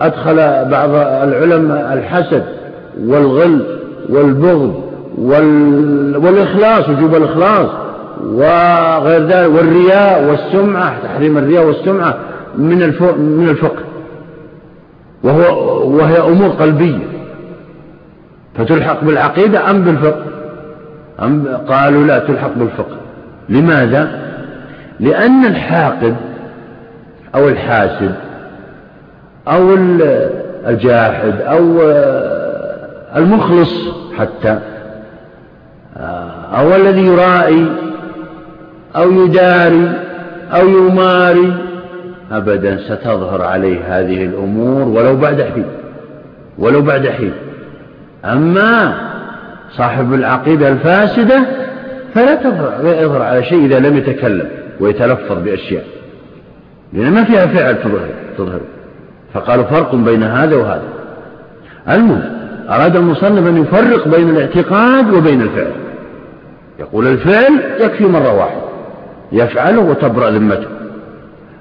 أدخل 0.00 0.36
بعض 0.70 0.90
العلماء 1.28 1.92
الحسد 1.92 2.44
والغل 3.04 3.78
والبغض 4.08 4.82
وال... 5.18 6.16
والإخلاص 6.16 6.88
وجوب 6.88 7.14
الإخلاص 7.14 7.68
وغير 8.24 9.26
ذلك 9.26 9.54
والرياء 9.54 10.24
والسمعة 10.24 10.94
تحريم 11.02 11.38
الرياء 11.38 11.66
والسمعة 11.66 12.16
من. 12.58 12.78
من 13.18 13.48
الفقه. 13.48 13.82
وهو 15.22 15.78
وهي 15.96 16.20
أمور 16.20 16.48
قلبية. 16.48 17.04
فتلحق 18.58 19.04
بالعقيدة 19.04 19.70
أم 19.70 19.82
بالفقه؟ 19.82 20.24
أم 21.22 21.44
قالوا 21.68 22.04
لا 22.04 22.18
تلحق 22.18 22.50
بالفقه. 22.56 22.96
لماذا؟ 23.48 24.29
لأن 25.00 25.44
الحاقد 25.44 26.16
أو 27.34 27.48
الحاسد 27.48 28.14
أو 29.48 29.74
الجاحد 30.68 31.40
أو 31.40 31.82
المخلص 33.16 33.74
حتى 34.18 34.58
أو 36.54 36.76
الذي 36.76 37.06
يرائي 37.06 37.66
أو 38.96 39.10
يداري 39.12 39.92
أو 40.52 40.68
يماري 40.68 41.52
أبدا 42.32 42.76
ستظهر 42.76 43.42
عليه 43.42 43.78
هذه 43.88 44.24
الأمور 44.24 44.88
ولو 44.88 45.16
بعد 45.16 45.42
حين 45.42 45.64
ولو 46.58 46.82
بعد 46.82 47.08
حين. 47.08 47.32
أما 48.24 48.94
صاحب 49.76 50.14
العقيدة 50.14 50.68
الفاسدة 50.68 51.42
فلا 52.14 53.02
يظهر 53.02 53.22
على 53.22 53.44
شيء 53.44 53.64
إذا 53.64 53.78
لم 53.78 53.96
يتكلم. 53.96 54.48
ويتلفظ 54.80 55.38
بأشياء. 55.44 55.84
لأن 56.92 57.12
ما 57.12 57.24
فيها 57.24 57.46
فعل 57.46 57.82
تظهر 57.82 58.08
تظهر. 58.38 58.60
فقالوا 59.34 59.64
فرق 59.64 59.94
بين 59.94 60.22
هذا 60.22 60.56
وهذا. 60.56 60.88
المهم 61.88 62.22
أراد 62.70 62.96
المصنف 62.96 63.46
أن 63.48 63.56
يفرق 63.56 64.08
بين 64.08 64.30
الاعتقاد 64.30 65.14
وبين 65.14 65.42
الفعل. 65.42 65.72
يقول 66.78 67.06
الفعل 67.06 67.60
يكفي 67.80 68.04
مرة 68.04 68.34
واحدة. 68.34 68.62
يفعله 69.32 69.80
وتبرأ 69.80 70.30
ذمته. 70.30 70.66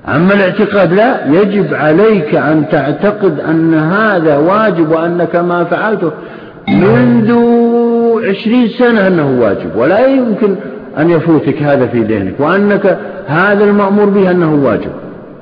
أما 0.07 0.33
الاعتقاد 0.33 0.93
لا 0.93 1.25
يجب 1.25 1.73
عليك 1.73 2.35
أن 2.35 2.69
تعتقد 2.71 3.39
أن 3.39 3.73
هذا 3.73 4.37
واجب 4.37 4.89
وأنك 4.91 5.35
ما 5.35 5.63
فعلته 5.63 6.11
منذ 6.67 7.31
عشرين 8.29 8.67
سنة 8.67 9.07
أنه 9.07 9.41
واجب. 9.41 9.75
ولا 9.75 10.07
يمكن 10.07 10.55
أن 10.97 11.09
يفوتك 11.09 11.61
هذا 11.61 11.87
في 11.87 12.03
ذهنك 12.03 12.33
وأنك 12.39 12.99
هذا 13.27 13.63
المأمور 13.63 14.05
به 14.05 14.31
أنه 14.31 14.53
واجب 14.53 14.91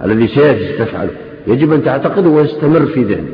الذي 0.06 0.28
سيجب 0.28 0.78
تفعله. 0.80 1.10
يجب 1.48 1.74
أن 1.74 1.84
تعتقده 1.84 2.30
ويستمر 2.30 2.86
في 2.86 3.04
ذهنك. 3.04 3.34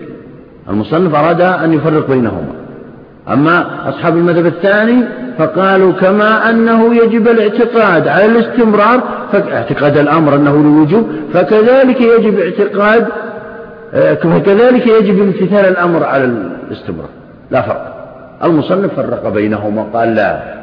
المصنف 0.70 1.16
أراد 1.16 1.42
أن 1.42 1.74
يفرق 1.74 2.08
بينهما. 2.08 2.54
أما 3.28 3.90
أصحاب 3.90 4.18
المذهب 4.18 4.46
الثاني 4.46 5.04
فقالوا 5.38 5.92
كما 5.92 6.50
أنه 6.50 6.96
يجب 6.96 7.28
الاعتقاد 7.28 8.08
على 8.08 8.26
الاستمرار 8.26 9.04
اعتقاد 9.34 9.98
الأمر 9.98 10.36
أنه 10.36 10.58
للوجوب 10.58 11.08
فكذلك 11.34 12.02
يجب 12.02 12.40
اعتقاد 12.40 13.08
آه، 13.94 14.14
فكذلك 14.14 14.88
يجب 14.88 15.22
امتثال 15.22 15.66
الأمر 15.66 16.04
على 16.04 16.24
الاستمرار. 16.24 17.10
لا 17.52 17.62
فرق. 17.62 17.94
المصنف 18.44 18.96
فرق 18.96 19.30
بينهما 19.30 19.84
قال 19.84 20.16
لا. 20.16 20.63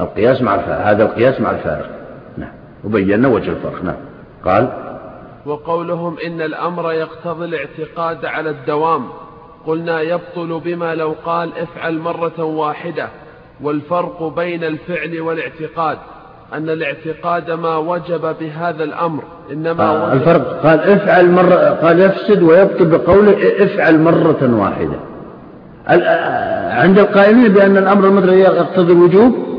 القياس 0.00 0.42
مع 0.42 0.54
الفارق. 0.54 0.86
هذا 0.86 1.02
القياس 1.02 1.40
مع 1.40 1.50
الفارق. 1.50 1.90
نعم. 2.38 2.50
وبينا 2.84 3.28
وجه 3.28 3.50
الفرق. 3.50 3.84
نعم. 3.84 3.96
قال 4.44 4.68
وقولهم 5.46 6.16
إن 6.26 6.40
الأمر 6.40 6.92
يقتضي 6.92 7.44
الاعتقاد 7.44 8.24
على 8.24 8.50
الدوام. 8.50 9.04
قلنا 9.66 10.00
يبطل 10.00 10.60
بما 10.64 10.94
لو 10.94 11.14
قال 11.24 11.50
افعل 11.58 11.98
مرة 11.98 12.44
واحدة. 12.44 13.08
والفرق 13.62 14.22
بين 14.36 14.64
الفعل 14.64 15.20
والاعتقاد. 15.20 15.98
أن 16.54 16.68
الاعتقاد 16.70 17.50
ما 17.50 17.76
وجب 17.76 18.36
بهذا 18.40 18.84
الأمر. 18.84 19.22
إنما 19.52 19.84
آه 19.84 20.04
وجب 20.04 20.12
الفرق 20.12 20.66
قال 20.66 20.80
افعل 20.80 21.30
مرة 21.30 21.54
قال 21.54 22.00
يفسد 22.00 22.42
ويبطل 22.42 22.84
بقوله 22.84 23.64
افعل 23.64 24.00
مرة 24.00 24.60
واحدة. 24.60 24.96
آه، 25.88 26.72
عند 26.72 26.98
القائلين 26.98 27.52
بأن 27.52 27.76
الأمر 27.76 28.04
المطلق 28.04 28.32
يقتضي 28.32 28.92
الوجوب 28.92 29.57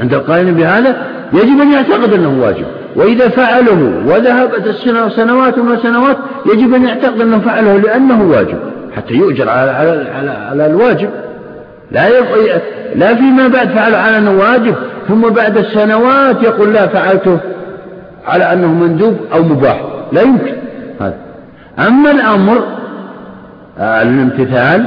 عند 0.00 0.14
القائلين 0.14 0.54
بهذا 0.54 1.06
يجب 1.32 1.60
أن 1.60 1.72
يعتقد 1.72 2.12
أنه 2.12 2.42
واجب. 2.42 2.64
وإذا 2.96 3.28
فعله 3.28 4.02
وذهبت 4.06 4.68
سنوات 5.16 5.58
وسنوات 5.58 6.16
يجب 6.54 6.74
أن 6.74 6.84
يعتقد 6.84 7.20
أنه 7.20 7.38
فعله 7.38 7.76
لأنه 7.76 8.22
واجب 8.22 8.58
حتى 8.96 9.14
يؤجر 9.14 9.48
على, 9.48 9.70
على, 9.70 10.06
على, 10.18 10.30
على 10.30 10.66
الواجب. 10.66 11.10
لا 11.90 12.08
لا 12.94 13.14
فيما 13.14 13.48
بعد 13.48 13.68
فعله 13.68 13.96
على 13.96 14.18
أنه 14.18 14.30
واجب 14.30 14.74
ثم 15.08 15.28
بعد 15.28 15.56
السنوات 15.56 16.42
يقول 16.42 16.72
لا 16.72 16.86
فعلته 16.86 17.38
على 18.26 18.52
أنه 18.52 18.66
مندوب 18.66 19.16
أو 19.32 19.42
مباح. 19.42 19.82
لا 20.12 20.22
يمكن. 20.22 20.54
هذا. 21.00 21.16
أما 21.78 22.10
الأمر 22.10 22.64
آه، 23.78 24.02
الامتثال 24.02 24.86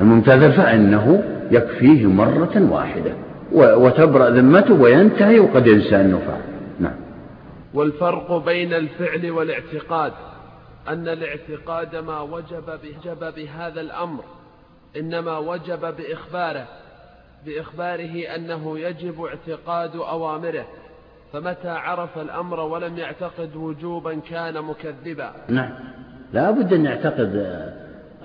الممتثل 0.00 0.52
فإنه 0.52 1.22
يكفيه 1.50 2.06
مرة 2.06 2.68
واحدة. 2.70 3.27
وتبرأ 3.52 4.30
ذمته 4.30 4.74
وينتهي 4.74 5.40
وقد 5.40 5.66
ينسى 5.66 6.00
أنه 6.00 6.18
فعل 6.18 6.40
نعم. 6.80 6.96
والفرق 7.74 8.44
بين 8.44 8.72
الفعل 8.72 9.30
والاعتقاد 9.30 10.12
أن 10.88 11.08
الاعتقاد 11.08 11.96
ما 11.96 12.20
وجب 12.20 12.80
بهذا 13.36 13.80
الأمر 13.80 14.24
إنما 14.96 15.38
وجب 15.38 15.80
بإخباره 15.96 16.66
بإخباره 17.46 18.22
أنه 18.36 18.78
يجب 18.78 19.24
اعتقاد 19.24 19.96
أوامره 19.96 20.66
فمتى 21.32 21.68
عرف 21.68 22.18
الأمر 22.18 22.60
ولم 22.60 22.98
يعتقد 22.98 23.56
وجوبا 23.56 24.14
كان 24.30 24.62
مكذبا. 24.62 25.32
نعم. 25.48 25.70
لا 26.32 26.50
بد 26.50 26.72
أن 26.72 26.84
يعتقد 26.84 27.34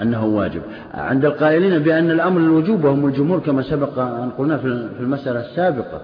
أنه 0.01 0.25
واجب. 0.25 0.61
عند 0.93 1.25
القائلين 1.25 1.79
بأن 1.79 2.11
الأمر 2.11 2.39
الوجوب 2.39 2.83
وهم 2.83 3.05
الجمهور 3.05 3.39
كما 3.39 3.61
سبق 3.61 3.99
أن 3.99 4.29
قلنا 4.37 4.57
في 4.57 4.99
المسألة 4.99 5.39
السابقة. 5.39 6.01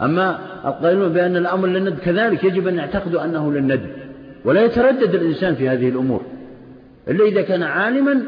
أما 0.00 0.38
القائلون 0.64 1.08
بأن 1.12 1.36
الأمر 1.36 1.68
للند 1.68 1.98
كذلك 1.98 2.44
يجب 2.44 2.68
أن 2.68 2.76
يعتقدوا 2.76 3.24
أنه 3.24 3.52
للند 3.52 3.80
ولا 4.44 4.64
يتردد 4.64 5.14
الإنسان 5.14 5.54
في 5.54 5.68
هذه 5.68 5.88
الأمور. 5.88 6.22
إلا 7.08 7.24
إذا 7.24 7.42
كان 7.42 7.62
عالما 7.62 8.22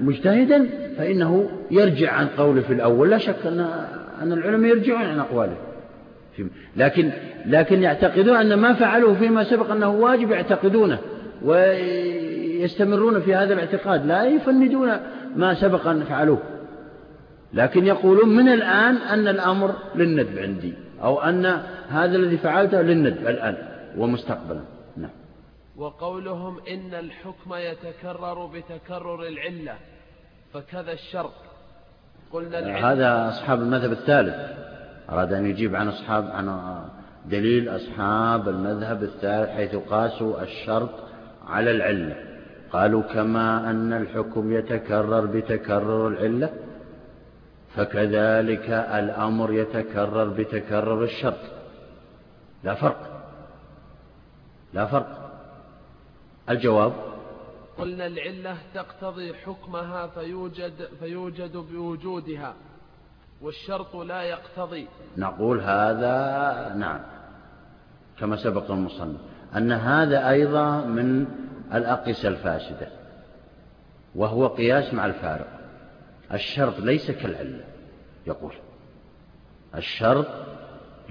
مجتهدا 0.00 0.66
فإنه 0.98 1.50
يرجع 1.70 2.12
عن 2.12 2.26
قوله 2.26 2.60
في 2.60 2.72
الأول. 2.72 3.10
لا 3.10 3.18
شك 3.18 3.46
أن 3.46 3.66
أن 4.22 4.32
العلماء 4.32 4.70
يرجعون 4.70 5.02
عن 5.02 5.18
أقواله. 5.18 5.56
لكن 6.76 7.10
لكن 7.46 7.82
يعتقدون 7.82 8.36
أن 8.36 8.54
ما 8.54 8.72
فعلوه 8.72 9.14
فيما 9.14 9.44
سبق 9.44 9.70
أنه 9.70 9.90
واجب 9.90 10.30
يعتقدونه. 10.30 10.98
ويستمرون 12.60 13.20
في 13.20 13.34
هذا 13.34 13.54
الاعتقاد 13.54 14.06
لا 14.06 14.24
يفندون 14.24 14.90
ما 15.36 15.54
سبق 15.54 15.86
أن 15.86 16.04
فعلوه. 16.04 16.38
لكن 17.52 17.86
يقولون 17.86 18.28
من 18.28 18.48
الآن 18.48 18.96
أن 18.96 19.28
الأمر 19.28 19.74
للندب 19.94 20.38
عندي 20.38 20.74
أو 21.02 21.20
أن 21.20 21.46
هذا 21.88 22.16
الذي 22.16 22.38
فعلته 22.38 22.80
للندب 22.80 23.26
الآن 23.26 23.56
ومستقبلا. 23.96 24.60
نعم. 24.96 25.10
وقولهم 25.76 26.60
إن 26.68 26.94
الحكم 26.94 27.54
يتكرر 27.54 28.46
بتكرر 28.46 29.28
العلة 29.28 29.74
فكذا 30.54 30.92
الشرط. 30.92 31.32
قلنا 32.32 32.58
العلة. 32.58 32.92
هذا 32.92 33.28
أصحاب 33.28 33.60
المذهب 33.60 33.92
الثالث. 33.92 34.34
أراد 35.10 35.32
أن 35.32 35.46
يجيب 35.46 35.76
عن 35.76 35.88
أصحاب 35.88 36.24
عن 36.24 36.78
دليل 37.26 37.68
أصحاب 37.68 38.48
المذهب 38.48 39.02
الثالث 39.02 39.50
حيث 39.50 39.76
قاسوا 39.76 40.42
الشرط 40.42 40.90
على 41.46 41.70
العلة. 41.70 42.29
قالوا 42.72 43.02
كما 43.02 43.70
أن 43.70 43.92
الحكم 43.92 44.52
يتكرر 44.52 45.26
بتكرر 45.26 46.08
العلة 46.08 46.50
فكذلك 47.76 48.70
الأمر 48.70 49.52
يتكرر 49.52 50.28
بتكرر 50.28 51.04
الشرط. 51.04 51.38
لا 52.64 52.74
فرق. 52.74 53.22
لا 54.74 54.86
فرق. 54.86 55.30
الجواب؟ 56.50 56.92
قلنا 57.78 58.06
العلة 58.06 58.56
تقتضي 58.74 59.34
حكمها 59.34 60.06
فيوجد, 60.06 60.88
فيوجد 61.00 61.56
بوجودها 61.56 62.54
والشرط 63.42 63.96
لا 63.96 64.22
يقتضي. 64.22 64.86
نقول 65.16 65.60
هذا 65.60 66.74
نعم 66.76 67.00
كما 68.18 68.36
سبق 68.36 68.70
المصنف 68.70 69.20
أن 69.56 69.72
هذا 69.72 70.28
أيضا 70.28 70.84
من 70.84 71.26
الأقيسة 71.74 72.28
الفاسدة 72.28 72.88
وهو 74.14 74.46
قياس 74.46 74.94
مع 74.94 75.06
الفارق. 75.06 75.60
الشرط 76.32 76.80
ليس 76.80 77.10
كالعلة 77.10 77.64
يقول. 78.26 78.52
الشرط 79.76 80.26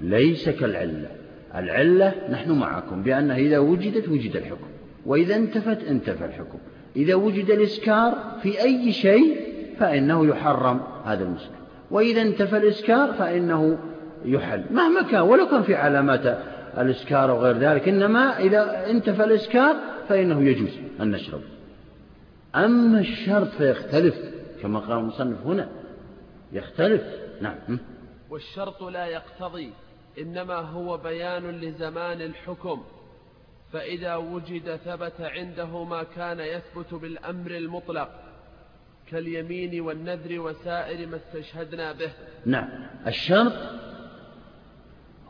ليس 0.00 0.48
كالعلة. 0.48 1.08
العلة 1.54 2.14
نحن 2.30 2.52
معكم 2.52 3.02
بأنها 3.02 3.36
إذا 3.36 3.58
وجدت 3.58 4.08
وجد 4.08 4.36
الحكم 4.36 4.68
وإذا 5.06 5.36
انتفت 5.36 5.84
انتفى 5.84 6.24
الحكم. 6.24 6.58
إذا 6.96 7.14
وجد 7.14 7.50
الإسكار 7.50 8.14
في 8.42 8.62
أي 8.62 8.92
شيء 8.92 9.36
فإنه 9.78 10.26
يحرم 10.26 10.80
هذا 11.04 11.24
المسكر 11.24 11.54
وإذا 11.90 12.22
انتفى 12.22 12.56
الإسكار 12.56 13.12
فإنه 13.12 13.78
يحل. 14.24 14.64
مهما 14.70 15.02
كان 15.02 15.20
ولو 15.20 15.48
كان 15.48 15.62
في 15.62 15.74
علامات 15.74 16.38
الإسكار 16.78 17.30
وغير 17.30 17.58
ذلك 17.58 17.88
إنما 17.88 18.38
إذا 18.38 18.90
انتفى 18.90 19.24
الإسكار 19.24 19.76
فإنه 20.08 20.42
يجوز 20.42 20.70
أن 21.00 21.10
نشرب. 21.10 21.40
أما 22.54 23.00
الشرط 23.00 23.48
فيختلف 23.48 24.14
كما 24.62 24.78
قال 24.78 24.98
المصنف 24.98 25.46
هنا. 25.46 25.68
يختلف. 26.52 27.02
نعم. 27.40 27.78
والشرط 28.30 28.82
لا 28.82 29.06
يقتضي 29.06 29.70
إنما 30.18 30.54
هو 30.54 30.96
بيان 30.96 31.50
لزمان 31.50 32.20
الحكم. 32.20 32.82
فإذا 33.72 34.16
وجد 34.16 34.76
ثبت 34.76 35.20
عنده 35.20 35.84
ما 35.84 36.02
كان 36.02 36.40
يثبت 36.40 36.94
بالأمر 36.94 37.50
المطلق 37.50 38.08
كاليمين 39.10 39.80
والنذر 39.80 40.40
وسائر 40.40 41.06
ما 41.06 41.16
استشهدنا 41.16 41.92
به. 41.92 42.10
نعم. 42.46 42.68
الشرط 43.06 43.52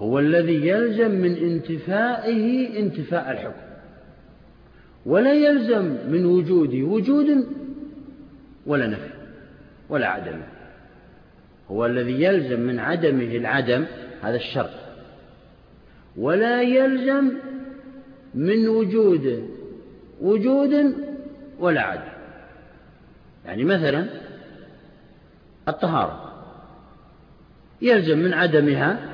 هو 0.00 0.18
الذي 0.18 0.68
يلزم 0.68 1.10
من 1.10 1.36
انتفائه 1.36 2.78
انتفاء 2.78 3.30
الحكم 3.30 3.70
ولا 5.06 5.34
يلزم 5.34 5.96
من 6.08 6.26
وجوده 6.26 6.82
وجود 6.82 7.46
ولا 8.66 8.86
نفي 8.86 9.10
ولا 9.88 10.08
عدم 10.08 10.40
هو 11.70 11.86
الذي 11.86 12.22
يلزم 12.22 12.60
من 12.60 12.78
عدمه 12.78 13.36
العدم 13.36 13.84
هذا 14.22 14.36
الشرط 14.36 14.70
ولا 16.16 16.62
يلزم 16.62 17.32
من 18.34 18.68
وجود 18.68 19.48
وجود 20.20 20.94
ولا 21.58 21.80
عدم 21.80 22.12
يعني 23.46 23.64
مثلا 23.64 24.06
الطهارة 25.68 26.30
يلزم 27.82 28.18
من 28.18 28.32
عدمها 28.32 29.09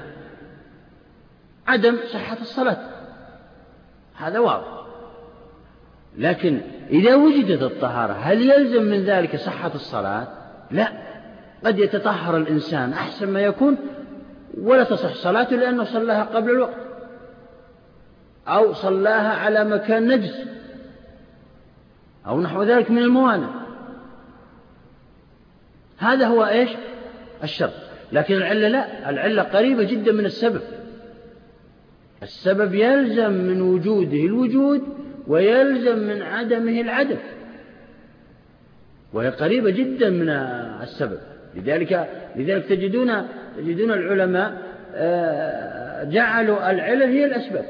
عدم 1.66 1.96
صحة 2.12 2.36
الصلاة. 2.40 2.78
هذا 4.16 4.38
واضح. 4.38 4.86
لكن 6.18 6.60
إذا 6.90 7.14
وجدت 7.14 7.62
الطهارة 7.62 8.12
هل 8.12 8.50
يلزم 8.50 8.82
من 8.82 9.04
ذلك 9.04 9.36
صحة 9.36 9.70
الصلاة؟ 9.74 10.28
لا. 10.70 10.92
قد 11.64 11.78
يتطهر 11.78 12.36
الإنسان 12.36 12.92
أحسن 12.92 13.28
ما 13.28 13.40
يكون 13.40 13.76
ولا 14.60 14.84
تصح 14.84 15.14
صلاته 15.14 15.56
لأنه 15.56 15.84
صلاها 15.84 16.24
قبل 16.24 16.50
الوقت 16.50 16.86
أو 18.48 18.72
صلاها 18.72 19.32
على 19.32 19.64
مكان 19.64 20.08
نجس 20.08 20.44
أو 22.26 22.40
نحو 22.40 22.62
ذلك 22.62 22.90
من 22.90 22.98
الموانع. 22.98 23.48
هذا 25.98 26.26
هو 26.26 26.44
إيش؟ 26.44 26.70
الشرط. 27.42 27.72
لكن 28.12 28.34
العلة 28.34 28.68
لا. 28.68 29.10
العلة 29.10 29.42
قريبة 29.42 29.82
جدا 29.82 30.12
من 30.12 30.24
السبب. 30.26 30.62
السبب 32.22 32.74
يلزم 32.74 33.32
من 33.32 33.62
وجوده 33.62 34.16
الوجود 34.16 34.82
ويلزم 35.26 35.98
من 35.98 36.22
عدمه 36.22 36.80
العدم 36.80 37.16
وهي 39.12 39.28
قريبة 39.28 39.70
جدا 39.70 40.10
من 40.10 40.28
السبب. 40.82 41.18
لذلك 41.54 42.08
لذلك 42.36 42.64
تجدون 42.64 43.12
تجدون 43.56 43.92
العلماء 43.92 44.62
آه، 44.94 46.04
جعلوا 46.04 46.70
العلل 46.70 47.02
هي 47.02 47.24
الأسباب. 47.24 47.64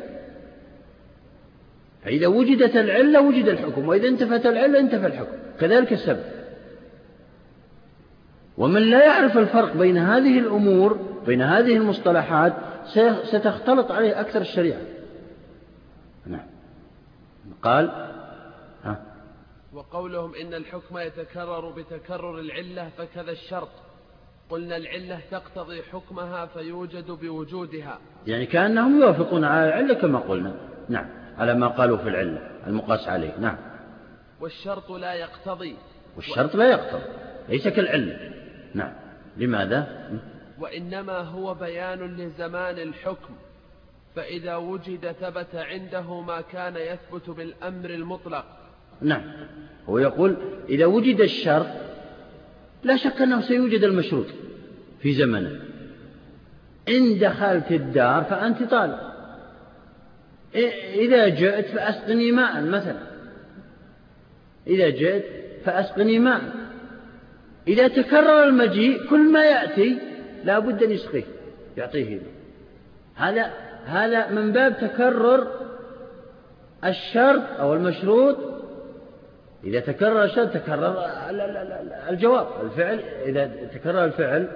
فإذا 2.04 2.26
وجدت 2.26 2.76
العلة 2.76 3.20
وجد 3.20 3.48
الحكم 3.48 3.88
وإذا 3.88 4.08
انتفت 4.08 4.46
العلة 4.46 4.78
انتفى 4.80 5.06
الحكم. 5.06 5.36
كذلك 5.60 5.92
السبب. 5.92 6.24
ومن 8.58 8.82
لا 8.82 9.04
يعرف 9.04 9.38
الفرق 9.38 9.76
بين 9.76 9.98
هذه 9.98 10.38
الأمور 10.38 10.98
بين 11.26 11.42
هذه 11.42 11.76
المصطلحات 11.76 12.52
ستختلط 13.24 13.92
عليه 13.92 14.20
أكثر 14.20 14.40
الشريعة. 14.40 14.80
نعم. 16.26 16.46
قال 17.62 18.10
ها؟ 18.84 19.02
وقولهم 19.72 20.34
إن 20.34 20.54
الحكم 20.54 20.98
يتكرر 20.98 21.70
بتكرر 21.70 22.38
العلة 22.38 22.90
فكذا 22.98 23.30
الشرط. 23.30 23.68
قلنا 24.50 24.76
العلة 24.76 25.20
تقتضي 25.30 25.82
حكمها 25.82 26.46
فيوجد 26.46 27.10
بوجودها. 27.10 27.98
يعني 28.26 28.46
كأنهم 28.46 29.00
يوافقون 29.00 29.44
على 29.44 29.68
العلة 29.68 29.94
كما 29.94 30.18
قلنا. 30.18 30.54
نعم. 30.88 31.06
على 31.38 31.54
ما 31.54 31.66
قالوا 31.66 31.96
في 31.96 32.08
العلة 32.08 32.50
المقاس 32.66 33.08
عليه. 33.08 33.38
نعم. 33.38 33.56
والشرط 34.40 34.90
لا 34.90 35.14
يقتضي. 35.14 35.76
والشرط 36.16 36.54
لا 36.54 36.70
يقتضي. 36.70 37.12
ليس 37.48 37.68
كالعلة. 37.68 38.32
نعم. 38.74 38.92
لماذا؟ 39.36 40.10
وإنما 40.60 41.18
هو 41.18 41.54
بيان 41.54 42.16
لزمان 42.16 42.78
الحكم 42.78 43.34
فإذا 44.16 44.56
وجد 44.56 45.12
ثبت 45.20 45.54
عنده 45.54 46.20
ما 46.20 46.40
كان 46.40 46.76
يثبت 46.76 47.30
بالأمر 47.30 47.90
المطلق. 47.90 48.44
نعم 49.00 49.22
هو 49.88 49.98
يقول 49.98 50.36
إذا 50.68 50.86
وجد 50.86 51.20
الشرط 51.20 51.66
لا 52.82 52.96
شك 52.96 53.22
أنه 53.22 53.40
سيوجد 53.40 53.84
المشروط 53.84 54.26
في 55.02 55.12
زمنه. 55.12 55.60
إن 56.88 57.18
دخلت 57.18 57.72
الدار 57.72 58.24
فأنت 58.24 58.62
طالب. 58.62 58.98
إذا 60.94 61.28
جئت 61.28 61.66
فأسقني 61.66 62.32
ماء 62.32 62.62
مثلا. 62.62 63.02
إذا 64.66 64.88
جئت 64.90 65.24
فأسقني 65.64 66.18
ماء. 66.18 66.40
إذا 67.68 67.88
تكرر 67.88 68.44
المجيء 68.44 69.06
كل 69.10 69.32
ما 69.32 69.44
يأتي 69.44 69.98
لا 70.46 70.58
بد 70.58 70.82
أن 70.82 70.90
يسقيه 70.90 71.24
يعطيه. 71.76 72.20
هذا 73.14 73.50
هذا 73.86 74.30
من 74.30 74.52
باب 74.52 74.76
تكرر 74.78 75.46
الشرط 76.84 77.42
أو 77.60 77.74
المشروط. 77.74 78.36
إذا 79.64 79.80
تكرر 79.80 80.24
الشرط 80.24 80.52
تكرر 80.52 81.06
الجواب 82.10 82.46
الفعل. 82.62 83.00
إذا 83.24 83.50
تكرر 83.74 84.04
الفعل 84.04 84.48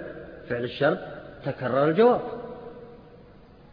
فعل 0.49 0.65
الشرط 0.65 0.99
تكرر 1.47 1.89
الجواب. 1.89 2.21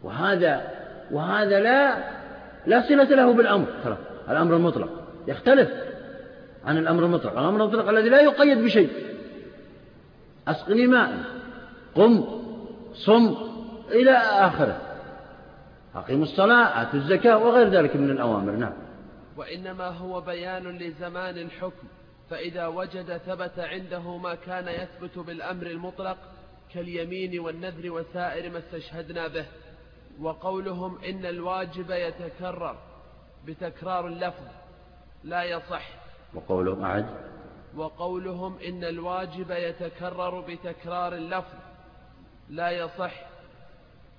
وهذا 0.02 0.62
وهذا 1.10 1.60
لا 1.60 1.96
لا 2.66 2.88
صلة 2.88 3.04
له 3.04 3.32
بالأمر. 3.32 3.66
خلاص 3.84 3.98
الأمر 4.30 4.56
المطلق 4.56 4.90
يختلف 5.26 5.70
عن 6.64 6.78
الأمر 6.78 7.04
المطلق. 7.04 7.38
الأمر 7.38 7.64
المطلق 7.64 7.88
الذي 7.88 8.08
لا 8.08 8.20
يقيد 8.20 8.64
بشيء. 8.64 8.90
أسقني 10.48 10.86
ماء. 10.86 11.37
قم 11.94 12.24
صم 12.94 13.36
إلى 13.90 14.16
آخره. 14.18 14.80
أقيموا 15.94 16.24
الصلاة 16.24 16.82
آتوا 16.82 16.98
الزكاة 17.00 17.38
وغير 17.38 17.68
ذلك 17.68 17.96
من 17.96 18.10
الأوامر 18.10 18.52
نعم. 18.52 18.72
وإنما 19.36 19.88
هو 19.88 20.20
بيان 20.20 20.78
لزمان 20.78 21.38
الحكم 21.38 21.88
فإذا 22.30 22.66
وجد 22.66 23.16
ثبت 23.16 23.58
عنده 23.58 24.16
ما 24.16 24.34
كان 24.34 24.68
يثبت 24.68 25.18
بالأمر 25.18 25.66
المطلق 25.66 26.16
كاليمين 26.74 27.40
والنذر 27.40 27.90
وسائر 27.90 28.50
ما 28.50 28.58
استشهدنا 28.58 29.28
به. 29.28 29.46
وقولهم 30.20 30.98
إن 31.08 31.26
الواجب 31.26 31.90
يتكرر 31.90 32.76
بتكرار 33.46 34.06
اللفظ 34.06 34.44
لا 35.24 35.44
يصح. 35.44 35.88
وقولهم 36.34 36.84
أعد. 36.84 37.06
وقولهم 37.76 38.58
إن 38.68 38.84
الواجب 38.84 39.50
يتكرر 39.50 40.40
بتكرار 40.40 41.14
اللفظ 41.14 41.67
لا 42.50 42.70
يصح 42.70 43.28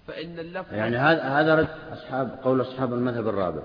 فإن 0.08 0.40
اللفظ 0.40 0.74
يعني 0.74 0.98
هذا 0.98 1.22
هذا 1.22 1.56
رد 1.56 1.68
أصحاب 1.94 2.40
قول 2.44 2.62
أصحاب 2.62 2.94
المذهب 2.94 3.28
الرابع. 3.28 3.62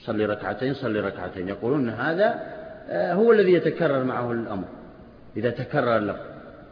صلي 0.00 0.26
ركعتين 0.26 0.74
صلي 0.74 1.00
ركعتين. 1.00 1.48
يقولون 1.48 1.90
هذا 1.90 2.56
آه، 2.88 3.12
هو 3.12 3.32
الذي 3.32 3.52
يتكرر 3.52 4.04
معه 4.04 4.32
الأمر. 4.32 4.64
إذا 5.36 5.50
تكرر 5.50 5.96
اللفظ. 5.96 6.20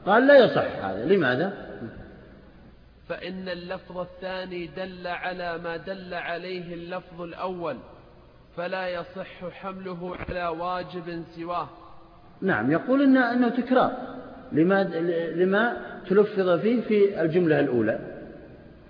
قال 0.07 0.27
لا 0.27 0.37
يصح 0.37 0.85
هذا. 0.85 1.05
لماذا؟ 1.05 1.53
فإن 3.09 3.49
اللفظ 3.49 3.99
الثاني 3.99 4.67
دل 4.67 5.07
على 5.07 5.59
ما 5.59 5.77
دل 5.77 6.15
عليه 6.15 6.75
اللفظ 6.75 7.21
الأول 7.21 7.77
فلا 8.57 8.89
يصح 8.89 9.51
حمله 9.51 10.17
على 10.29 10.47
واجب 10.47 11.25
سواه. 11.37 11.69
نعم 12.41 12.71
يقول 12.73 13.03
إن 13.03 13.17
أنه 13.17 13.49
تكرار. 13.49 13.93
لما, 14.55 14.83
لما 15.35 15.77
تلفظ 16.09 16.61
فيه 16.61 16.81
في 16.81 17.21
الجملة 17.23 17.61
الأولى. 17.61 17.99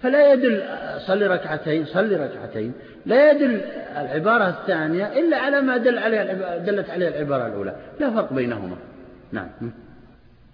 فلا 0.03 0.33
يدل 0.33 0.63
صلي 1.07 1.27
ركعتين 1.27 1.85
صلي 1.85 2.17
ركعتين. 2.17 2.73
لا 3.07 3.31
يدل 3.31 3.61
العبارة 3.97 4.49
الثانية 4.49 5.07
إلا 5.07 5.37
على 5.37 5.61
ما 5.61 5.77
دل 5.77 5.99
عليه 5.99 6.33
دلت 6.59 6.91
عليه 6.91 7.09
العبارة 7.09 7.47
الأولى. 7.47 7.77
لا 8.01 8.11
فرق 8.11 8.33
بينهما. 8.33 8.77
نعم. 9.33 9.51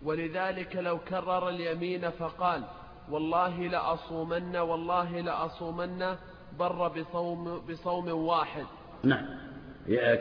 ولذلك 0.04 0.76
لو 0.76 0.98
كرر 0.98 1.48
اليمين 1.48 2.10
فقال 2.10 2.62
والله 3.10 3.68
لأصومن 3.68 4.56
والله 4.56 5.20
لأصومن 5.20 6.04
بر 6.58 6.88
بصوم, 6.88 7.60
بصوم 7.70 8.08
واحد. 8.08 8.64
نعم. 9.04 9.24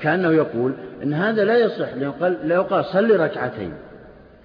كأنه 0.01 0.31
يقول 0.31 0.73
إن 1.03 1.13
هذا 1.13 1.43
لا 1.43 1.57
يصح 1.57 1.93
لو 1.93 2.11
قال, 2.11 2.47
لو 2.47 2.61
قال 2.61 2.85
صلي 2.85 3.15
ركعتين. 3.15 3.73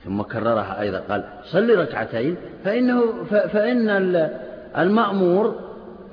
ثم 0.05 0.23
كررها 0.23 0.81
أيضا 0.81 0.99
قال 0.99 1.25
صلي 1.45 1.75
ركعتين 1.75 2.37
فإنه 2.65 3.25
فإن 3.25 3.91
المأمور 4.79 5.65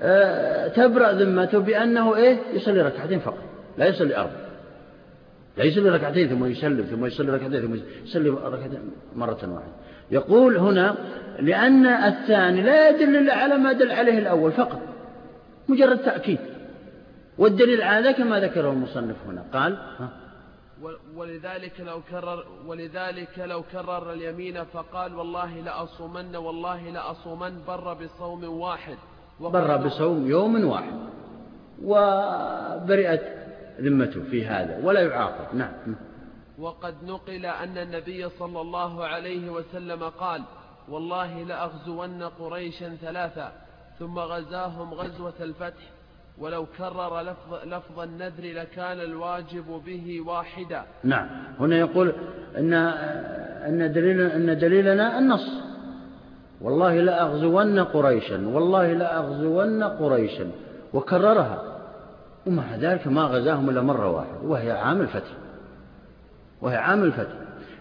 آه، 0.03 0.67
تبرأ 0.67 1.11
ذمته 1.11 1.59
بأنه 1.59 2.15
إيه؟ 2.15 2.37
يصلي 2.53 2.81
ركعتين 2.81 3.19
فقط 3.19 3.43
لا 3.77 3.85
يصلي 3.85 4.17
أربع. 4.17 4.31
لا 5.57 5.63
يصلي 5.63 5.89
ركعتين 5.89 6.29
ثم 6.29 6.45
يسلم 6.45 6.81
ثم 6.81 7.05
يصلي 7.05 7.31
ركعتين 7.31 7.61
ثم 7.61 7.75
يصلي 8.03 8.29
ركعتين 8.29 8.79
مرة 9.15 9.39
واحدة. 9.43 9.71
يقول 10.11 10.57
هنا 10.57 10.95
لأن 11.39 11.85
الثاني 11.85 12.61
لا 12.61 12.89
يدل 12.89 13.15
إلا 13.15 13.33
على 13.33 13.57
ما 13.57 13.73
دل 13.73 13.91
عليه 13.91 14.19
الأول 14.19 14.51
فقط 14.51 14.81
مجرد 15.69 15.97
تأكيد. 15.97 16.39
والدليل 17.37 17.81
على 17.81 18.07
ذلك 18.07 18.19
ما 18.19 18.39
ذكره 18.39 18.71
المصنف 18.71 19.15
هنا 19.27 19.43
قال 19.53 19.77
ها 19.99 20.09
ولذلك 21.15 21.79
لو 21.79 22.01
كرر 22.09 22.45
ولذلك 22.65 23.39
لو 23.39 23.63
كرر 23.63 24.13
اليمين 24.13 24.63
فقال 24.63 25.15
والله 25.15 25.59
لأصومن 25.59 26.35
والله 26.35 26.89
لأصومن 26.89 27.61
بر 27.67 27.93
بصوم 27.93 28.43
واحد. 28.43 28.97
بر 29.39 29.77
بصوم 29.77 30.27
يوم 30.27 30.65
واحد. 30.65 30.93
وبرئت 31.83 33.23
ذمته 33.81 34.23
في 34.23 34.45
هذا 34.45 34.85
ولا 34.85 35.01
يعاقب. 35.01 35.55
نعم. 35.55 35.95
وقد 36.59 36.95
نقل 37.03 37.45
أن 37.45 37.77
النبي 37.77 38.29
صلى 38.29 38.61
الله 38.61 39.05
عليه 39.05 39.49
وسلم 39.49 40.03
قال 40.03 40.43
والله 40.89 41.43
لأغزون 41.43 42.23
قريشا 42.23 42.95
ثلاثا 43.01 43.51
ثم 43.99 44.19
غزاهم 44.19 44.93
غزوة 44.93 45.33
الفتح 45.39 45.83
ولو 46.41 46.65
كرر 46.77 47.21
لفظ, 47.21 47.53
لفظ 47.65 47.99
النذر 47.99 48.43
لكان 48.43 48.99
الواجب 48.99 49.81
به 49.85 50.21
واحدا. 50.27 50.83
نعم. 51.03 51.27
هنا 51.59 51.77
يقول 51.77 52.13
إن, 52.57 52.73
إن, 52.73 53.91
دليل 53.93 54.21
إن 54.21 54.59
دليلنا 54.59 55.19
النص. 55.19 55.47
والله 56.61 57.01
لأغزون 57.01 57.79
قريشا 57.79 58.47
والله 58.47 58.93
لأغزون 58.93 59.83
قريشا. 59.83 60.51
وكررها. 60.93 61.63
ومع 62.47 62.75
ذلك 62.75 63.07
ما 63.07 63.21
غزاهم 63.21 63.69
إلا 63.69 63.81
مرة 63.81 64.09
واحدة 64.09 64.39
وهي 64.43 64.71
عام 64.71 65.01
الفتح. 65.01 65.31
وهي 66.61 66.75
عام 66.77 67.03
الفتح. 67.03 67.33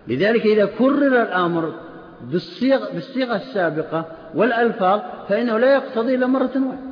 لذلك 0.09 0.47
إذا 0.47 0.67
كرر 0.67 1.23
الأمر 1.23 1.75
بالصيغ 2.21 2.93
بالصيغة 2.93 3.37
السابقة 3.37 4.05
والألفاظ 4.35 5.01
فإنه 5.29 5.59
لا 5.59 5.75
يقتضي 5.75 6.15
إلا 6.15 6.27
مرة 6.27 6.53
واحدة. 6.57 6.89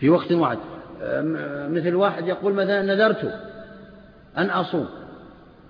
في 0.00 0.10
وقت 0.10 0.32
واحد. 0.32 0.58
مثل 1.70 1.94
واحد 1.94 2.26
يقول 2.26 2.52
مثلا 2.52 2.82
نذرت 2.82 3.40
أن 4.38 4.50
أصوم. 4.50 4.88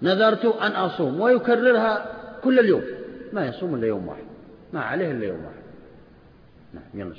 نذرت 0.02 0.44
أن 0.44 0.70
أصوم. 0.72 1.20
ويكررها 1.20 2.06
كل 2.44 2.58
اليوم. 2.58 2.82
ما 3.32 3.46
يصوم 3.46 3.74
إلا 3.74 3.86
يوم 3.86 4.08
واحد. 4.08 4.24
ما 4.72 4.80
عليه 4.80 5.10
إلا 5.10 5.26
يوم 5.26 5.44
واحد. 5.44 5.62
نعم 6.74 6.84
يلا 6.94 7.14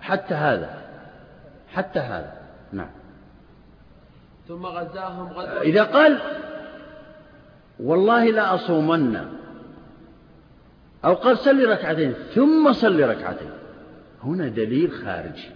حتى 0.00 0.34
هذا. 0.34 0.82
حتى 1.68 1.98
هذا. 1.98 2.32
نعم. 2.72 2.90
ثم 4.48 4.66
غزاهم 4.66 5.28
غزوة. 5.28 5.60
إذا 5.60 5.82
قال 5.82 6.18
والله 7.80 8.24
لا 8.24 8.54
أصومن. 8.54 9.40
أو 11.04 11.14
قال 11.14 11.38
صلي 11.38 11.64
ركعتين 11.64 12.12
ثم 12.34 12.72
صلي 12.72 13.04
ركعتين. 13.04 13.50
هنا 14.24 14.48
دليل 14.48 14.90
خارجي 14.92 15.50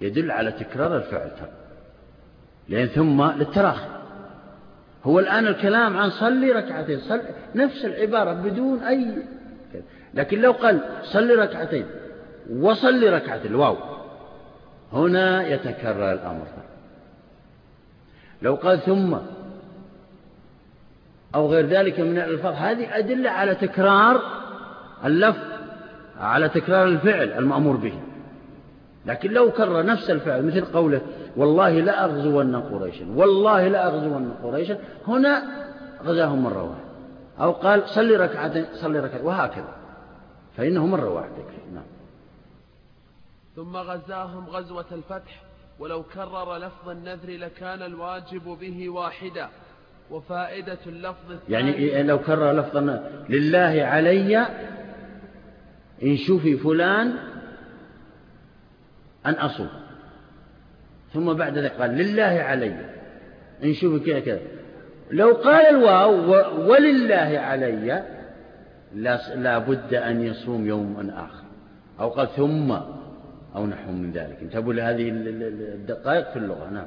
يدل 0.00 0.30
على 0.30 0.52
تكرار 0.52 0.96
الفعل 0.96 1.30
لأن 2.68 2.86
ثم 2.86 3.30
للتراخي. 3.30 3.98
هو 5.04 5.18
الآن 5.18 5.46
الكلام 5.46 5.96
عن 5.96 6.10
صلي 6.10 6.52
ركعتين 6.52 7.00
صل 7.00 7.20
نفس 7.54 7.84
العبارة 7.84 8.32
بدون 8.32 8.82
أي 8.82 9.06
لكن 10.14 10.40
لو 10.40 10.52
قال 10.52 10.80
صلي 11.02 11.34
ركعتين 11.34 11.86
وصلي 12.50 13.08
ركعتين 13.08 13.50
الواو 13.50 13.76
هنا 14.92 15.46
يتكرر 15.46 16.12
الأمر 16.12 16.46
لو 18.42 18.54
قال 18.54 18.80
ثم 18.80 19.16
أو 21.34 21.46
غير 21.46 21.66
ذلك 21.66 22.00
من 22.00 22.18
الألفاظ 22.18 22.54
هذه 22.54 22.98
أدلة 22.98 23.30
على 23.30 23.54
تكرار 23.54 24.37
اللفظ 25.04 25.42
على 26.20 26.48
تكرار 26.48 26.86
الفعل 26.86 27.32
المأمور 27.32 27.76
به. 27.76 27.92
لكن 29.06 29.30
لو 29.30 29.50
كرر 29.50 29.86
نفس 29.86 30.10
الفعل 30.10 30.46
مثل 30.46 30.64
قوله 30.64 31.00
والله 31.36 31.70
لا 31.70 32.04
أغزون 32.04 32.56
قريشا 32.56 33.06
والله 33.14 33.68
لا 33.68 33.86
أغزون 33.86 34.34
قريشا 34.42 34.78
هنا 35.08 35.42
غزاهم 36.04 36.42
مرة 36.42 36.62
واحدة 36.62 36.88
أو 37.40 37.52
قال 37.52 37.88
صلي 37.88 38.16
ركعتين 38.16 38.66
صلي 38.72 38.98
ركعتين 39.00 39.26
وهكذا. 39.26 39.74
فإنه 40.56 40.86
مرة 40.86 41.10
واحدة 41.10 41.44
نعم. 41.74 41.84
ثم 43.56 43.76
غزاهم 43.76 44.46
غزوة 44.48 44.84
الفتح. 44.92 45.42
ولو 45.78 46.02
كرر 46.02 46.56
لفظ 46.56 46.88
النذر 46.88 47.30
لكان 47.30 47.82
الواجب 47.82 48.58
به 48.60 48.88
واحدا. 48.88 49.48
وفائدة 50.10 50.78
اللفظ 50.86 51.30
الثاني. 51.30 51.82
يعني 51.82 52.02
لو 52.02 52.18
كرر 52.18 52.52
لفظ 52.52 52.76
لله 53.28 53.82
علي 53.84 54.46
إن 56.02 56.16
شوفي 56.16 56.56
فلان 56.56 57.14
أن 59.26 59.34
أصوم. 59.34 59.68
ثم 61.14 61.32
بعد 61.32 61.58
ذلك 61.58 61.72
قال 61.72 61.90
لله 61.90 62.22
علي. 62.22 62.76
إن 63.64 63.74
شوفي 63.74 64.04
كذا 64.06 64.20
كذا. 64.20 64.40
لو 65.10 65.32
قال 65.32 65.66
الواو 65.66 66.30
ولله 66.70 67.38
علي 67.38 68.04
لا 69.34 69.58
بد 69.58 69.94
أن 69.94 70.22
يصوم 70.22 70.66
يوم 70.66 71.10
آخر. 71.10 71.44
أو 72.00 72.08
قال 72.08 72.28
ثم 72.28 72.72
أو 73.56 73.66
نحو 73.66 73.92
من 73.92 74.12
ذلك. 74.12 74.38
انتبهوا 74.42 74.72
لهذه 74.72 75.08
الدقائق 75.08 76.30
في 76.30 76.36
اللغة. 76.36 76.70
نعم. 76.70 76.86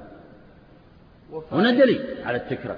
هنا 1.51 1.71
دليل 1.71 2.05
على 2.25 2.37
التكرار. 2.37 2.77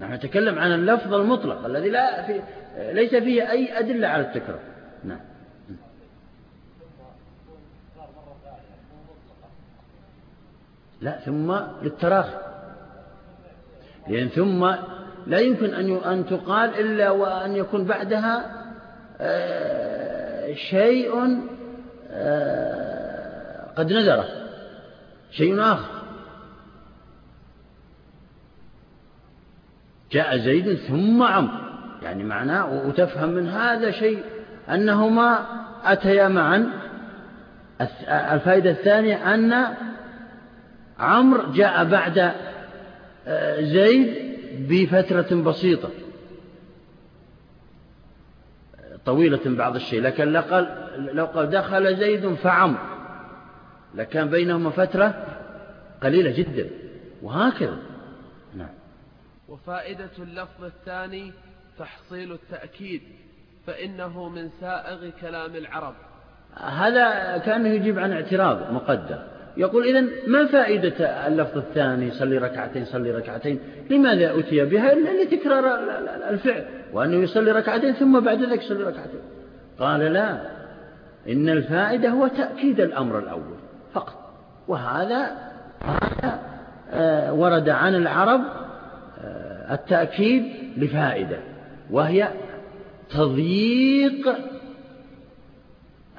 نحن 0.00 0.12
نتكلم 0.12 0.58
عن 0.58 0.72
اللفظ 0.72 1.14
المطلق 1.14 1.64
الذي 1.64 1.88
لا 1.88 2.22
في 2.22 2.40
ليس 2.92 3.14
فيه 3.14 3.50
أي 3.50 3.78
أدلة 3.78 4.08
على 4.08 4.22
التكرار. 4.22 4.60
نعم. 5.04 5.20
لا 11.00 11.18
ثم 11.18 11.56
للتراخي. 11.82 12.36
لأن 14.08 14.28
ثم 14.28 14.70
لا 15.26 15.38
يمكن 15.38 15.74
أن 15.74 15.96
أن 15.96 16.26
تقال 16.26 16.80
إلا 16.80 17.10
وأن 17.10 17.56
يكون 17.56 17.84
بعدها 17.84 18.60
آه، 19.20 20.54
شيء 20.54 21.40
آه، 22.10 23.66
قد 23.76 23.92
نزره 23.92 24.28
شيء 25.30 25.60
آخر. 25.60 26.00
جاء 30.12 30.36
زيد 30.36 30.74
ثم 30.74 31.22
عمرو. 31.22 31.70
يعني 32.02 32.24
معناه 32.24 32.86
وتفهم 32.86 33.28
من 33.28 33.48
هذا 33.48 33.90
شيء 33.90 34.22
أنهما 34.68 35.38
أتيا 35.84 36.28
معا 36.28 36.70
الفائدة 38.08 38.70
الثانية 38.70 39.34
أن 39.34 39.66
عمرو 41.00 41.52
جاء 41.52 41.84
بعد 41.84 42.18
آه، 43.26 43.60
زيد 43.60 44.30
بفترة 44.68 45.42
بسيطة. 45.42 45.90
طويلة 49.06 49.40
بعض 49.46 49.74
الشيء 49.74 50.02
لكن 50.02 50.32
لو 51.12 51.24
قال 51.24 51.50
دخل 51.50 51.96
زيد 51.96 52.34
فعمر 52.34 52.78
لكان 53.94 54.30
بينهما 54.30 54.70
فترة 54.70 55.26
قليلة 56.02 56.30
جدا. 56.30 56.70
وهكذا. 57.22 57.78
نعم. 58.56 58.74
وفائدة 59.48 60.10
اللفظ 60.18 60.64
الثاني 60.64 61.32
تحصيل 61.78 62.32
التأكيد 62.32 63.02
فإنه 63.66 64.28
من 64.28 64.50
سائغ 64.60 65.10
كلام 65.20 65.56
العرب. 65.56 65.94
هذا 66.56 67.38
كأنه 67.38 67.68
يجيب 67.68 67.98
عن 67.98 68.12
اعتراض 68.12 68.72
مقدر 68.72 69.22
يقول 69.56 69.84
إذا 69.84 70.04
ما 70.26 70.46
فائدة 70.46 71.06
اللفظ 71.26 71.58
الثاني 71.58 72.10
صلي 72.10 72.38
ركعتين 72.38 72.84
صلي 72.84 73.10
ركعتين؟ 73.10 73.60
لماذا 73.90 74.38
أتي 74.38 74.64
بها؟ 74.64 74.92
إلا 74.92 75.22
لتكرار 75.22 75.64
الفعل 76.30 76.64
وأنه 76.92 77.16
يصلي 77.16 77.52
ركعتين 77.52 77.92
ثم 77.92 78.20
بعد 78.20 78.42
ذلك 78.42 78.62
يصلي 78.62 78.84
ركعتين. 78.84 79.20
قال 79.78 80.00
لا 80.00 80.40
إن 81.28 81.48
الفائدة 81.48 82.08
هو 82.08 82.26
تأكيد 82.26 82.80
الأمر 82.80 83.18
الأول 83.18 83.56
فقط. 83.92 84.34
وهذا 84.68 85.30
هذا 85.82 86.40
آه، 86.92 87.32
ورد 87.32 87.68
عن 87.68 87.94
العرب 87.94 88.40
آه، 89.24 89.74
التأكيد 89.74 90.44
لفائدة 90.76 91.38
وهي 91.90 92.28
تضييق 93.10 94.36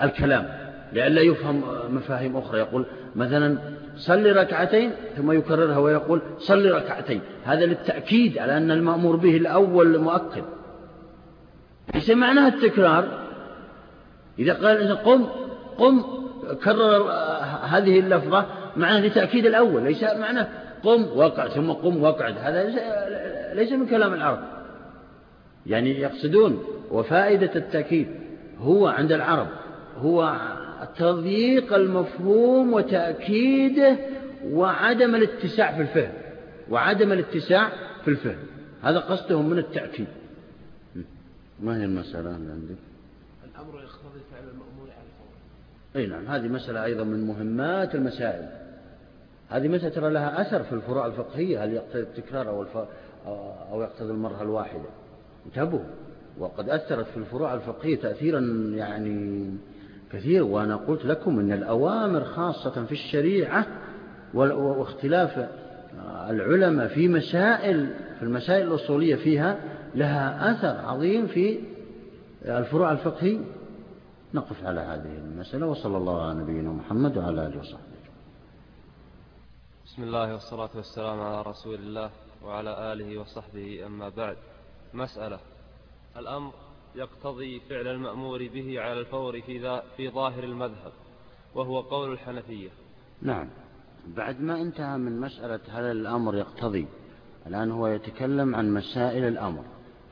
الكلام 0.04 0.48
لئلا 0.94 1.22
يفهم 1.22 1.64
مفاهيم 1.90 2.38
أخرى. 2.38 2.60
يقول 2.60 2.86
مثلا 3.16 3.58
صل 3.96 4.36
ركعتين 4.36 4.92
ثم 5.18 5.32
يكررها 5.32 5.78
ويقول 5.78 6.22
صل 6.40 6.72
ركعتين. 6.72 7.22
هذا 7.44 7.66
للتأكيد 7.66 8.38
على 8.38 8.58
أن 8.58 8.72
المأمور 8.72 9.16
به 9.16 9.38
الأول 9.38 9.98
مؤكد 9.98 10.44
ليس 11.94 12.10
معناها 12.10 12.48
التكرار؟ 12.48 13.22
إذا 14.40 14.54
قال 14.54 14.98
قم 14.98 15.26
قم 15.78 16.04
كرر 16.64 17.12
هذه 17.64 18.00
اللفظة 18.00 18.46
معناه 18.78 19.00
لتأكيد 19.00 19.46
الأول 19.46 19.84
ليس 19.84 20.04
معناه 20.04 20.48
قم 20.84 21.06
وقع 21.16 21.48
ثم 21.48 21.72
قم 21.72 22.04
وقعد 22.04 22.38
هذا 22.38 22.64
ليس 23.54 23.72
من 23.72 23.86
كلام 23.86 24.14
العرب. 24.14 24.40
يعني 25.66 26.00
يقصدون 26.00 26.64
وفائدة 26.92 27.52
التأكيد 27.56 28.08
هو 28.60 28.88
عند 28.88 29.12
العرب 29.12 29.48
هو 29.98 30.36
تضييق 30.86 31.74
المفهوم 31.74 32.74
وتأكيده 32.74 33.98
وعدم 34.46 35.16
الاتساع 35.16 35.76
في 35.76 35.82
الفهم. 35.82 36.14
وعدم 36.70 37.12
الاتساع 37.12 37.70
في 38.02 38.08
الفهم. 38.08 38.40
هذا 38.84 39.00
قصدهم 39.00 39.50
من 39.50 39.58
التأكيد. 39.58 40.08
ما 41.60 41.82
هي 41.82 41.86
المسألة 41.86 42.36
اللي 42.36 42.52
عندك؟ 42.52 42.76
الأمر 43.54 43.82
يقتضي 43.84 44.20
فعل 44.32 44.44
المأمور 44.44 44.90
على 44.90 45.06
الفور 45.06 45.96
أي 45.96 46.08
نعم 46.08 46.28
هذه 46.28 46.48
مسألة 46.48 46.84
أيضا 46.84 47.04
من 47.04 47.28
مهمات 47.28 47.96
المسائل. 47.96 48.50
هذه 49.50 49.68
مسألة 49.68 49.90
ترى 49.90 50.10
لها 50.14 50.42
أثر 50.42 50.64
في 50.64 50.74
الفروع 50.74 51.06
الفقهية؟ 51.06 51.64
هل 51.64 51.74
يقتضي 51.74 52.00
التكرار 52.00 52.50
أو, 52.50 52.62
الف... 52.62 52.78
أو 53.72 53.82
يقتضي 53.82 54.12
المرة 54.12 54.42
الواحدة؟ 54.42 54.90
انتبهوا. 55.46 55.86
وقد 56.40 56.70
أثرت 56.70 57.08
في 57.08 57.18
الفروع 57.18 57.54
الفقهية 57.54 57.96
تأثيرا 57.96 58.40
يعني 58.76 59.50
كثير 60.12 60.44
وأنا 60.44 60.76
قلت 60.76 61.06
لكم 61.06 61.40
أن 61.40 61.52
الأوامر 61.52 62.24
خاصة 62.24 62.86
في 62.86 62.92
الشريعة 62.92 63.68
واختلاف 64.34 65.50
العلماء 66.30 66.88
في 66.88 67.08
مسائل 67.08 67.94
في 68.20 68.24
المسائل 68.24 68.68
الأصولية 68.68 69.16
فيها 69.16 69.60
لها 69.96 70.52
أثر 70.52 70.86
عظيم 70.88 71.28
في 71.28 71.60
الفروع 72.46 72.92
الفقهية. 72.92 73.40
نقف 74.34 74.66
على 74.66 74.82
هذه 74.82 75.18
المسألة 75.18 75.66
وصلى 75.68 75.98
الله 75.98 76.22
على 76.22 76.40
نبينا 76.40 76.70
محمد 76.70 77.18
وعلى 77.18 77.48
آله 77.48 77.60
وصحبه. 77.60 77.82
بسم 79.86 80.04
الله 80.04 80.34
والصلاة 80.34 80.70
والسلام 80.76 81.20
على 81.20 81.42
رسول 81.42 81.76
الله 81.76 82.10
وعلى 82.44 82.94
آله 82.94 83.18
وصحبه 83.18 83.86
أما 83.86 84.10
بعد. 84.10 84.38
مسألة 84.94 85.40
الأمر 86.18 86.54
يقتضي 86.96 87.60
فعل 87.60 87.88
المأمور 87.88 88.48
به 88.54 88.82
على 88.82 89.00
الفور 89.00 89.42
في, 89.42 89.82
في 89.98 90.10
ظاهر 90.10 90.44
المذهب 90.44 90.92
وهو 91.56 91.80
قول 91.80 92.12
الحنفية. 92.12 92.70
نعم. 93.22 93.48
بعد 94.08 94.42
ما 94.42 94.62
انتهى 94.62 94.98
من 94.98 95.20
مسألة 95.20 95.60
هل 95.70 95.84
الأمر 95.84 96.36
يقتضي 96.36 96.88
الآن 97.48 97.72
هو 97.72 97.88
يتكلم 97.88 98.56
عن 98.56 98.74
مسائل 98.74 99.24
الأمر. 99.24 99.64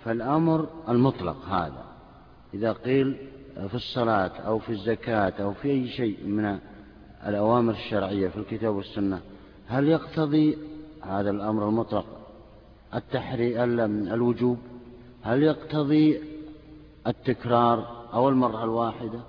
فالأمر 0.05 0.67
المطلق 0.89 1.45
هذا. 1.45 1.85
إذا 2.53 2.71
قيل 2.71 3.17
في 3.67 3.75
الصلاة 3.75 4.31
أو 4.31 4.59
في 4.59 4.69
الزكاة 4.69 5.33
أو 5.43 5.53
في 5.53 5.69
أي 5.69 5.87
شيء 5.87 6.23
من 6.23 6.59
الأوامر 7.27 7.73
الشرعية 7.73 8.27
في 8.29 8.37
الكتاب 8.37 8.75
والسنة 8.75 9.21
هل 9.67 9.87
يقتضي 9.87 10.57
هذا 11.01 11.29
الأمر 11.29 11.69
المطلق 11.69 12.05
التحري 12.95 13.63
الوجوب؟ 13.63 14.57
هل 15.21 15.43
يقتضي 15.43 16.21
التكرار 17.07 18.07
أو 18.13 18.29
المرة 18.29 18.63
الواحدة. 18.63 19.19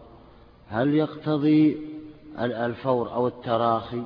هل 0.69 0.95
يقتضي 0.95 1.79
الفور 2.39 3.13
أو 3.13 3.27
التراخي؟ 3.27 4.03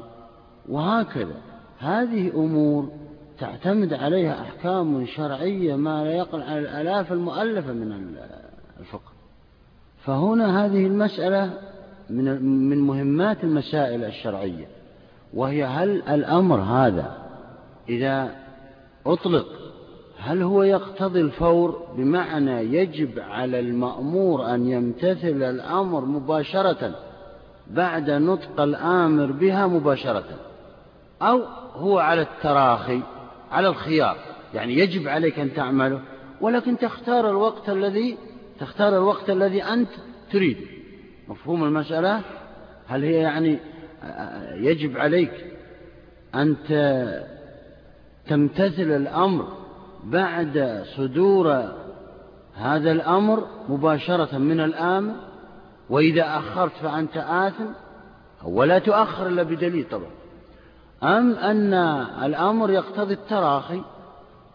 وهكذا. 0.68 1.36
هذه 1.78 2.30
أمور 2.34 2.88
تعتمد 3.38 3.92
عليها 3.92 4.42
أحكام 4.42 5.06
شرعية 5.06 5.76
ما 5.76 6.04
لا 6.04 6.12
يقل 6.12 6.42
على 6.42 6.58
الآلاف 6.58 7.12
المؤلفة 7.12 7.72
من 7.72 8.16
الفقه. 8.80 9.12
فهنا 10.04 10.64
هذه 10.64 10.86
المسألة 10.86 11.50
من 12.10 12.42
من 12.68 12.78
مهمات 12.78 13.44
المسائل 13.44 14.04
الشرعية 14.04 14.66
وهي 15.34 15.64
هل 15.64 16.02
الأمر 16.02 16.60
هذا 16.60 17.18
إذا 17.88 18.34
أطلق 19.06 19.46
هل 20.24 20.42
هو 20.42 20.62
يقتضي 20.62 21.20
الفور 21.20 21.86
بمعنى 21.96 22.76
يجب 22.76 23.18
على 23.18 23.60
المأمور 23.60 24.54
أن 24.54 24.68
يمتثل 24.68 25.42
الأمر 25.42 26.04
مباشرة 26.04 26.94
بعد 27.70 28.10
نطق 28.10 28.60
الآمر 28.60 29.32
بها 29.32 29.66
مباشرة؟ 29.66 30.24
أو 31.22 31.42
هو 31.74 31.98
على 31.98 32.22
التراخي 32.22 33.00
على 33.50 33.68
الخيار 33.68 34.16
يعني 34.54 34.78
يجب 34.78 35.08
عليك 35.08 35.38
أن 35.38 35.54
تعمله 35.54 36.00
ولكن 36.40 36.78
تختار 36.78 37.30
الوقت 37.30 37.68
الذي 37.68 38.16
تختار 38.60 38.88
الوقت 38.88 39.30
الذي 39.30 39.62
أنت 39.62 39.90
تريد 40.32 40.56
مفهوم 41.28 41.64
المسألة؟ 41.64 42.20
هل 42.86 43.04
هي 43.04 43.14
يعني 43.14 43.58
يجب 44.54 44.98
عليك 44.98 45.32
أن 46.34 46.56
تمتثل 48.28 48.96
الأمر 48.96 49.63
بعد 50.04 50.84
صدور 50.96 51.64
هذا 52.54 52.92
الأمر 52.92 53.46
مباشرة 53.68 54.38
من 54.38 54.60
الآمر 54.60 55.14
وإذا 55.90 56.36
أخرت 56.36 56.72
فأنت 56.72 57.16
آثم 57.16 57.64
ولا 58.44 58.78
تؤخر 58.78 59.26
إلا 59.26 59.42
بدليل 59.42 59.86
طبعا. 59.90 60.10
أم 61.02 61.32
أن 61.32 61.74
الأمر 62.24 62.70
يقتضي 62.70 63.14
التراخي؟ 63.14 63.80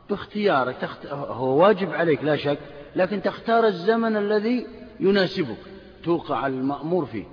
باختيارك 0.09 0.75
تخت... 0.81 1.05
هو 1.11 1.61
واجب 1.61 1.93
عليك 1.93 2.23
لا 2.23 2.35
شك 2.35 2.59
لكن 2.95 3.21
تختار 3.21 3.67
الزمن 3.67 4.17
الذي 4.17 4.67
يناسبك 4.99 5.57
توقع 6.03 6.47
المأمور 6.47 7.05
فيه. 7.05 7.25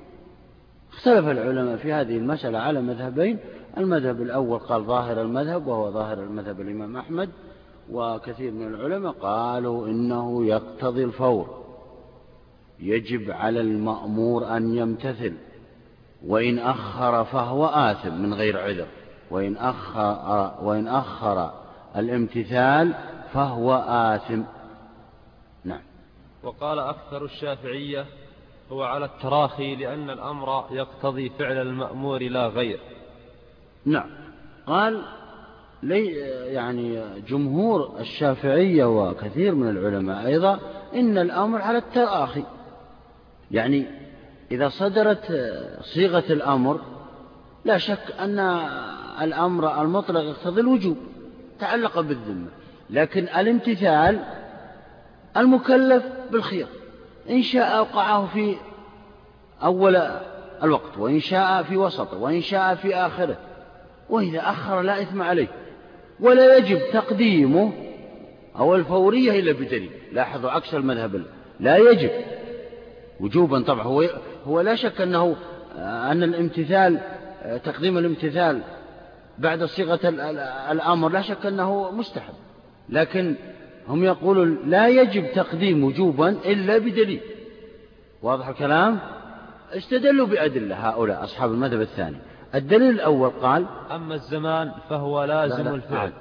اختلف 0.93 1.29
العلماء 1.29 1.77
في 1.77 1.93
هذه 1.93 2.17
المسألة 2.17 2.59
على 2.59 2.81
مذهبين. 2.81 3.39
المذهب 3.79 4.23
الأول 4.23 4.59
قال 4.59 4.83
ظاهر 4.85 5.23
المذهب 5.23 5.67
وهو 5.67 5.91
ظاهر 5.91 6.23
المذهب 6.23 6.61
الإمام 6.61 6.97
أحمد. 6.97 7.29
وكثير 7.93 8.53
من 8.53 8.75
العلماء 8.75 9.13
قالوا 9.13 9.87
إنه 9.87 10.47
يقتضي 10.47 11.05
الفور. 11.05 11.65
يجب 12.81 13.31
على 13.31 13.61
المأمور 13.61 14.57
أن 14.57 14.77
يمتثل 14.77 15.35
وإن 16.27 16.59
أخر 16.59 17.25
فهو 17.25 17.67
آثم 17.67 18.15
من 18.15 18.35
غير 18.35 18.59
عذر. 18.61 18.87
وإن 19.31 19.57
أخر, 19.57 20.55
وإن 20.63 20.89
أخر 20.89 21.51
الامتثال 21.97 22.95
فهو 23.33 23.75
آثم. 23.89 24.43
نعم. 25.65 25.83
وقال 26.43 26.79
أكثر 26.79 27.25
الشافعية 27.25 28.07
هو 28.73 28.83
على 28.83 29.05
التراخي 29.05 29.77
لأن 29.77 30.11
الأمر 30.11 30.65
يقتضي 30.71 31.29
فعل 31.29 31.57
المأمور 31.57 32.23
لا 32.23 32.47
غير. 32.47 32.81
نعم. 33.85 34.11
قال 34.67 35.03
لي 35.89 36.07
يعني 36.53 37.03
جمهور 37.29 37.95
الشافعية 38.01 38.85
وكثير 38.85 39.55
من 39.55 39.69
العلماء 39.69 40.27
أيضا 40.27 40.61
إن 40.95 41.19
الأمر 41.19 41.63
على 41.63 41.79
التراخي. 41.79 42.43
يعني 43.51 43.87
إذا 44.51 44.69
صدرت 44.69 45.53
صيغة 45.81 46.25
الأمر 46.31 46.81
لا 47.65 47.79
شك 47.79 48.15
أن 48.21 48.39
الأمر 49.23 49.83
المطلق 49.83 50.21
يقتضي 50.21 50.61
الوجوب 50.61 50.97
تعلق 51.59 52.01
بالذمة. 52.01 52.49
لكن 52.91 53.23
الامتثال 53.23 54.25
المكلف 55.37 56.05
بالخيار 56.33 56.69
إن 57.31 57.43
شاء 57.43 57.77
أوقعه 57.79 58.27
في 58.27 58.57
أول 59.63 59.97
الوقت 60.63 60.99
وإن 60.99 61.21
شاء 61.21 61.63
في 61.63 61.77
وسطه 61.77 62.19
وإن 62.19 62.41
شاء 62.41 62.75
في 62.75 62.95
آخره 62.97 63.37
وإذا 64.11 64.41
أخر 64.41 64.81
لا 64.81 65.03
إثم 65.03 65.23
عليه. 65.23 65.49
ولا 66.21 66.57
يجب 66.57 66.81
تقديمه. 66.93 67.73
أو 68.59 68.75
الفورية 68.75 69.41
إلا 69.41 69.53
بدليل 69.53 69.91
لاحظوا 70.13 70.51
عكس 70.51 70.75
المذهب 70.75 71.23
لا 71.61 71.77
يجب. 71.77 72.11
وجوبا 73.21 73.61
طبعا. 73.61 73.83
هو 73.83 74.05
هو 74.47 74.61
لا 74.61 74.75
شك 74.75 75.01
أنه 75.01 75.37
أن 75.79 76.23
الامتثال 76.23 77.01
تقديم 77.65 77.99
الامتثال 77.99 78.61
بعد 79.39 79.65
صيغة 79.65 80.01
الأمر 80.73 81.09
لا 81.09 81.23
شك 81.23 81.47
أنه 81.47 81.91
مستحب. 81.91 82.35
لكن 82.89 83.35
هم 83.89 84.05
يقولون 84.05 84.59
لا 84.67 84.89
يجب 84.89 85.33
تقديم 85.33 85.85
وجوبا 85.85 86.29
إلا 86.29 86.79
بدليل 86.79 87.21
واضح 88.23 88.49
الكلام؟ 88.49 88.99
استدلوا 89.73 90.27
بأدلة 90.27 90.89
هؤلاء 90.89 91.25
أصحاب 91.25 91.53
المذهب 91.53 91.81
الثاني. 91.81 92.17
الدليل 92.57 92.91
الأول 92.91 93.31
قال 93.31 93.67
أما 93.91 94.15
الزمان 94.15 94.73
فهو 94.89 95.25
لازم 95.25 95.65
لا 95.65 95.69
لا 95.69 95.75
الفعل. 95.75 96.13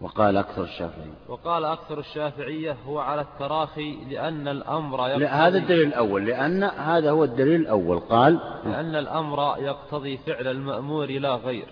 وقال 0.00 0.36
أكثر 0.36 0.62
الشافعية 0.62 1.12
وقال 1.28 1.64
أكثر 1.64 1.98
الشافعية 1.98 2.76
هو 2.86 2.98
على 2.98 3.20
التراخي 3.20 4.04
لأن 4.10 4.48
الأمر 4.48 5.08
يقتضي 5.08 5.26
هذا 5.26 5.58
الدليل 5.58 5.88
الأول 5.88 6.26
لأن 6.26 6.62
هذا 6.64 7.10
هو 7.10 7.24
الدليل 7.24 7.60
الأول. 7.60 7.98
قال 7.98 8.40
لأن 8.64 8.94
الأمر 8.94 9.56
يقتضي 9.58 10.16
فعل 10.16 10.46
المأمور 10.46 11.06
لا 11.06 11.34
غير. 11.34 11.66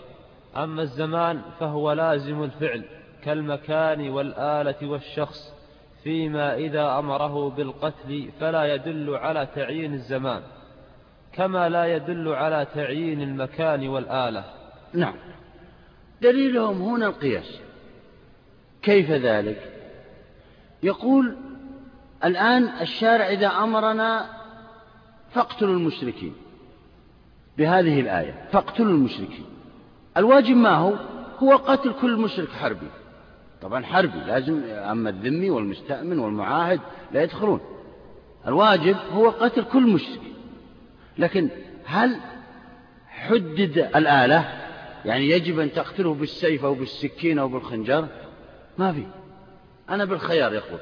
أما 0.57 0.83
الزمان 0.83 1.41
فهو 1.61 1.93
لازم 1.93 2.43
الفعل 2.43 2.85
كالمكان 3.25 4.11
والآلة 4.11 4.89
والشخص 4.91 5.55
فيما 6.03 6.55
إذا 6.55 6.99
أمره 6.99 7.51
بالقتل 7.51 8.31
فلا 8.41 8.75
يدل 8.75 9.15
على 9.15 9.49
تعيين 9.55 9.95
الزمان. 9.95 10.43
كما 11.39 11.69
لا 11.69 11.97
يدل 11.97 12.29
على 12.29 12.67
تعيين 12.75 13.23
المكان 13.23 13.89
والآلة. 13.89 14.45
نعم. 14.93 15.15
دليلهم 16.23 16.83
هنا 16.83 17.07
القياس. 17.07 17.61
كيف 18.83 19.11
ذلك؟ 19.11 19.73
يقول 20.83 21.37
الآن 22.25 22.69
الشارع 22.81 23.29
إذا 23.29 23.47
أمرنا 23.47 24.27
فاقتلوا 25.31 25.75
المشركين. 25.75 26.35
بهذه 27.59 28.01
الآية 28.01 28.49
فاقتلوا 28.53 28.93
المشركين. 28.93 29.47
الواجب 30.17 30.57
ما 30.57 30.75
هو؟ 30.75 30.95
هو 31.39 31.57
قتل 31.57 31.93
كل 32.01 32.17
مشرك 32.17 32.49
حربي. 32.49 32.89
طبعا 33.63 33.85
حربي 33.85 34.19
لازم 34.19 34.63
أما 34.65 35.11
الذمي 35.11 35.51
والمستأمن 35.51 36.19
والمعاهد 36.19 36.81
لا 37.13 37.23
يدخلون. 37.23 37.61
الواجب 38.47 38.97
هو 39.13 39.31
قتل 39.31 39.65
كل 39.65 39.93
مشرك 39.93 40.21
لكن 41.19 41.49
هل 41.85 42.17
حدد 43.09 43.79
الآلة؟ 43.97 44.45
يعني 45.05 45.31
يجب 45.31 45.59
أن 45.61 45.73
تقتله 45.73 46.15
بالسيف 46.15 46.65
أو 46.65 46.75
بالسكين 46.75 47.39
أو 47.39 47.49
بالخنجر؟ 47.49 48.07
ما 48.79 48.93
في. 48.93 49.07
أنا 49.91 50.05
بالخيار 50.05 50.55
يقول. 50.55 50.79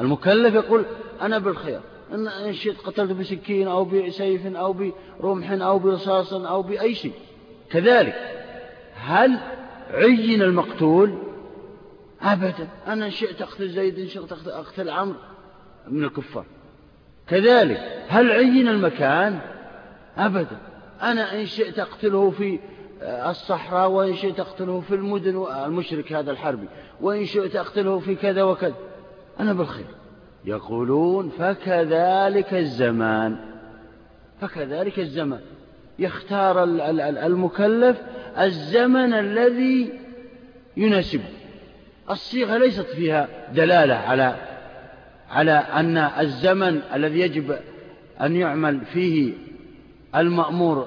المكلف 0.00 0.54
يقول 0.54 0.84
أنا 1.20 1.38
بالخيار. 1.38 1.82
إن 2.12 2.52
شئت 2.52 2.78
قتلت 2.80 3.12
بسكين 3.12 3.68
أو 3.68 3.84
بسيف 3.84 4.46
أو 4.46 4.92
برمح 5.20 5.50
أو 5.50 5.78
برصاص 5.78 6.32
أو 6.32 6.62
بأي 6.62 6.94
شيء. 6.94 7.12
كذلك 7.70 8.44
هل 8.94 9.38
عين 9.90 10.42
المقتول؟ 10.42 11.18
أبدا. 12.22 12.68
أنا 12.86 13.10
شئت 13.10 13.42
أقتل 13.42 13.68
زيد 13.68 13.98
إن 13.98 14.08
شئت 14.08 14.32
أقتل 14.32 14.90
عمرو 14.90 15.18
من 15.88 16.04
الكفار. 16.04 16.44
كذلك 17.30 17.80
هل 18.08 18.32
عين 18.32 18.68
المكان؟ 18.68 19.38
أبدا. 20.18 20.58
أنا 21.02 21.40
إن 21.40 21.46
شئت 21.46 21.78
أقتله 21.78 22.30
في 22.30 22.58
الصحراء 23.02 23.90
وإن 23.90 24.14
شئت 24.14 24.40
أقتله 24.40 24.80
في 24.80 24.94
المدن 24.94 25.46
المشرك 25.64 26.12
هذا 26.12 26.30
الحربي 26.30 26.68
وإن 27.00 27.24
شئت 27.24 27.56
أقتله 27.56 27.98
في 27.98 28.14
كذا 28.14 28.42
وكذا. 28.42 28.74
أنا 29.40 29.52
بالخير. 29.52 29.86
يقولون 30.44 31.28
فكذلك 31.28 32.54
الزمان. 32.54 33.36
فكذلك 34.40 34.98
الزمان. 34.98 35.40
يختار 35.98 36.64
المكلف 37.26 37.96
الزمن 38.38 39.12
الذي 39.12 40.00
يناسبه. 40.76 41.28
الصيغة 42.10 42.58
ليست 42.58 42.86
فيها 42.86 43.28
دلالة 43.52 43.94
على 43.94 44.36
على 45.30 45.52
أن 45.52 45.98
الزمن 45.98 46.80
الذي 46.94 47.20
يجب 47.20 47.58
أن 48.20 48.36
يعمل 48.36 48.80
فيه 48.80 49.32
المأمور 50.14 50.86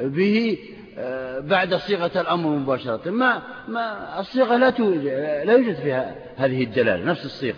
به 0.00 0.58
آه، 0.98 1.38
بعد 1.38 1.74
صيغة 1.74 2.20
الأمر 2.20 2.48
مباشرة. 2.50 3.10
ما, 3.10 3.42
ما 3.68 4.20
الصيغة 4.20 4.56
لا 4.56 4.70
لا 5.44 5.52
يوجد 5.52 5.74
فيها 5.74 6.14
هذه 6.36 6.64
الدلالة 6.64 7.04
نفس 7.04 7.24
الصيغة. 7.24 7.56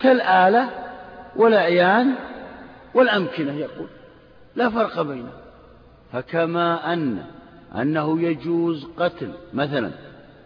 كالآلة 0.00 0.70
والأعيان 1.36 2.14
والأمكنة 2.94 3.52
يقول. 3.52 3.88
لا 4.56 4.70
فرق 4.70 5.02
بينه. 5.02 5.32
فكما 6.12 6.92
أن 6.92 7.22
أنه 7.76 8.20
يجوز 8.20 8.86
قتل 8.96 9.32
مثلا 9.54 9.90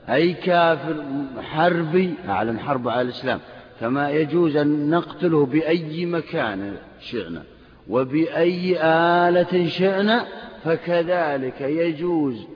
أي 0.08 0.32
كافر 0.32 1.04
حربي 1.40 2.14
أعلن 2.28 2.60
حرب 2.60 2.88
على 2.88 3.02
الإسلام. 3.02 3.40
كما 3.80 4.10
يجوز 4.10 4.56
أن 4.56 4.90
نقتله 4.90 5.46
بأي 5.46 6.06
مكان 6.06 6.76
شئنا 7.00 7.42
وبأي 7.88 8.82
آلة 8.82 9.68
شئنا 9.68 10.26
فكذلك 10.64 11.60
يجوز 11.60 12.46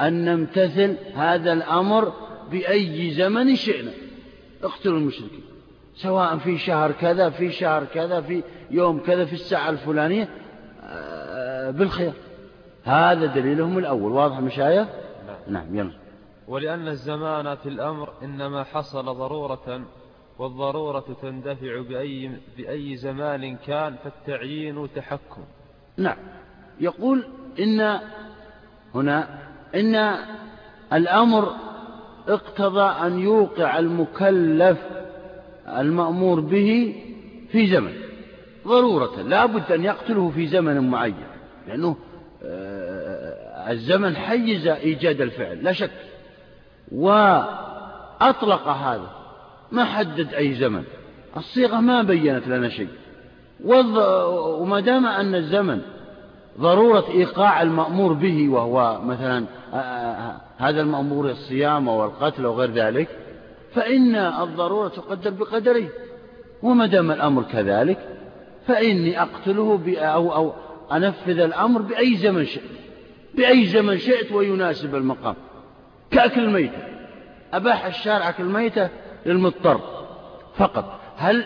أن 0.00 0.24
نمتثل 0.24 0.96
هذا 1.14 1.52
الأمر 1.52 2.12
بأي 2.50 3.10
زمن 3.10 3.56
شئنا. 3.56 3.90
اقتلوا 4.62 4.98
المشركين 4.98 5.44
سواء 5.94 6.38
في 6.38 6.58
شهر 6.58 6.92
كذا 6.92 7.30
في 7.30 7.52
شهر 7.52 7.84
كذا 7.84 8.20
في 8.20 8.42
يوم 8.70 8.98
كذا 8.98 9.24
في 9.24 9.32
الساعة 9.32 9.70
الفلانية 9.70 10.28
آه، 10.82 11.70
بالخير. 11.70 12.12
هذا 12.84 13.26
دليلهم 13.26 13.78
الأول 13.78 14.12
واضح 14.12 14.40
مشايخ؟ 14.40 14.88
نعم. 15.48 15.76
يلا. 15.76 15.90
ولأن 16.48 16.88
الزمان 16.88 17.54
في 17.54 17.68
الأمر 17.68 18.12
إنما 18.22 18.62
حصل 18.62 19.04
ضرورة 19.04 19.84
والضرورة 20.38 21.16
تندفع 21.22 21.80
بأي, 21.80 22.30
بأي 22.56 22.96
زمان 22.96 23.56
كان 23.56 23.96
فالتعيين 24.04 24.88
تحكم. 24.96 25.42
نعم. 25.96 26.16
يقول 26.80 27.24
إن 27.60 28.00
هنا 28.94 29.38
إن 29.74 30.16
الأمر 30.92 31.52
اقتضى 32.28 33.06
أن 33.06 33.18
يوقع 33.18 33.78
المكلف 33.78 34.78
المأمور 35.68 36.40
به 36.40 36.94
في 37.52 37.66
زمن. 37.66 37.92
ضرورة 38.66 39.22
لا 39.22 39.46
بد 39.46 39.72
أن 39.72 39.84
يقتله 39.84 40.30
في 40.30 40.46
زمن 40.46 40.90
معين 40.90 41.26
لأنه 41.68 41.96
آه، 42.44 43.70
الزمن 43.70 44.16
حيز 44.16 44.66
إيجاد 44.66 45.20
الفعل 45.20 45.64
لا 45.64 45.72
شك. 45.72 45.90
وأطلق 46.92 48.68
هذا. 48.68 49.23
ما 49.74 49.84
حدد 49.84 50.34
أي 50.34 50.54
زمن. 50.54 50.82
الصيغة 51.36 51.80
ما 51.80 52.02
بينت 52.02 52.48
لنا 52.48 52.68
شيء. 52.68 52.88
وما 53.64 54.80
دام 54.80 55.06
أن 55.06 55.34
الزمن 55.34 55.80
ضرورة 56.60 57.04
إيقاع 57.08 57.62
المأمور 57.62 58.12
به 58.12 58.48
وهو 58.48 59.00
مثلا 59.04 59.44
هذا 60.58 60.80
المأمور 60.80 61.30
الصيام 61.30 61.88
والقتل 61.88 62.46
وغير 62.46 62.70
ذلك 62.70 63.08
فإن 63.74 64.14
الضرورة 64.16 64.88
تقدر 64.88 65.30
بقدره 65.30 65.88
وما 66.62 66.86
دام 66.86 67.10
الأمر 67.10 67.42
كذلك 67.42 67.98
فإني 68.66 69.22
أقتله 69.22 69.98
أو, 69.98 70.34
أو 70.34 70.52
أنفذ 70.92 71.38
الأمر 71.38 71.82
بأي 71.82 72.16
زمن 72.16 72.44
شئت. 72.44 72.62
بأي 73.34 73.66
زمن 73.66 73.98
شئت 73.98 74.32
ويناسب 74.32 74.94
المقام. 74.94 75.34
كأكل 76.10 76.44
الميتة. 76.44 76.78
أباح 77.52 77.86
الشارع 77.86 78.28
أكل 78.28 78.42
الميتة 78.42 78.88
للمضطر. 79.26 79.80
فقط 80.56 81.00
هل 81.16 81.44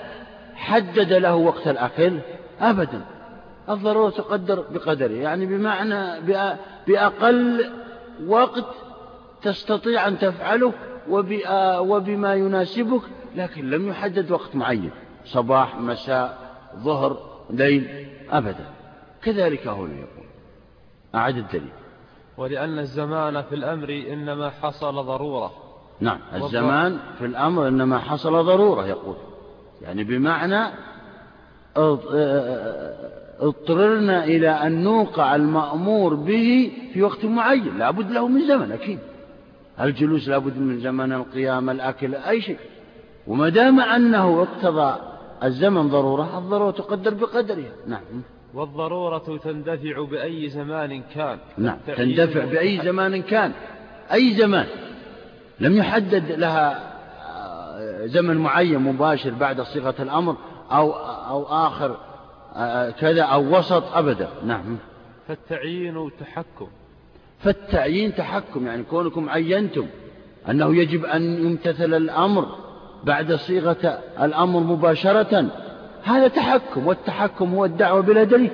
حدد 0.54 1.12
له 1.12 1.34
وقت 1.34 1.68
الأكل 1.68 2.18
أبدا. 2.60 3.04
الضرورة 3.68 4.10
تقدر 4.10 4.64
بقدره 4.70 5.12
يعني 5.12 5.46
بمعنى 5.46 6.20
بأقل 6.86 7.70
وقت 8.26 8.64
تستطيع 9.42 10.08
أن 10.08 10.18
تفعله 10.18 10.72
وبما 11.80 12.34
يناسبك 12.34 13.02
لكن 13.36 13.70
لم 13.70 13.88
يحدد 13.88 14.30
وقت 14.30 14.56
معين. 14.56 14.90
صباح 15.24 15.76
مساء 15.76 16.38
ظهر 16.76 17.18
ليل 17.50 18.08
أبدا. 18.30 18.64
كذلك 19.22 19.66
هنا 19.66 19.94
يقول. 19.94 20.26
أعد 21.14 21.36
الدليل. 21.36 21.72
ولأن 22.36 22.78
الزمان 22.78 23.42
في 23.42 23.54
الأمر 23.54 24.04
إنما 24.12 24.50
حصل 24.50 24.94
ضرورة. 24.94 25.52
نعم 26.00 26.18
الزمان 26.34 26.98
في 27.18 27.24
الأمر 27.24 27.68
إنما 27.68 27.98
حصل 27.98 28.44
ضرورة 28.44 28.86
يقول. 28.86 29.16
يعني 29.82 30.04
بمعنى 30.04 30.72
اضطررنا 33.40 34.24
إلى 34.24 34.48
أن 34.48 34.82
نوقع 34.82 35.36
المأمور 35.36 36.14
به 36.14 36.72
في 36.92 37.02
وقت 37.02 37.24
معين 37.24 37.78
لابد 37.78 38.10
له 38.10 38.28
من 38.28 38.48
زمن 38.48 38.72
أكيد. 38.72 38.98
الجلوس 39.80 40.28
لابد 40.28 40.58
من 40.58 40.80
زمن 40.80 41.12
القيام 41.12 41.70
الأكل 41.70 42.14
أي 42.14 42.40
شيء. 42.40 42.58
وما 43.26 43.48
دام 43.48 43.80
أنه 43.80 44.42
اقتضى 44.42 44.96
الزمن 45.44 45.88
ضرورة 45.88 46.38
الضرورة 46.38 46.70
تقدر 46.70 47.14
بقدرها 47.14 47.72
نعم. 47.86 48.00
والضرورة 48.54 49.38
تندفع 49.44 50.04
بأي 50.10 50.48
زمان 50.48 51.02
كان. 51.14 51.38
نعم 51.58 51.76
تندفع 51.86 52.44
بأي 52.44 52.80
زمان 52.84 53.22
كان. 53.22 53.52
أي 54.12 54.34
زمان. 54.34 54.66
لم 55.60 55.76
يحدد 55.76 56.32
لها 56.32 56.88
زمن 58.06 58.36
معين 58.36 58.78
مباشر 58.78 59.30
بعد 59.30 59.60
صيغة 59.60 59.94
الأمر 60.00 60.36
أو, 60.72 60.92
أو 61.28 61.46
آخر 61.46 61.96
آه، 62.56 62.90
كذا 62.90 63.22
أو 63.22 63.58
وسط 63.58 63.96
أبدا. 63.96 64.28
نعم. 64.44 64.76
فالتعيين 65.28 66.10
تحكم. 66.20 66.66
فالتعيين 67.38 68.14
تحكم 68.14 68.66
يعني 68.66 68.82
كونكم 68.82 69.30
عينتم 69.30 69.86
أنه 70.50 70.76
يجب 70.76 71.04
أن 71.04 71.22
يمتثل 71.22 71.94
الأمر 71.94 72.46
بعد 73.04 73.32
صيغة 73.32 73.98
الأمر 74.22 74.60
مباشرة 74.60 75.46
هذا 76.04 76.28
تحكم 76.28 76.86
والتحكم 76.86 77.54
هو 77.54 77.64
الدعوة 77.64 78.00
بلا 78.00 78.24
دليل. 78.24 78.50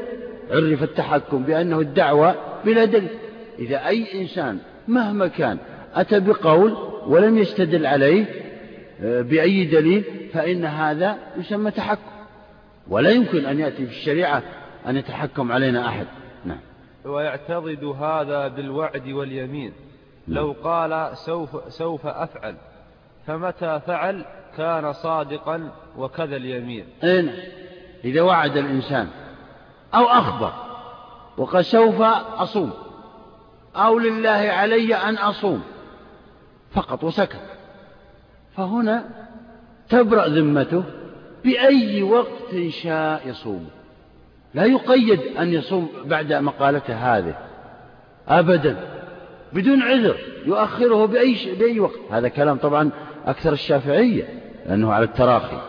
عرف 0.50 0.82
التحكم 0.82 1.42
بأنه 1.42 1.80
الدعوة 1.80 2.34
بلا 2.64 2.84
دليل. 2.84 3.18
إذا 3.58 3.86
أي 3.86 4.20
إنسان 4.20 4.58
مهما 4.88 5.26
كان 5.26 5.58
أتى 5.94 6.20
بقول 6.20 6.93
ولم 7.06 7.38
يستدل 7.38 7.86
عليه 7.86 8.26
آه، 9.02 9.22
بأي 9.22 9.64
دليل 9.64 10.04
فإن 10.32 10.64
هذا 10.64 11.18
يسمى 11.36 11.70
تحكم. 11.70 12.10
ولا 12.88 13.10
يمكن 13.10 13.46
أن 13.46 13.60
يأتي 13.60 13.86
في 13.86 13.92
الشريعة 13.92 14.42
أن 14.86 14.96
يتحكم 14.96 15.52
علينا 15.52 15.88
أحد. 15.88 16.06
نعم. 16.44 16.58
ويعتضد 17.04 17.84
هذا 17.84 18.48
بالوعد 18.48 19.08
واليمين. 19.08 19.72
نعم. 20.28 20.36
لو 20.38 20.54
قال 20.64 21.16
سوف, 21.16 21.72
سوف 21.72 22.06
أفعل 22.06 22.54
فمتى 23.26 23.80
فعل؟ 23.86 24.24
كان 24.56 24.92
صادقا 24.92 25.70
وكذا 25.96 26.36
اليمين. 26.36 26.84
إن 27.04 27.30
إذا 28.04 28.22
وعد 28.22 28.56
الإنسان 28.56 29.08
أو 29.94 30.04
أخبر 30.04 30.52
وقال 31.36 31.64
سوف 31.64 32.00
أصوم 32.00 32.72
أو 33.76 33.98
لله 33.98 34.30
علي 34.30 34.94
أن 34.94 35.16
أصوم 35.16 35.62
فقط 36.74 37.04
وسكت. 37.04 37.40
فهنا 38.56 39.04
تبرأ 39.88 40.28
ذمته 40.28 40.84
بأي 41.44 42.02
وقت 42.02 42.56
شاء 42.68 43.28
يصوم 43.28 43.68
لا 44.54 44.64
يقيد 44.64 45.20
أن 45.20 45.52
يصوم 45.52 45.88
بعد 46.04 46.32
مقالته 46.32 46.94
هذه 46.94 47.34
أبدا 48.28 48.76
بدون 49.52 49.82
عذر 49.82 50.16
يؤخره 50.46 51.06
بأي, 51.06 51.54
بأي 51.58 51.80
وقت. 51.80 51.98
هذا 52.10 52.28
كلام 52.28 52.56
طبعا 52.56 52.90
أكثر 53.26 53.52
الشافعية 53.52 54.24
لأنه 54.66 54.92
على 54.92 55.04
التراخي 55.04 55.60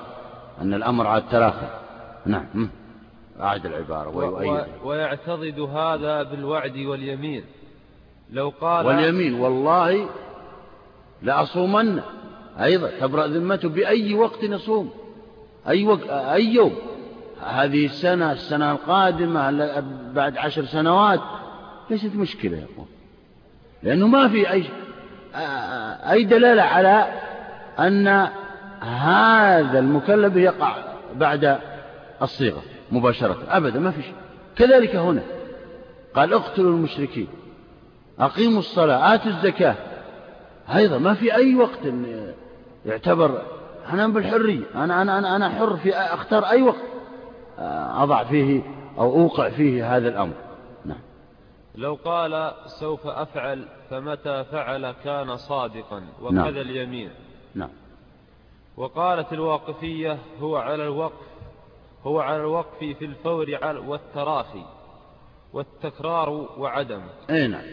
أن 0.61 0.73
الأمر 0.73 1.07
على 1.07 1.21
التراخي. 1.21 1.67
نعم. 2.25 2.69
أعد 3.41 3.65
العبارة. 3.65 4.17
ويؤيد. 4.17 4.65
ويعتضد 4.83 5.59
هذا 5.59 6.23
بالوعد 6.23 6.77
واليمين. 6.77 7.43
لو 8.31 8.53
قال 8.61 8.85
واليمين 8.85 9.33
والله 9.33 10.09
لأصومن. 11.21 12.01
أيضا 12.59 12.89
تبرأ 12.99 13.27
ذمته 13.27 13.69
بأي 13.69 14.13
وقت 14.13 14.43
يصوم 14.43 14.89
أي, 15.67 15.85
وقت 15.85 16.09
أي 16.09 16.45
يوم. 16.45 16.75
هذه 17.45 17.85
السنة 17.85 18.31
السنة 18.31 18.71
القادمة 18.71 19.51
بعد 20.13 20.37
عشر 20.37 20.65
سنوات؟ 20.65 21.19
ليست 21.89 22.15
مشكلة 22.15 22.57
يقول 22.57 22.85
لأنه 23.83 24.07
ما 24.07 24.27
في 24.27 24.51
أي 24.51 24.63
أي 26.11 26.23
دلالة 26.23 26.61
على 26.61 27.07
أن 27.79 28.07
هذا 28.81 29.79
المكلف 29.79 30.35
يقع 30.35 30.75
بعد 31.15 31.59
الصيغة 32.21 32.61
مباشرة. 32.91 33.37
أبدا 33.49 33.79
ما 33.79 33.91
في 33.91 34.01
شيء. 34.01 34.13
كذلك 34.55 34.95
هنا. 34.95 35.21
قال 36.15 36.33
اقتلوا 36.33 36.71
المشركين. 36.71 37.27
أقيموا 38.19 38.59
الصلاة 38.59 39.13
آتوا 39.15 39.31
الزكاة. 39.31 39.75
أيضا 40.69 40.97
ما 40.97 41.13
في 41.13 41.35
أي 41.35 41.55
وقت 41.55 41.79
يعتبر 42.85 43.41
أنا 43.89 44.07
بالحرية 44.07 44.63
أنا, 44.75 45.01
أنا, 45.01 45.17
أنا, 45.17 45.35
أنا 45.35 45.49
حر 45.49 45.77
في 45.77 45.95
أختار 45.95 46.45
أي 46.45 46.61
وقت 46.61 46.83
أضع 48.03 48.23
فيه 48.23 48.61
أو 48.97 49.21
أوقع 49.21 49.49
فيه 49.49 49.97
هذا 49.97 50.07
الأمر. 50.07 50.33
نعم. 50.85 50.99
لو 51.75 51.97
قال 52.05 52.53
سوف 52.79 53.07
أفعل 53.07 53.67
فمتى 53.89 54.43
فعل 54.43 54.91
كان 54.91 55.37
صادقا 55.37 56.03
وكذا 56.21 56.41
نعم. 56.41 56.47
اليمين. 56.47 57.09
نعم. 57.55 57.69
وقالت 58.77 59.33
الواقفية 59.33 60.17
هو 60.41 60.57
على 60.57 60.83
الوقف 60.83 61.25
هو 62.03 62.19
على 62.19 62.37
الوقف 62.37 62.79
في 62.79 63.05
الفور 63.05 63.59
والتراخي 63.87 64.65
والتكرار 65.53 66.29
وعدم. 66.57 67.01
أي 67.29 67.47
نعم. 67.47 67.63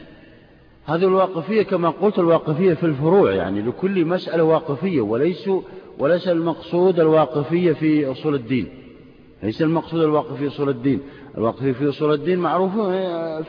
هذه 0.87 1.05
الواقفية 1.05 1.63
كما 1.63 1.91
قلت 1.91 2.19
الواقفية 2.19 2.75
في 2.75 2.87
الفروع 2.87 3.33
يعني 3.33 3.63
لكل 3.63 4.05
مسألة 4.05 4.43
واقفية 4.43 5.01
وليس 5.01 5.51
وليس 5.99 6.29
المقصود 6.29 7.01
الواقفية 7.01 7.73
في 7.73 8.13
أصول 8.13 8.35
الدين. 8.35 8.69
ليس 9.43 9.63
المقصود 9.63 10.03
الواقف 10.03 10.33
في 10.33 10.49
أصول 10.49 10.69
الدين. 10.69 11.01
الواقفية 11.39 11.73
في 11.73 11.89
أصول 11.89 12.13
الدين 12.13 12.39
معروف 12.39 12.73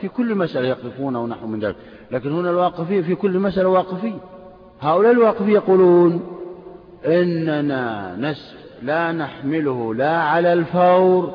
في 0.01 0.07
كل 0.17 0.35
مسألة 0.35 0.67
يقفون 0.67 1.15
أو 1.15 1.27
نحو 1.27 1.47
من 1.47 1.59
ذلك. 1.59 1.75
لكن 2.11 2.31
هنا 2.31 2.49
الواقفية 2.49 3.01
في 3.01 3.15
كل 3.15 3.39
مسألة 3.39 3.69
واقفية. 3.69 4.17
هؤلاء 4.81 5.11
الواقفية 5.11 5.53
يقولون 5.53 6.21
إننا 7.05 8.15
نس 8.15 8.55
لا 8.81 9.11
نحمله 9.11 9.95
لا 9.95 10.17
على 10.17 10.53
الفور 10.53 11.33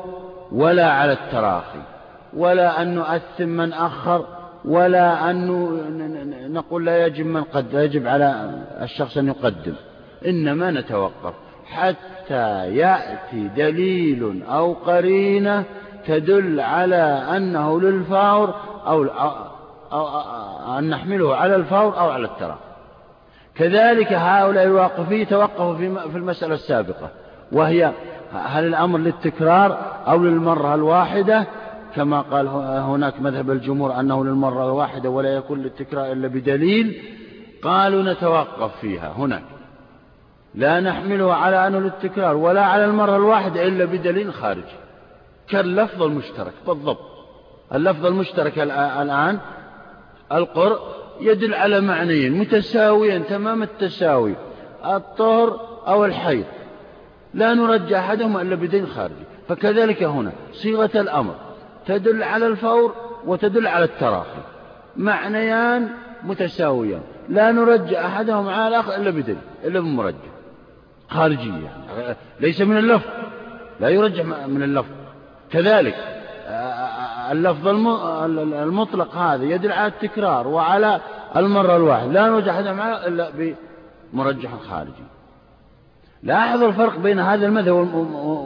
ولا 0.51 0.91
على 0.91 1.13
التراخي 1.13 1.81
ولا 2.33 2.81
أن 2.81 2.95
نؤثم 2.95 3.49
من 3.49 3.73
أخر. 3.73 4.38
ولا 4.65 5.31
أن 5.31 5.47
نقول 6.53 6.85
لا 6.85 7.05
يجب 7.05 7.25
من 7.25 7.43
قد 7.43 7.73
يجب 7.73 8.07
على 8.07 8.51
الشخص 8.81 9.17
أن 9.17 9.27
يقدم. 9.27 9.73
إنما 10.25 10.71
نتوقف. 10.71 11.33
حتى 11.65 12.75
يأتي 12.75 13.47
دليل 13.57 14.43
أو 14.49 14.73
قرينة 14.73 15.63
تدل 16.07 16.59
على 16.59 17.23
أنه 17.37 17.81
للفور 17.81 18.53
أو, 18.87 19.03
أو, 19.91 20.07
أن 20.79 20.89
نحمله 20.89 21.35
على 21.35 21.55
الفور 21.55 21.99
أو 21.99 22.09
على 22.09 22.25
التراخي 22.25 22.59
كذلك 23.55 24.13
هؤلاء 24.13 24.63
الواقفين 24.63 25.27
توقفوا 25.27 25.75
في 26.09 26.17
المسألة 26.17 26.53
السابقة 26.53 27.09
وهي 27.51 27.91
هل 28.33 28.65
الأمر 28.65 28.99
للتكرار 28.99 29.77
أو 30.07 30.23
للمرة 30.23 30.75
الواحدة؟ 30.75 31.45
كما 31.95 32.21
قال 32.21 32.47
هناك 32.77 33.21
مذهب 33.21 33.51
الجمهور 33.51 33.99
أنه 33.99 34.25
للمرة 34.25 34.65
الواحدة 34.65 35.09
ولا 35.09 35.35
يكون 35.35 35.61
للتكرار 35.61 36.11
إلا 36.11 36.27
بدليل. 36.27 37.01
قالوا 37.63 38.13
نتوقف 38.13 38.79
فيها 38.81 39.13
هناك. 39.17 39.43
لا 40.55 40.79
نحمله 40.79 41.33
على 41.33 41.67
أنه 41.67 41.79
للتكرار 41.79 42.37
ولا 42.37 42.65
على 42.65 42.85
المرة 42.85 43.15
الواحدة 43.15 43.67
إلا 43.67 43.85
بدليل 43.85 44.33
خارجي. 44.33 44.77
كاللفظ 45.47 46.03
المشترك 46.03 46.53
بالضبط. 46.67 47.09
اللفظ 47.73 48.05
المشترك 48.05 48.59
الآن 48.59 49.39
القرء 50.31 50.79
يدل 51.21 51.53
على 51.53 51.81
معنيين 51.81 52.39
متساويا 52.39 53.17
تمام 53.17 53.63
التساوي. 53.63 54.35
الطهر 54.85 55.59
أو 55.87 56.05
الحيض. 56.05 56.45
لا 57.33 57.53
نرجع 57.53 57.99
أحدهما 57.99 58.41
إلا 58.41 58.55
بدين 58.55 58.87
خارجي. 58.87 59.25
فكذلك 59.47 60.03
هنا 60.03 60.31
صيغة 60.53 60.91
الأمر. 60.95 61.35
تدل 61.85 62.23
على 62.23 62.47
الفور 62.47 62.95
وتدل 63.25 63.67
على 63.67 63.85
التراخي. 63.85 64.41
معنيان 64.95 65.89
متساويان. 66.23 67.01
لا 67.29 67.51
نرجع 67.51 68.05
أحدهما 68.07 68.55
على 68.55 68.67
الآخر 68.67 68.95
إلا 68.95 69.09
بدين 69.09 69.41
إلا 69.63 69.79
بمرجع. 69.79 70.17
خارجية. 71.09 71.63
يعني 71.97 72.15
ليس 72.39 72.61
من 72.61 72.77
اللفظ. 72.77 73.07
لا 73.79 73.89
يرجع 73.89 74.23
من 74.23 74.63
اللفظ. 74.63 74.91
كذلك 75.51 75.95
اللفظ 77.31 77.67
المطلق 77.67 79.15
هذا 79.15 79.43
يدل 79.43 79.71
على 79.71 79.87
التكرار 79.87 80.47
وعلى 80.47 80.99
المرة 81.35 81.75
الواحدة. 81.75 82.11
لا 82.11 82.27
نرجع 82.27 82.55
أحدهما 82.55 83.07
إلا 83.07 83.31
بمرجح 84.13 84.49
خارجي. 84.69 85.08
لاحظ 86.23 86.63
الفرق 86.63 86.99
بين 86.99 87.19
هذا 87.19 87.45
المذهب 87.45 87.75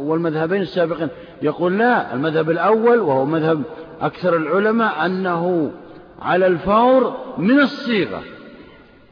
والمذهبين 0.08 0.62
السابقين. 0.62 1.08
يقول 1.42 1.78
لا 1.78 2.14
المذهب 2.14 2.50
الأول 2.50 3.00
وهو 3.00 3.26
مذهب 3.26 3.64
أكثر 4.02 4.38
العلماء 4.38 5.06
أنه 5.06 5.72
على 6.22 6.48
الفور 6.48 7.18
من 7.38 7.60
الصيغة. 7.60 8.22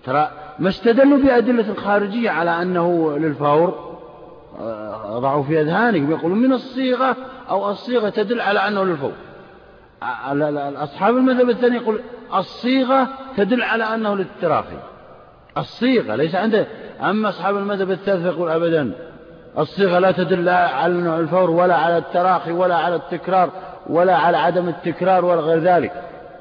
ترى 0.05 0.31
ما 0.59 0.69
استدلوا 0.69 1.17
بأدلة 1.17 1.73
خارجية 1.73 2.29
على 2.29 2.61
أنه 2.61 3.17
للفور؟ 3.17 3.91
آه، 4.59 5.19
ضعوا 5.19 5.43
في 5.43 5.61
أذهانهم. 5.61 6.11
يقولون 6.11 6.37
من 6.37 6.53
الصيغة 6.53 7.15
أو 7.49 7.69
الصيغة 7.69 8.09
تدل 8.09 8.41
على 8.41 8.59
أنه 8.59 8.83
للفور. 8.83 9.11
أصحاب 10.83 11.17
المذهب 11.17 11.49
الثاني 11.49 11.75
يقول 11.75 11.99
الصيغة 12.35 13.07
تدل 13.37 13.63
على 13.63 13.83
أنه 13.83 14.15
للتراخي. 14.15 14.77
الصيغة 15.57 16.15
ليس 16.15 16.35
عنده 16.35 16.67
أما 17.01 17.29
أصحاب 17.29 17.57
المذهب 17.57 17.91
الثالث 17.91 18.25
يقول 18.25 18.49
أبدا 18.49 18.91
الصيغة 19.57 19.99
لا 19.99 20.11
تدل 20.11 20.49
على 20.49 20.93
نوع 20.93 21.19
الفور 21.19 21.49
ولا 21.49 21.75
على 21.75 21.97
التراخي 21.97 22.51
ولا 22.51 22.75
على 22.75 22.95
التكرار 22.95 23.49
ولا 23.89 24.15
على 24.15 24.37
عدم 24.37 24.69
التكرار 24.69 25.25
ولا 25.25 25.41
غير 25.41 25.59
ذلك 25.59 25.91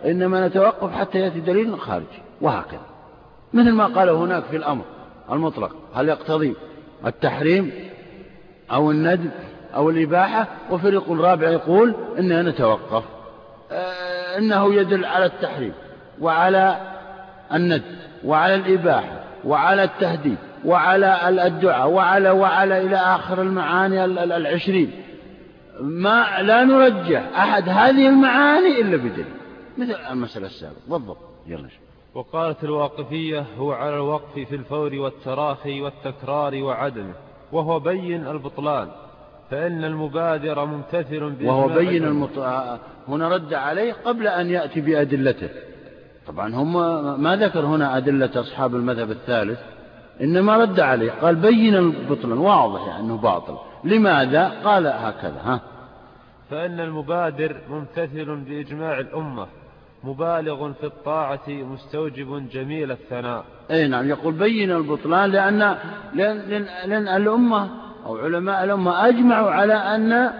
إنما 0.04 0.46
نتوقف 0.46 0.92
حتى 0.92 1.18
يأتي 1.18 1.40
دليل 1.40 1.80
خارجي 1.80 2.22
وهكذا. 2.40 2.80
مثل 3.52 3.72
ما 3.72 3.86
قال 3.86 4.08
هناك 4.08 4.44
في 4.44 4.56
الأمر 4.56 4.84
المطلق 5.32 5.76
هل 5.94 6.08
يقتضي 6.08 6.56
التحريم 7.06 7.72
أو 8.72 8.90
الندب 8.90 9.30
أو 9.74 9.90
الإباحة؟ 9.90 10.46
وفريق 10.70 11.12
رابع 11.12 11.48
يقول 11.48 11.94
إننا 12.18 12.42
نتوقف. 12.42 13.04
آه، 13.72 14.38
إنه 14.38 14.74
يدل 14.74 15.04
على 15.04 15.24
التحريم 15.24 15.72
وعلى 16.20 16.76
الندب 17.54 17.96
وعلى 18.24 18.54
الإباحة 18.54 19.20
وعلى 19.44 19.84
التهديد 19.84 20.36
وعلى 20.64 21.46
الدعاء 21.46 21.88
وعلى 21.88 22.30
وعلى 22.30 22.86
إلى 22.86 22.96
آخر 22.96 23.42
المعاني 23.42 24.04
العشرين. 24.04 24.90
ما 25.80 26.42
لا 26.42 26.64
نرجح 26.64 27.38
أحد 27.38 27.68
هذه 27.68 28.08
المعاني 28.08 28.80
إلا 28.80 28.96
بدليل. 28.96 29.24
مثل 29.78 29.94
المسألة 30.10 30.46
السابقة. 30.46 30.80
بالضبط. 30.88 31.18
يلا 31.46 31.68
وقالت 32.14 32.64
الواقفية 32.64 33.44
هو 33.58 33.72
على 33.72 33.94
الوقف 33.94 34.34
في 34.34 34.54
الفور 34.54 34.94
والتراخي 34.94 35.80
والتكرار 35.80 36.62
وعدمه. 36.62 37.14
وهو 37.52 37.80
بين 37.80 38.26
البطلان. 38.26 38.88
فإن 39.50 39.84
المبادر 39.84 40.64
ممتثل 40.64 41.34
وهو 41.42 41.68
بين 41.68 42.04
المط... 42.04 42.38
هنا 43.08 43.28
رد 43.28 43.54
عليه 43.54 43.92
قبل 44.04 44.26
أن 44.26 44.50
يأتي 44.50 44.80
بأدلته. 44.80 45.48
طبعا 46.26 46.54
هم 46.54 46.72
ما 47.22 47.36
ذكر 47.36 47.60
هنا 47.60 47.96
أدلة 47.96 48.40
أصحاب 48.40 48.74
المذهب 48.74 49.10
الثالث. 49.10 49.58
إنما 50.22 50.56
رد 50.56 50.80
عليه. 50.80 51.10
قال 51.10 51.34
بين 51.34 51.74
البطلان. 51.74 52.38
واضح 52.38 52.86
يعني 52.86 53.00
أنه 53.00 53.16
باطل. 53.16 53.56
لماذا؟ 53.84 54.52
قال 54.64 54.86
هكذا 54.86 55.40
ها. 55.44 55.60
فإن 56.50 56.80
المبادر 56.80 57.56
ممتثل 57.70 58.36
بإجماع 58.36 59.00
الأمة 59.00 59.46
مبالغ 60.04 60.72
في 60.72 60.86
الطاعة 60.86 61.48
مستوجب 61.48 62.48
جميل 62.52 62.90
الثناء. 62.90 63.44
أي 63.70 63.88
نعم. 63.88 64.08
يقول 64.08 64.34
بين 64.34 64.70
البطلان 64.70 65.30
لأن, 65.30 65.76
لأن, 66.14 66.38
لأن, 66.38 66.66
لأن 66.86 67.08
الأمة 67.08 67.68
أو 68.06 68.16
علماء 68.16 68.64
الأمة 68.64 69.08
أجمعوا 69.08 69.50
على 69.50 69.74
أن 69.74 70.30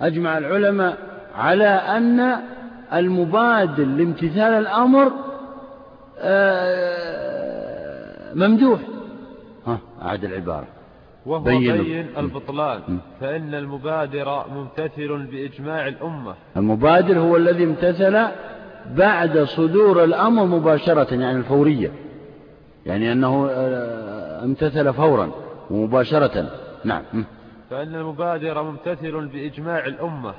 أجمع 0.00 0.38
العلماء 0.38 0.96
على 1.34 1.68
أن 1.68 2.36
المبادل 2.92 3.98
لامتثال 3.98 4.52
الأمر 4.52 5.12
آه، 6.18 7.15
ممدوح. 8.36 8.80
ها 9.66 9.78
أعد 10.02 10.24
العبارة. 10.24 10.66
وهو 11.26 11.40
بين, 11.40 11.82
بين 11.82 12.06
البطلان. 12.18 12.98
فإن 13.20 13.54
المبادر 13.54 14.44
ممتثل 14.54 15.26
بإجماع 15.26 15.88
الأمة. 15.88 16.34
المبادر 16.56 17.18
هو 17.18 17.36
الذي 17.36 17.64
امتثل 17.64 18.26
بعد 18.90 19.38
صدور 19.38 20.04
الأمر 20.04 20.44
مباشرة 20.44 21.14
يعني 21.14 21.38
الفورية. 21.38 21.92
يعني 22.86 23.12
أنه 23.12 23.48
آه، 23.50 24.44
امتثل 24.44 24.92
فورا 24.92 25.30
ومباشرة. 25.70 26.50
نعم. 26.84 27.02
فإن 27.70 27.94
المبادر 27.94 28.62
ممتثل 28.62 29.26
بإجماع 29.26 29.86
الأمة. 29.86 30.34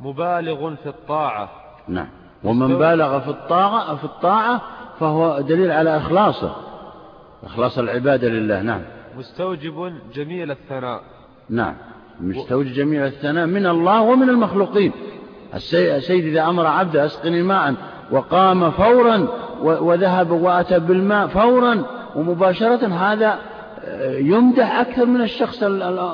مبالغ 0.00 0.74
في 0.74 0.88
الطاعة. 0.88 1.50
نعم. 1.88 2.08
ومن 2.44 2.78
بالغ 2.78 3.20
في 3.20 3.28
الطاعة 3.28 3.96
في 3.96 4.04
الطاعة 4.04 4.60
فهو 5.00 5.40
دليل 5.40 5.70
على 5.70 5.96
إخلاصه. 5.96 6.69
إخلاص 7.44 7.78
العبادة 7.78 8.28
لله 8.28 8.62
نعم. 8.62 8.82
مستوجب 9.18 9.92
جميل 10.14 10.50
الثناء. 10.50 11.02
نعم. 11.50 11.74
مستوجب 12.20 12.72
جميل 12.72 13.02
الثناء 13.02 13.46
من 13.46 13.66
الله 13.66 14.02
ومن 14.02 14.28
المخلوقين. 14.28 14.92
السيد 15.54 16.24
إذا 16.24 16.42
أمر 16.42 16.66
عبده 16.66 17.06
أسقني 17.06 17.42
ماء 17.42 17.74
وقام 18.10 18.70
فورا 18.70 19.26
وذهب 19.62 20.30
وأتى 20.30 20.78
بالماء 20.78 21.26
فورا 21.26 21.82
ومباشرة 22.16 22.86
هذا 22.86 23.38
آه، 23.84 24.18
يمدح 24.18 24.78
أكثر 24.78 25.06
من 25.06 25.20
الشخص 25.20 25.62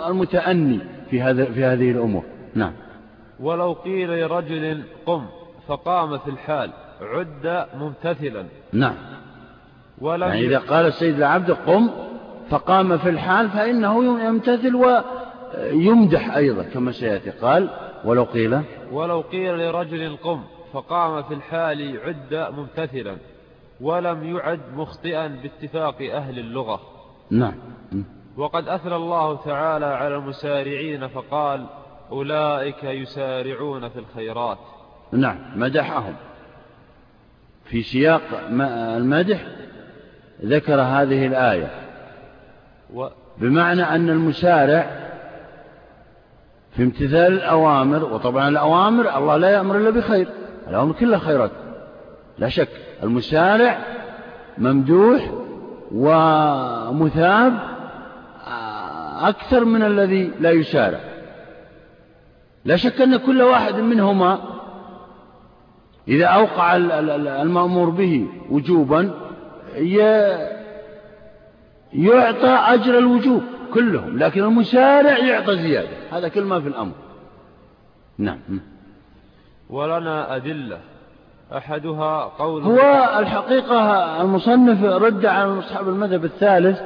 المتأني 0.08 0.80
في 1.10 1.22
هذا 1.22 1.44
في 1.44 1.64
هذه 1.64 1.90
الأمور. 1.90 2.24
نعم. 2.54 2.72
ولو 3.40 3.72
قيل 3.72 4.20
لرجل 4.20 4.82
قم 5.06 5.26
فقام 5.68 6.18
في 6.18 6.30
الحال 6.30 6.70
عد 7.00 7.66
ممتثلا. 7.80 8.46
نعم. 8.72 8.94
ولم 10.00 10.28
يعني 10.28 10.46
إذا 10.46 10.58
قال 10.58 10.86
السيد 10.86 11.16
العبد 11.16 11.50
قم 11.50 11.90
فقام 12.50 12.98
في 12.98 13.08
الحال 13.08 13.48
فإنه 13.48 14.24
يمتثل 14.24 14.74
ويمدح 14.74 16.36
أيضا 16.36 16.62
كما 16.62 16.92
سيأتي. 16.92 17.30
قال 17.30 17.68
ولو 18.04 18.24
قيل 18.24 18.60
ولو 18.92 19.20
قيل 19.20 19.58
لرجل 19.58 20.16
قم 20.16 20.42
فقام 20.72 21.22
في 21.22 21.34
الحال 21.34 21.98
عد 22.04 22.52
ممتثلا 22.56 23.16
ولم 23.80 24.36
يعد 24.36 24.60
مخطئا 24.76 25.26
باتفاق 25.26 25.96
أهل 26.14 26.38
اللغة. 26.38 26.80
نعم. 27.30 27.54
وقد 28.36 28.68
أثنى 28.68 28.96
الله 28.96 29.36
تعالى 29.36 29.86
على 29.86 30.16
المسارعين 30.16 31.08
فقال 31.08 31.66
أولئك 32.10 32.84
يسارعون 32.84 33.88
في 33.88 33.98
الخيرات. 33.98 34.58
نعم 35.12 35.38
مدحهم 35.56 36.14
في 37.64 37.82
سياق 37.82 38.22
المدح 38.96 39.46
ذكر 40.44 40.80
هذه 40.80 41.26
الآية. 41.26 41.70
بمعنى 43.38 43.82
أن 43.82 44.10
المسارع 44.10 45.06
في 46.76 46.82
امتثال 46.82 47.32
الأوامر 47.32 48.04
وطبعا 48.04 48.48
الأوامر 48.48 49.18
الله 49.18 49.36
لا 49.36 49.50
يأمر 49.50 49.76
إلا 49.76 49.90
بخير 49.90 50.28
الأوامر 50.68 50.92
كلها 50.92 51.18
خيرات 51.18 51.50
لا 52.38 52.48
شك 52.48 52.68
المسارع 53.02 53.78
ممدوح 54.58 55.30
ومثاب 55.92 57.58
أكثر 59.20 59.64
من 59.64 59.82
الذي 59.82 60.30
لا 60.40 60.50
يسارع 60.50 61.00
لا 62.64 62.76
شك 62.76 63.00
أن 63.00 63.16
كل 63.16 63.42
واحد 63.42 63.74
منهما 63.74 64.38
إذا 66.08 66.26
أوقع 66.26 66.76
المأمور 66.76 67.90
به 67.90 68.26
وجوبا 68.50 69.25
يعطى 71.92 72.48
أجر 72.74 72.98
الوجوب 72.98 73.42
كلهم 73.74 74.18
لكن 74.18 74.42
المسارع 74.42 75.18
يعطى 75.18 75.56
زيادة. 75.56 75.88
هذا 76.12 76.28
كل 76.28 76.42
ما 76.44 76.60
في 76.60 76.68
الأمر. 76.68 76.92
نعم. 78.18 78.60
ولنا 79.70 80.36
أدلة. 80.36 80.78
أحدها 81.56 82.24
قول 82.24 82.62
هو 82.62 83.16
الحقيقة 83.18 84.22
المصنف 84.22 84.84
رد 84.84 85.26
على 85.26 85.58
أصحاب 85.58 85.88
المذهب 85.88 86.24
الثالث. 86.24 86.80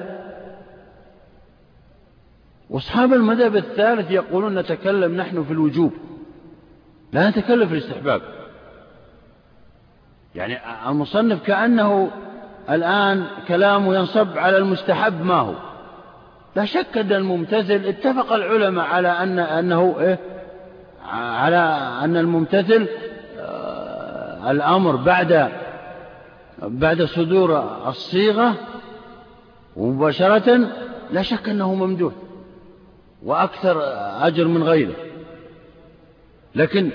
وأصحاب 2.70 3.12
المذهب 3.12 3.56
الثالث 3.56 4.10
يقولون 4.10 4.58
نتكلم 4.58 5.16
نحن 5.16 5.44
في 5.44 5.52
الوجوب 5.52 5.92
لا 7.12 7.30
نتكلم 7.30 7.68
في 7.68 7.74
الاستحباب. 7.74 8.22
يعني 10.34 10.58
المصنف 10.88 11.42
كأنه 11.42 12.10
الآن 12.70 13.26
كلامه 13.48 13.94
ينصب 13.94 14.38
على 14.38 14.56
المستحب 14.56 15.24
ما 15.24 15.34
هو. 15.34 15.54
لا 16.56 16.64
شك 16.64 16.98
أن 16.98 17.12
الممتثل 17.12 17.84
اتفق 17.86 18.32
العلماء 18.32 18.86
على 18.86 19.08
أن 19.08 19.38
أنه 19.38 19.96
إيه؟ 20.00 20.18
على 21.12 21.78
أن 22.04 22.16
الممتثل 22.16 22.88
آه 23.38 24.50
الأمر 24.50 24.96
بعد 24.96 25.50
بعد 26.62 27.02
صدور 27.02 27.78
الصيغة 27.88 28.54
ومباشرة 29.76 30.68
لا 31.12 31.22
شك 31.22 31.48
أنه 31.48 31.74
ممدوح 31.74 32.12
وأكثر 33.24 33.82
أجر 34.26 34.44
من 34.44 34.62
غيره. 34.62 34.94
لكن 36.54 36.90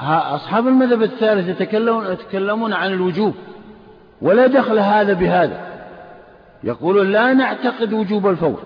أصحاب 0.00 0.68
المذهب 0.68 1.02
الثالث 1.02 1.60
يتكلمون 2.10 2.72
عن 2.72 2.92
الوجوب. 2.92 3.34
ولا 4.22 4.46
دخل 4.46 4.78
هذا 4.78 5.12
بهذا. 5.12 5.66
يقولون 6.64 7.12
لا 7.12 7.32
نعتقد 7.32 7.92
وجوب 7.92 8.26
الفور 8.26 8.62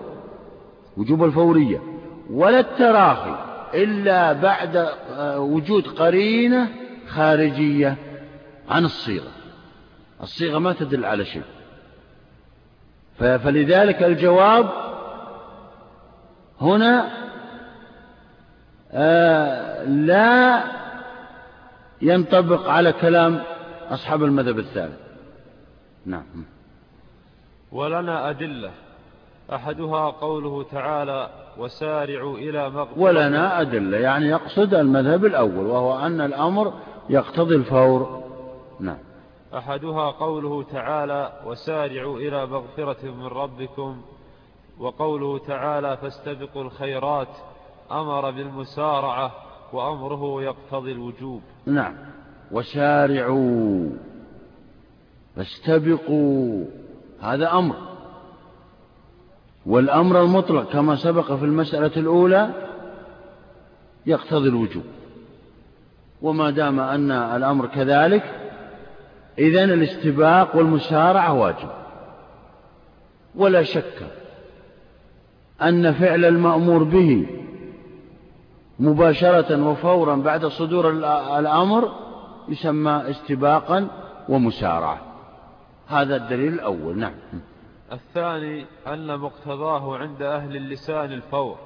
وجوب 0.97 1.23
الفورية 1.23 1.81
ولا 2.29 2.59
التراخي 2.59 3.35
إلا 3.73 4.33
بعد 4.33 4.75
آه، 5.17 5.39
وجود 5.39 5.87
قرينة 5.87 6.67
خارجية 7.07 7.95
عن 8.69 8.85
الصيغة. 8.85 9.31
الصيغة 10.23 10.59
ما 10.59 10.73
تدل 10.73 11.05
على 11.05 11.25
شيء. 11.25 11.43
فلذلك 13.19 14.03
الجواب 14.03 14.69
هنا 16.61 17.09
آه 18.91 19.83
لا 19.83 20.63
ينطبق 22.01 22.69
على 22.69 22.93
كلام 22.93 23.41
أصحاب 23.89 24.23
المذهب 24.23 24.59
الثالث. 24.59 25.10
نعم. 26.05 26.23
ولنا 27.71 28.29
أدلة. 28.29 28.71
أحدها 29.53 30.09
قوله 30.09 30.63
تعالى 30.63 31.29
وسارعوا 31.57 32.37
إلى 32.37 32.69
مغفرة 32.69 32.99
ولنا 32.99 33.61
أدلة 33.61 33.97
يعني 33.97 34.25
يقصد 34.25 34.73
المذهب 34.73 35.25
الأول 35.25 35.65
وهو 35.65 35.99
أن 35.99 36.21
الأمر 36.21 36.73
يقتضي 37.09 37.55
الفور. 37.55 38.23
نعم. 38.79 38.97
أحدها 39.57 40.11
قوله 40.11 40.63
تعالى 40.63 41.31
وسارعوا 41.45 42.17
إلى 42.17 42.45
مغفرة 42.45 43.11
من 43.11 43.25
ربكم. 43.25 44.01
وقوله 44.79 45.37
تعالى 45.37 45.97
فاستبقوا 45.97 46.63
الخيرات. 46.63 47.37
أمر 47.91 48.31
بالمسارعة 48.31 49.31
وأمره 49.73 50.43
يقتضي 50.43 50.91
الوجوب. 50.91 51.41
نعم. 51.65 51.93
وسارعوا. 52.51 54.10
فاستبقوا. 55.35 56.65
هذا 57.21 57.51
أمر. 57.51 57.75
والأمر 59.65 60.21
المطلق 60.21 60.71
كما 60.71 60.95
سبق 60.95 61.33
في 61.33 61.45
المسألة 61.45 61.91
الأولى 61.97 62.49
يقتضي 64.05 64.49
الوجوب. 64.49 64.83
وما 66.21 66.49
دام 66.49 66.79
أن 66.79 67.11
الأمر 67.11 67.65
كذلك 67.65 68.23
إذن 69.39 69.71
الاستباق 69.71 70.55
والمسارعة 70.55 71.33
واجب. 71.33 71.69
ولا 73.35 73.63
شك 73.63 74.07
أن 75.61 75.93
فعل 75.93 76.25
المأمور 76.25 76.83
به 76.83 77.27
مباشرة 78.79 79.67
وفورا 79.67 80.15
بعد 80.15 80.45
صدور 80.45 80.89
الأمر 81.39 81.91
يسمى 82.49 83.03
استباقا 83.09 83.87
ومسارعة. 84.29 85.10
هذا 85.91 86.15
الدليل 86.15 86.53
الأول 86.53 86.97
نعم. 86.99 87.13
الثاني 87.91 88.65
أن 88.87 89.19
مقتضاه 89.19 89.97
عند 89.97 90.21
أهل 90.21 90.55
اللسان 90.55 91.11
الفور 91.11 91.57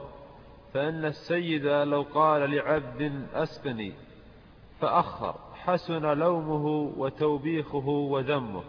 فإن 0.73 1.06
السيد 1.06 1.65
لو 1.65 2.06
قال 2.14 2.52
لعبد 2.52 3.26
أسقني 3.34 3.93
فأخر 4.81 5.35
حسن 5.53 6.02
لومه 6.02 6.93
وتوبيخه 6.97 7.88
وذمه. 7.88 8.64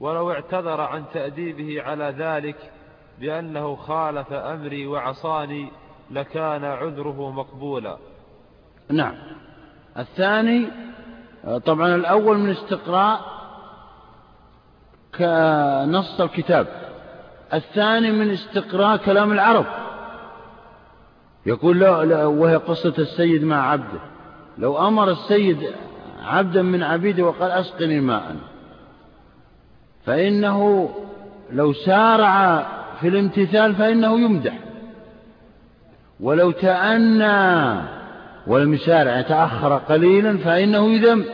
ولو 0.00 0.30
اعتذر 0.30 0.80
عن 0.80 1.04
تأديبه 1.14 1.82
على 1.82 2.14
ذلك 2.18 2.72
بأنه 3.20 3.76
خالف 3.76 4.32
أمري 4.32 4.86
وعصاني 4.86 5.70
لكان 6.10 6.64
عذره 6.64 7.30
مقبولا. 7.30 7.98
نعم. 8.90 9.14
الثاني 9.98 10.68
طبعا 11.64 11.94
الأول 11.94 12.38
من 12.38 12.50
استقراء 12.50 13.37
كنص 15.18 16.20
الكتاب. 16.20 16.66
الثاني 17.54 18.12
من 18.12 18.30
استقراء 18.30 18.96
كلام 18.96 19.32
العرب. 19.32 19.66
يقول 21.46 21.80
لا, 21.80 22.04
لا 22.04 22.26
وهي 22.26 22.56
قصة 22.56 22.94
السيد 22.98 23.44
مع 23.44 23.70
عبده. 23.70 24.00
لو 24.58 24.88
أمر 24.88 25.10
السيد 25.10 25.70
عبدا 26.24 26.62
من 26.62 26.82
عبيده 26.82 27.22
وقال 27.22 27.50
أسقني 27.50 28.00
ماء. 28.00 28.36
فإنه 30.06 30.90
لو 31.52 31.72
سارع 31.72 32.66
في 33.00 33.08
الامتثال 33.08 33.74
فإنه 33.74 34.20
يمدح. 34.20 34.58
ولو 36.20 36.50
تأنى 36.50 37.80
ولم 38.46 38.74
يسارع 38.74 39.18
يتأخر 39.18 39.76
قليلا 39.76 40.36
فإنه 40.36 40.92
يذم. 40.92 41.24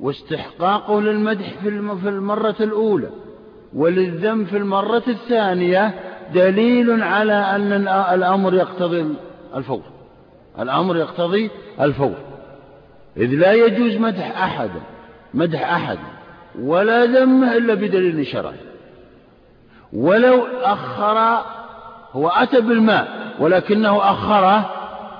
واستحقاقه 0.00 1.00
للمدح 1.00 1.54
في 2.02 2.08
المرة 2.08 2.56
الأولى 2.60 3.10
وللذم 3.74 4.44
في 4.44 4.56
المرة 4.56 5.02
الثانية 5.08 5.94
دليل 6.34 7.02
على 7.02 7.32
أن 7.32 7.72
الأمر 8.14 8.54
يقتضي 8.54 9.14
الفور. 9.56 9.82
الأمر 10.58 10.96
يقتضي 10.96 11.50
الفور. 11.80 12.14
إذ 13.16 13.34
لا 13.34 13.52
يجوز 13.52 13.96
مدح 13.96 14.42
أحد 14.42 14.70
مدح 15.34 15.72
أحد 15.72 15.98
ولا 16.60 17.04
ذمه 17.04 17.56
إلا 17.56 17.74
بدليل 17.74 18.26
شرعي. 18.26 18.56
ولو 19.92 20.46
أخر 20.62 21.44
هو 22.12 22.28
أتى 22.28 22.60
بالماء 22.60 23.34
ولكنه 23.40 24.10
أخره 24.10 24.70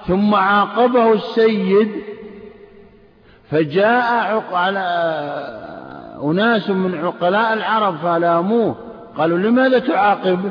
ثم 0.06 0.34
عاقبه 0.34 1.12
السيد 1.12 1.90
فجاء 3.50 4.44
على 4.52 4.88
أناس 6.22 6.70
من 6.70 7.04
عقلاء 7.04 7.52
العرب 7.52 7.96
فلاموه. 7.96 8.76
قالوا 9.16 9.38
لماذا 9.38 9.78
تعاقب؟ 9.78 10.50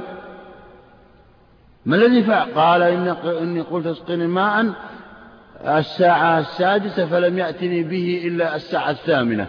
ما 1.85 1.95
الذي 1.95 2.23
فعل؟ 2.23 2.51
قال 2.51 2.81
إني 3.25 3.61
قلت 3.61 3.87
اسقني 3.87 4.27
ماء 4.27 4.73
الساعة 5.65 6.39
السادسة 6.39 7.05
فلم 7.05 7.37
يأتني 7.37 7.83
به 7.83 8.21
إلا 8.25 8.55
الساعة 8.55 8.89
الثامنة. 8.89 9.47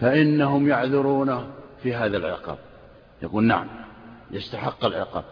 فإنهم 0.00 0.68
يعذرونه 0.68 1.46
في 1.82 1.94
هذا 1.94 2.16
العقاب. 2.16 2.58
يقول 3.22 3.44
نعم 3.44 3.66
يستحق 4.30 4.84
العقاب. 4.84 5.24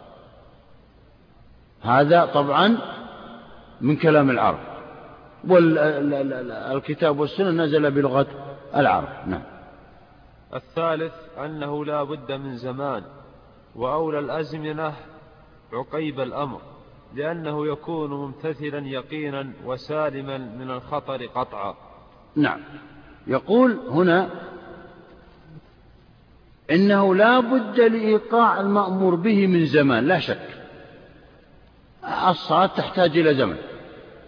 هذا 1.83 2.25
طبعا 2.25 2.79
من 3.81 3.97
كلام 3.97 4.31
العرب. 4.31 4.74
والكتاب 5.49 7.19
والسنة 7.19 7.51
نزل 7.51 7.91
بلغة 7.91 8.27
العرب. 8.77 9.09
نعم. 9.27 9.43
الثالث 10.55 11.13
أنه 11.45 11.85
لا 11.85 12.03
بد 12.03 12.33
من 12.33 12.57
زمان 12.57 13.03
وأولى 13.77 14.19
الأزمنة 14.19 14.93
عقيب 15.73 16.21
الأمر 16.21 16.61
لأنه 17.15 17.67
يكون 17.67 18.11
ممتثلا 18.11 18.79
يقينا 18.79 19.53
وسالما 19.65 20.39
من 20.39 20.71
الخطر 20.71 21.27
قطعا. 21.27 21.75
نعم. 22.37 22.61
يقول 23.27 23.79
هنا 23.91 24.31
إنه 26.71 27.15
لا 27.15 27.41
بد 27.41 27.81
لإيقاع 27.81 28.61
المأمور 28.61 29.15
به 29.15 29.47
من 29.47 29.67
زمان 29.67 30.07
لا 30.09 30.19
شك. 30.19 30.49
الصلاة 32.29 32.67
تحتاج 32.67 33.19
إلى 33.19 33.35
زمن 33.35 33.57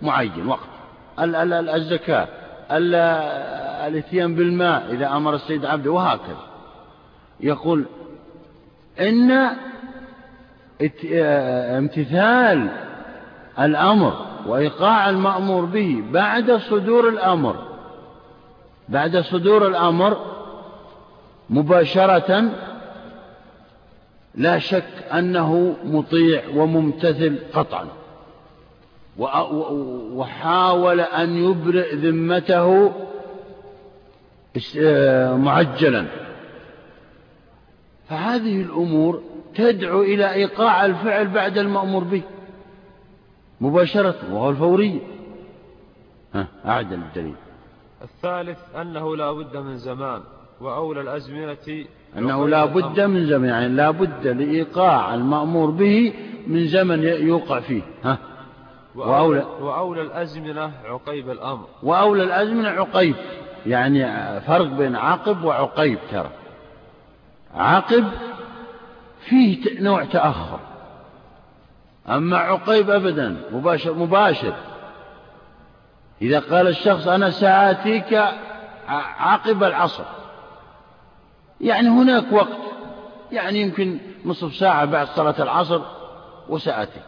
معين 0.03 0.47
وقت. 0.47 0.76
الزكاة 1.19 2.29
الإتيان 3.87 4.35
بالماء 4.35 4.87
إذا 4.93 5.07
أمر 5.07 5.35
السيد 5.35 5.65
عبده 5.65 5.91
وهكذا. 5.91 6.47
يقول 7.41 7.85
إن 9.01 9.51
امتثال 11.79 12.69
الأمر 13.61 14.27
وإيقاع 14.47 15.11
المأمور 15.11 15.65
به 15.65 16.05
بعد 16.11 16.57
صدور 16.57 17.09
الأمر 17.09 17.57
بعد 18.89 19.17
صدور 19.17 19.67
الأمر 19.67 20.17
مباشرة 21.51 22.51
لا 24.35 24.59
شك 24.59 24.85
أنه 25.13 25.77
مطيع 25.85 26.43
وممتثل 26.55 27.39
قطعا. 27.55 27.87
وحاول 29.19 31.01
أن 31.01 31.37
يبرئ 31.37 31.95
ذمته 31.95 32.93
معجلا. 35.37 36.07
فهذه 38.09 38.63
الأمور 38.63 39.23
تدعو 39.55 40.03
إلى 40.03 40.33
إيقاع 40.33 40.85
الفعل 40.85 41.29
بعد 41.29 41.59
المأمور 41.59 42.05
به. 42.05 42.23
مباشرة 43.61 44.15
وهو 44.33 44.51
الفورية 44.51 45.01
أعدل 46.67 46.95
الدليل. 46.95 47.35
الثالث 48.03 48.59
أنه 48.81 49.17
لا 49.17 49.33
بد 49.33 49.57
من 49.57 49.77
زمان 49.77 50.21
وأولى 50.61 51.01
الأزمنة 51.01 51.87
أنه 52.19 52.49
لا 52.49 52.65
بد 52.65 53.01
من 53.01 53.27
زمن 53.27 53.49
يعني 53.49 53.69
لا 53.69 53.91
بد 53.91 54.27
لإيقاع 54.27 55.15
المأمور 55.15 55.71
به 55.71 56.13
من 56.47 56.67
زمن 56.67 57.03
يوقع 57.03 57.61
فيه. 57.61 57.83
ها؟ 58.05 58.19
وأولى, 58.97 59.47
وأولى 59.61 60.03
الأزمنة 60.03 60.73
عقيب 60.85 61.31
الأمر. 61.31 61.67
وأولى 61.83 62.23
الأزمنة 62.23 62.69
عقيب. 62.69 63.15
يعني 63.67 64.07
فرق 64.41 64.67
بين 64.67 64.97
عقب 64.97 65.45
وعقيب 65.45 65.99
ترى. 66.11 66.31
عقب 67.55 68.05
فيه 69.21 69.81
نوع 69.81 70.05
تأخر. 70.05 70.61
أما 72.09 72.37
عقيب 72.37 72.91
أبدا 72.91 73.37
مباشر 73.53 73.95
مباشر. 73.95 74.55
إذا 76.23 76.39
قال 76.39 76.69
الشخص 76.69 77.09
أنا 77.09 77.31
سآتيك 77.31 78.23
عقب 79.19 79.65
العصر. 79.65 80.05
يعني 81.61 81.89
هناك 81.89 82.33
وقت. 82.33 82.59
يعني 83.33 83.61
يمكن 83.61 83.99
نصف 84.25 84.55
ساعة 84.55 84.85
بعد 84.85 85.07
صلاة 85.07 85.43
العصر 85.43 85.81
وسآتي. 86.49 87.01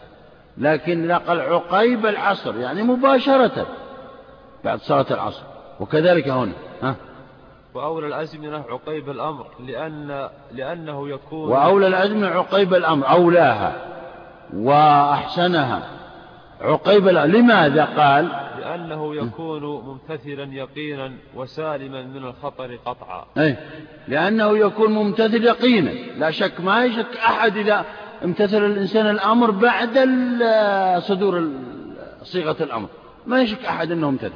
لكن 0.59 1.13
قال 1.13 1.41
عقيب 1.41 2.07
العصر 2.07 2.57
يعني 2.57 2.83
مباشرة 2.83 3.67
بعد 4.65 4.81
صلاة 4.81 5.07
العصر. 5.11 5.43
وكذلك 5.81 6.29
هنا 6.29 6.53
ها؟ 6.83 6.95
وأولى 7.75 8.07
الأزمنة 8.07 8.65
عقيب 8.69 9.11
الأمر 9.11 9.47
لأن 9.67 10.29
لأنه 10.53 11.09
يكون 11.09 11.51
وأولى 11.51 11.87
الأزمنة 11.87 12.29
عقيب 12.29 12.75
الأمر 12.75 13.11
أولاها 13.11 13.77
وأحسنها. 14.55 15.83
عقيب 16.61 17.09
الأمر 17.09 17.37
لماذا 17.37 17.85
قال؟ 17.85 18.29
لأنه 18.59 19.17
يكون 19.17 19.63
ممتثلا 19.63 20.55
يقينا 20.55 21.13
وسالما 21.35 22.03
من 22.03 22.25
الخطر 22.25 22.79
قطعا. 22.87 23.25
أي 23.39 23.57
لأنه 24.09 24.59
يكون 24.59 24.93
ممتثل 24.93 25.45
يقينا. 25.45 25.91
لا 25.91 26.31
شك 26.31 26.61
ما 26.61 26.85
يشك 26.85 27.17
أحد 27.17 27.57
إذا 27.57 27.85
امتثل 28.25 28.67
الإنسان 28.67 29.11
الأمر 29.11 29.51
بعد 29.51 29.99
صدور 30.99 31.49
صيغة 32.23 32.57
الأمر. 32.61 32.89
ما 33.27 33.41
يشك 33.41 33.65
أحد 33.65 33.93
أنه 33.93 34.09
امتثل. 34.09 34.33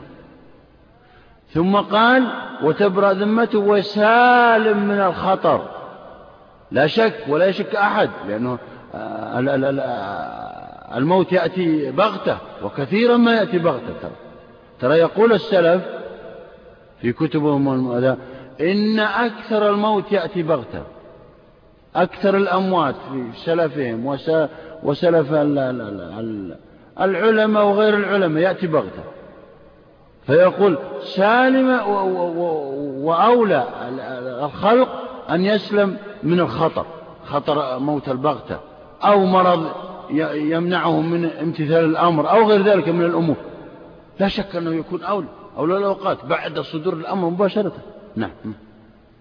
ثم 1.50 1.76
قال 1.76 2.32
وتبرأ 2.62 3.12
ذمته 3.12 3.58
وسالم 3.58 4.78
من 4.88 5.00
الخطر. 5.00 5.68
لا 6.70 6.86
شك 6.86 7.24
ولا 7.28 7.46
يشك 7.46 7.76
أحد 7.76 8.10
لأنه 8.28 8.58
آه، 8.94 9.38
الموت 10.96 11.32
يأتي 11.32 11.90
بغتة 11.90 12.38
وكثيرا 12.62 13.16
ما 13.16 13.34
يأتي 13.34 13.58
بغتة. 13.58 13.94
ترى 14.02 14.10
ترى 14.80 14.94
يقول 14.94 15.32
السلف 15.32 15.82
في 17.00 17.12
كتبهم 17.12 17.92
إن 18.60 19.00
أكثر 19.00 19.70
الموت 19.70 20.12
يأتي 20.12 20.42
بغتة. 20.42 20.82
أكثر 21.96 22.36
الأموات 22.36 22.94
في 23.12 23.24
سلفهم 23.44 24.18
وسلف 24.82 25.32
العلماء 27.00 27.64
وغير 27.64 27.94
العلماء 27.94 28.42
يأتي 28.42 28.66
بغتة. 28.66 29.02
فيقول 30.26 30.78
سالم 31.02 31.80
وأولى 33.04 33.64
الخلق 34.44 34.88
أن 35.30 35.44
يسلم 35.44 35.96
من 36.22 36.40
الخطر 36.40 36.86
خطر 37.24 37.78
موت 37.78 38.08
البغتة 38.08 38.58
أو 39.04 39.24
مرض 39.24 39.66
يمنعه 40.34 41.00
من 41.00 41.24
امتثال 41.24 41.84
الأمر 41.84 42.30
أو 42.30 42.48
غير 42.48 42.62
ذلك 42.62 42.88
من 42.88 43.04
الأمور. 43.04 43.36
لا 44.20 44.28
شك 44.28 44.56
أنه 44.56 44.74
يكون 44.74 45.02
أولى 45.02 45.26
أولى 45.58 45.76
الأوقات 45.76 46.24
بعد 46.24 46.60
صدور 46.60 46.94
الأمر 46.94 47.28
مباشرة. 47.28 47.72
نعم. 48.16 48.30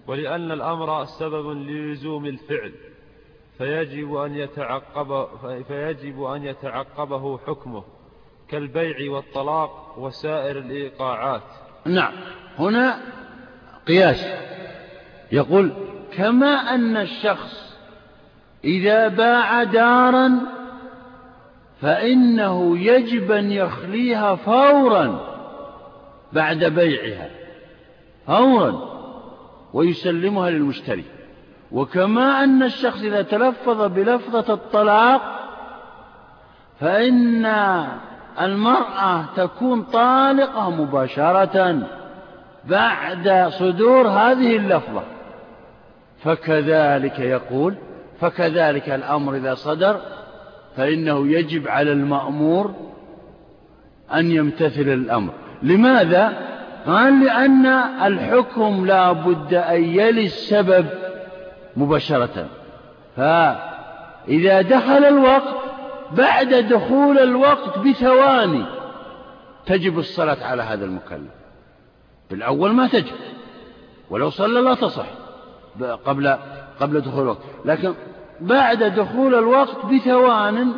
ولأن 0.06 0.52
الأمر 0.52 1.04
سبب 1.04 1.50
للزوم 1.50 2.26
الفعل 2.26 2.72
فيجب 3.58 4.16
أن 4.16 4.34
يتعقب 4.34 5.26
فيجب 5.68 6.22
أن 6.22 6.44
يتعقبه 6.44 7.38
حكمه 7.38 7.84
كالبيع 8.48 9.12
والطلاق 9.12 9.94
وسائر 9.98 10.58
الإيقاعات. 10.58 11.42
نعم. 11.86 12.12
هنا 12.58 13.00
قياس. 13.88 14.26
يقول 15.32 15.72
كما 16.16 16.74
أن 16.74 16.96
الشخص 16.96 17.76
إذا 18.64 19.08
باع 19.08 19.64
دارا 19.64 20.40
فإنه 21.80 22.78
يجب 22.78 23.32
أن 23.32 23.52
يخليها 23.52 24.34
فورا 24.34 25.32
بعد 26.32 26.64
بيعها. 26.64 27.30
فورا. 28.26 28.92
ويسلمها 29.72 30.50
للمشتري. 30.50 31.04
وكما 31.72 32.44
أن 32.44 32.62
الشخص 32.62 33.02
إذا 33.02 33.22
تلفظ 33.22 33.82
بلفظة 33.82 34.54
الطلاق 34.54 35.22
فإن 36.80 37.46
المرأة 38.40 39.24
تكون 39.36 39.82
طالقة 39.82 40.70
مباشرة 40.70 41.88
بعد 42.64 43.48
صدور 43.48 44.08
هذه 44.08 44.56
اللفظة. 44.56 45.02
فكذلك 46.22 47.18
يقول 47.18 47.74
فكذلك 48.20 48.88
الأمر 48.88 49.34
إذا 49.36 49.54
صدر 49.54 50.00
فإنه 50.76 51.26
يجب 51.26 51.68
على 51.68 51.92
المأمور 51.92 52.74
أن 54.14 54.30
يمتثل 54.30 54.88
الأمر. 54.88 55.32
لماذا؟ 55.62 56.51
قال 56.86 57.24
لأن 57.24 57.66
الحكم 58.06 58.86
لا 58.86 59.12
بد 59.12 59.54
أن 59.54 59.84
يلي 59.84 60.24
السبب 60.24 60.86
مباشرة. 61.76 62.46
فإذا 63.16 64.62
دخل 64.62 65.04
الوقت 65.04 65.54
بعد 66.12 66.54
دخول 66.54 67.18
الوقت 67.18 67.78
بثواني 67.78 68.64
تجب 69.66 69.98
الصلاة 69.98 70.44
على 70.44 70.62
هذا 70.62 70.84
المكلف. 70.84 71.30
بالأول 72.30 72.72
ما 72.72 72.88
تجب 72.88 73.14
ولو 74.10 74.30
صلى 74.30 74.60
لا 74.60 74.74
تصح 74.74 75.06
قبل 76.06 76.36
قبل 76.80 77.00
دخول 77.00 77.22
الوقت. 77.22 77.42
لكن 77.64 77.94
بعد 78.40 78.82
دخول 78.82 79.34
الوقت 79.34 79.86
بثوان 79.86 80.72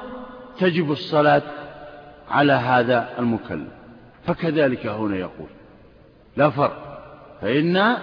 تجب 0.59 0.93
الصلاة 0.93 1.43
على 2.31 2.53
هذا 2.53 3.09
المكلف. 3.19 3.69
فكذلك 4.27 4.87
هنا 4.87 5.17
يقول. 5.17 5.49
لا 6.37 6.51
فرق. 6.51 7.01
فإن 7.43 7.97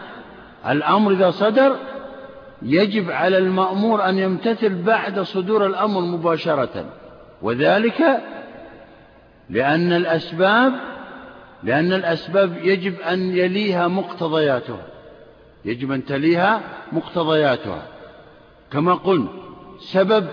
الأمر 0.69 1.11
إذا 1.11 1.31
صدر 1.31 1.75
يجب 2.61 3.11
على 3.11 3.37
المأمور 3.37 4.09
أن 4.09 4.17
يمتثل 4.17 4.83
بعد 4.83 5.19
صدور 5.19 5.65
الأمر 5.65 6.01
مباشرة. 6.01 6.85
وذلك 7.41 8.21
لأن 9.49 9.93
الأسباب 9.93 10.73
لأن 11.63 11.93
الأسباب 11.93 12.57
يجب 12.63 13.01
أن 13.01 13.37
يليها 13.37 13.87
مقتضياتها. 13.87 14.85
يجب 15.65 15.91
أن 15.91 16.05
تليها 16.05 16.61
مقتضياتها. 16.91 17.83
كما 18.71 18.93
قلنا 18.93 19.29
سبب 19.79 20.27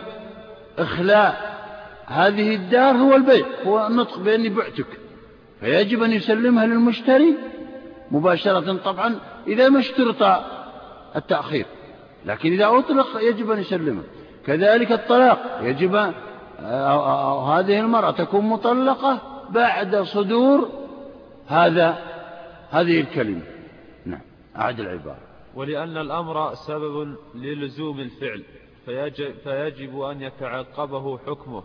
إخلاء 0.79 1.59
هذه 2.07 2.55
الدار 2.55 2.97
هو 2.97 3.17
البيع 3.17 3.47
هو 3.67 3.87
النطق 3.87 4.19
بأني 4.19 4.49
بعتك. 4.49 4.87
فيجب 5.61 6.03
أن 6.03 6.13
يسلمها 6.13 6.67
للمشتري 6.67 7.35
مباشرة 8.11 8.77
طبعا 8.77 9.19
إذا 9.47 9.69
ما 9.69 9.79
اشترط 9.79 10.43
التأخير. 11.17 11.67
لكن 12.27 12.53
إذا 12.53 12.67
أطلق 12.67 13.07
يجب 13.21 13.51
أن 13.51 13.59
يسلمها 13.59 14.05
كذلك 14.47 14.93
الطلاق. 14.93 15.59
يجب 15.63 15.95
أو 16.61 17.41
هذه 17.41 17.81
المرأة 17.81 18.11
تكون 18.11 18.45
مطلقة 18.45 19.21
بعد 19.51 19.97
صدور 19.97 20.69
هذا 21.47 21.99
هذه 22.71 23.01
الكلمة. 23.01 23.43
نعم. 24.07 24.21
أعد 24.57 24.81
العبارة. 24.81 25.19
ولأن 25.55 25.97
الأمر 25.97 26.55
سبب 26.55 27.17
للزوم 27.35 28.01
الفعل. 28.01 28.43
فيجب, 28.87 29.35
فيجب 29.45 30.01
أن 30.01 30.23
يتعقبه 30.23 31.19
حكمه 31.19 31.63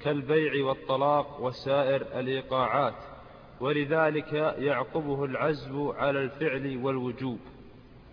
كالبيع 0.00 0.66
والطلاق 0.66 1.40
وسائر 1.40 2.02
الإيقاعات. 2.14 2.94
ولذلك 3.60 4.32
يعقبه 4.58 5.24
العزم 5.24 5.88
على 5.98 6.22
الفعل 6.22 6.78
والوجوب. 6.82 7.38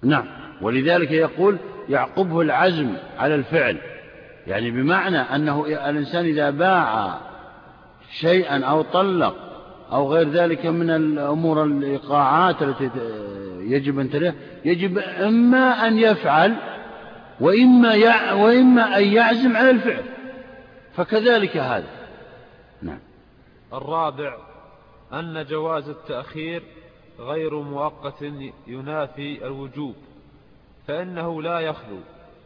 نعم 0.03 0.26
ولذلك 0.61 1.11
يقول 1.11 1.57
يعقبه 1.89 2.41
العزم 2.41 2.93
على 3.18 3.35
الفعل. 3.35 3.77
يعني 4.47 4.72
بمعنى 4.72 5.18
أنه 5.18 5.65
الإنسان 5.65 6.26
إذا 6.26 6.49
باع 6.49 7.18
شيئا 8.19 8.65
أو 8.65 8.81
طلق 8.81 9.35
أو 9.91 10.13
غير 10.13 10.30
ذلك 10.30 10.65
من 10.65 10.89
الأمور 10.89 11.63
الإيقاعات 11.63 12.61
التي 12.61 12.89
يجب 13.59 13.99
أن 13.99 14.09
تليه 14.09 14.35
يجب 14.65 14.97
إما 14.97 15.88
أن 15.88 15.97
يفعل 15.97 16.55
وإما, 17.39 17.93
يع 17.93 18.34
وإما 18.34 18.97
أن 18.97 19.03
يعزم 19.03 19.57
على 19.57 19.69
الفعل. 19.69 20.03
فكذلك 20.93 21.57
هذا. 21.57 21.88
نعم. 22.81 22.99
الرابع 23.73 24.50
أن 25.13 25.45
جواز 25.45 25.89
التأخير 25.89 26.63
غير 27.19 27.59
مؤقت 27.59 28.25
ينافي 28.67 29.45
الوجوب 29.45 29.95
فإنه 30.88 31.41
لا 31.41 31.59
يخلو 31.59 31.97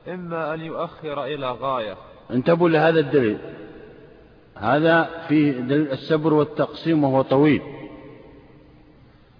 إما 0.07 0.53
أن 0.53 0.61
يؤخر 0.61 1.25
إلى 1.25 1.51
غاية. 1.51 1.97
انتبهوا 2.31 2.69
لهذا 2.69 2.99
الدليل. 2.99 3.37
هذا 4.55 5.25
في 5.27 5.51
دليل 5.51 5.91
السبر 5.91 6.33
والتقسيم 6.33 7.03
وهو 7.03 7.21
طويل. 7.21 7.61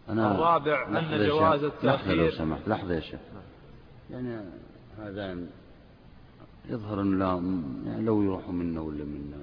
أنا 0.10 0.36
الرابع 0.36 0.88
أن 0.88 1.28
جواز 1.28 1.64
التأخير 1.64 2.16
لحظة 2.16 2.24
لو 2.24 2.30
سمحت. 2.32 2.68
لحظة 2.68 2.94
يا 2.94 3.00
شيخ. 3.00 3.20
يعني 4.12 4.40
هذا 5.00 5.38
يظهر 6.70 7.02
أن 7.02 7.20
لا 7.20 7.26
يعني 7.86 8.06
لو 8.06 8.24
يروحوا 8.24 8.54
منا 8.54 8.82
ولا 8.82 9.04
منا 9.04 9.38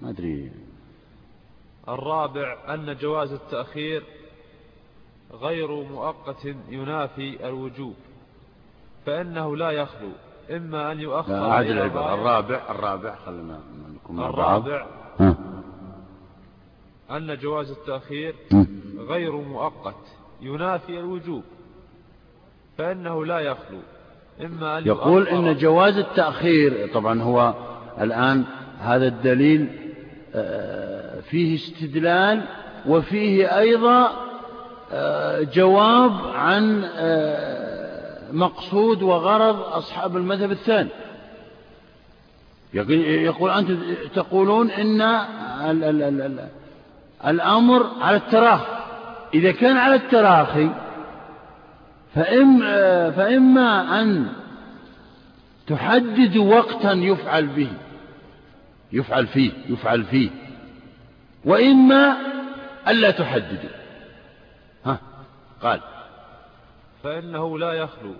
ما 0.00 0.10
أدري. 0.10 0.50
الرابع 1.88 2.74
أن 2.74 2.96
جواز 2.96 3.32
التأخير 3.32 4.02
غير 5.32 5.70
مؤقت 5.70 6.44
ينافي 6.68 7.48
الوجوب 7.48 7.94
فإنه 9.06 9.56
لا 9.56 9.70
يخلو 9.70 10.10
إما 10.50 10.92
أن 10.92 11.00
يؤخر 11.00 11.50
أعد 11.50 11.66
العبارة. 11.66 12.14
الرابع 12.14 12.60
الرابع 12.70 13.14
خلنا 13.14 13.60
نكون 13.94 14.20
الرابع 14.20 14.86
أن 17.10 17.36
جواز 17.36 17.70
التأخير 17.70 18.34
غير 18.98 19.32
مؤقت 19.32 20.16
ينافي 20.40 20.98
الوجوب 20.98 21.42
فإنه 22.78 23.24
لا 23.24 23.40
يخلو 23.40 23.78
إما 24.40 24.78
أن 24.78 24.86
يقول 24.86 25.28
إن 25.28 25.56
جواز 25.56 25.96
التأخير 25.96 26.90
طبعا 26.94 27.22
هو 27.22 27.54
الآن 28.00 28.44
هذا 28.78 29.06
الدليل 29.06 29.68
آه، 30.34 31.01
فيه 31.32 31.54
استدلال 31.54 32.42
وفيه 32.86 33.58
أيضا 33.58 34.12
آه، 34.92 35.42
جواب 35.42 36.12
عن 36.34 36.84
آه، 36.96 38.32
مقصود 38.32 39.02
وغرض 39.02 39.60
أصحاب 39.60 40.16
المذهب 40.16 40.50
الثاني. 40.50 40.88
يقول 42.74 43.50
أنت 43.50 43.70
تقولون 44.14 44.70
إن 44.70 45.00
الأمر 47.26 47.86
على 48.00 48.16
التراخي. 48.16 48.72
إذا 49.34 49.52
كان 49.52 49.76
على 49.76 49.94
التراخي 49.94 50.70
فإما, 52.14 53.10
فإما 53.10 54.00
أن 54.00 54.26
تحدد 55.66 56.36
وقتا 56.36 56.92
يفعل 56.92 57.46
به 57.46 57.68
يفعل 58.92 59.26
فيه 59.26 59.50
يفعل 59.68 60.04
فيه. 60.04 60.30
وإما 61.44 62.16
ألا 62.88 63.10
تحدد 63.10 63.70
ها 64.84 64.98
قال. 65.62 65.80
فإنه 67.04 67.58
لا 67.58 67.72
يخلو 67.72 68.14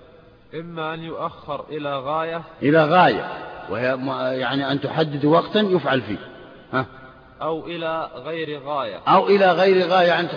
إما 0.55 0.95
أن 0.95 1.01
يؤخر 1.01 1.65
إلى 1.71 1.99
غاية. 1.99 2.43
إلى 2.63 2.85
غاية 2.85 3.29
وهي 3.71 3.99
يعني 4.41 4.73
أن 4.73 4.81
تحدد 4.81 5.25
وقتا 5.25 5.61
يفعل 5.61 6.01
فيه. 6.03 6.19
ها. 6.73 6.87
أو 7.43 7.67
إلى 7.67 8.11
غير 8.15 8.61
غاية. 8.61 9.01
أو 9.09 9.27
إلى 9.27 9.53
غير 9.53 9.87
غاية 9.89 10.09
يعني 10.09 10.29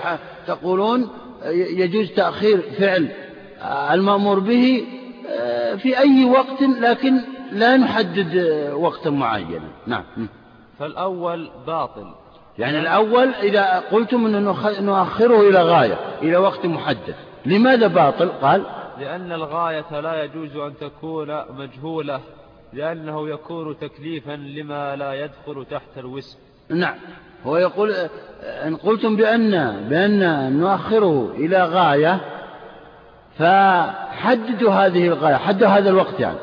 تقولون 0.47 1.09
يجوز 1.51 2.11
تأخير 2.11 2.61
فعل 2.79 3.09
المأمور 3.91 4.39
به 4.39 4.87
آه، 5.29 5.75
في 5.75 5.97
أي 5.97 6.25
وقت 6.25 6.61
لكن 6.61 7.21
لا 7.51 7.77
نحدد 7.77 8.37
وقتا 8.73 9.09
معينا. 9.09 9.69
نعم. 9.87 10.03
فالأول 10.79 11.49
باطل. 11.67 12.24
يعني 12.59 12.79
الأول 12.79 13.33
إذا 13.33 13.83
قلتم 13.91 14.25
أنه 14.25 14.55
نؤخره 14.79 15.49
إلى 15.49 15.61
غاية 15.61 15.97
إلى 16.21 16.37
وقت 16.37 16.65
محدد. 16.65 17.15
لماذا 17.45 17.87
باطل؟ 17.87 18.29
قال 18.29 18.63
لأن 18.99 19.31
الغاية 19.31 19.99
لا 19.99 20.23
يجوز 20.23 20.55
أن 20.55 20.73
تكون 20.81 21.35
مجهولة 21.57 22.21
لأنه 22.73 23.29
يكون 23.29 23.79
تكليفا 23.79 24.31
لما 24.31 24.95
لا 24.95 25.13
يدخل 25.13 25.65
تحت 25.71 25.97
الوسم 25.97 26.37
نعم. 26.69 26.95
هو 27.45 27.57
يقول 27.57 27.93
إن 28.43 28.75
قلتم 28.75 29.15
بأن 29.15 29.51
بأن 29.89 30.53
نؤخره 30.59 31.31
إلى 31.35 31.63
غاية 31.63 32.19
فحددوا 33.37 34.71
هذه 34.71 35.07
الغاية 35.07 35.35
حددوا 35.35 35.67
هذا 35.67 35.89
الوقت 35.89 36.19
يعني. 36.19 36.37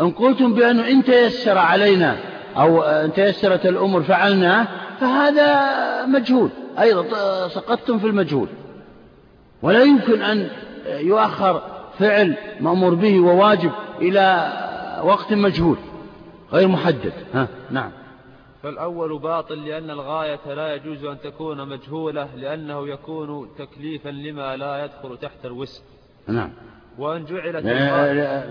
إن 0.00 0.10
قلتم 0.10 0.54
بأنه 0.54 0.88
إن 0.88 1.04
تيسر 1.04 1.58
علينا 1.58 2.16
أو 2.56 2.82
إن 2.82 3.12
تيسرت 3.12 3.66
الأمور 3.66 4.02
فعلناه 4.02 4.66
فهذا 5.00 6.06
مجهول. 6.06 6.50
أيضا 6.80 7.48
سقطتم 7.48 7.98
في 7.98 8.06
المجهول. 8.06 8.48
ولا 9.62 9.82
يمكن 9.82 10.22
أن 10.22 10.48
يؤخر 10.86 11.62
فعل 11.98 12.36
مأمور 12.60 12.94
به 12.94 13.20
وواجب 13.20 13.70
إلى 14.00 14.52
وقت 15.04 15.32
مجهول. 15.32 15.76
غير 16.52 16.68
محدد. 16.68 17.12
ها 17.34 17.48
نعم. 17.70 17.90
فالأول 18.66 19.18
باطل 19.18 19.68
لأن 19.68 19.90
الغاية 19.90 20.54
لا 20.54 20.74
يجوز 20.74 21.04
أن 21.04 21.20
تكون 21.20 21.68
مجهولة 21.68 22.28
لأنه 22.36 22.88
يكون 22.88 23.48
تكليفا 23.58 24.08
لما 24.08 24.56
لا 24.56 24.84
يدخل 24.84 25.18
تحت 25.18 25.44
الوسع 25.44 25.82
نعم. 26.28 26.50
وأن 26.98 27.24
جعلت 27.24 27.66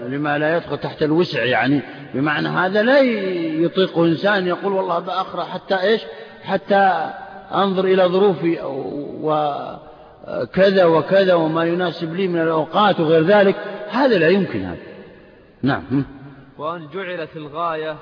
لما 0.07 0.37
لا 0.37 0.57
يدخل 0.57 0.77
تحت 0.77 1.03
الوسع 1.03 1.43
يعني 1.43 1.81
بمعنى 2.13 2.47
هذا 2.47 2.83
لا 2.83 2.99
يطيقه 2.99 4.05
إنسان 4.05 4.47
يقول 4.47 4.73
والله 4.73 4.99
بأقرأ 4.99 5.43
حتى 5.43 5.81
إيش؟ 5.81 6.01
حتى 6.43 7.11
أنظر 7.53 7.85
إلى 7.85 8.03
ظروفي 8.03 8.59
وكذا 9.21 10.85
وكذا 10.85 11.33
وما 11.33 11.63
يناسب 11.63 12.15
لي 12.15 12.27
من 12.27 12.41
الأوقات 12.41 12.99
وغير 12.99 13.23
ذلك. 13.23 13.55
هذا 13.89 14.17
لا 14.17 14.29
يمكن 14.29 14.61
هذا. 14.61 14.81
نعم. 15.61 16.05
وأن 16.57 16.87
جعلت 16.93 17.35
الغاية 17.35 17.95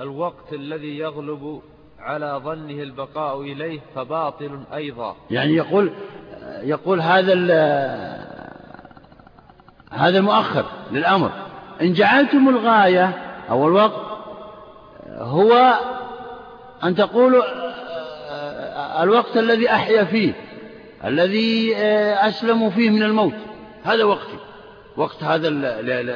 الوقت 0.00 0.52
الذي 0.52 0.98
يغلب 0.98 1.60
على 1.98 2.40
ظنه 2.44 2.82
البقاء 2.82 3.40
إليه 3.40 3.80
فباطل 3.94 4.60
أيضا. 4.74 5.16
يعني 5.30 5.54
يقول 5.54 5.92
يقول 6.62 7.00
هذا 7.00 7.32
هذا 9.90 10.18
المؤخر 10.18 10.64
للأمر. 10.92 11.30
إن 11.82 11.92
جعلتم 11.92 12.48
الغاية 12.48 13.18
أو 13.50 13.68
الوقت 13.68 14.10
هو 15.08 15.74
أن 16.84 16.94
تقولوا 16.94 17.42
الوقت 19.02 19.36
الذي 19.36 19.70
أحيا 19.70 20.04
فيه 20.04 20.32
الذي 21.04 21.76
أسلم 22.16 22.70
فيه 22.70 22.90
من 22.90 23.02
الموت. 23.02 23.34
هذا 23.84 24.04
وقتي. 24.04 24.36
وقت 24.96 25.24
هذا 25.24 25.50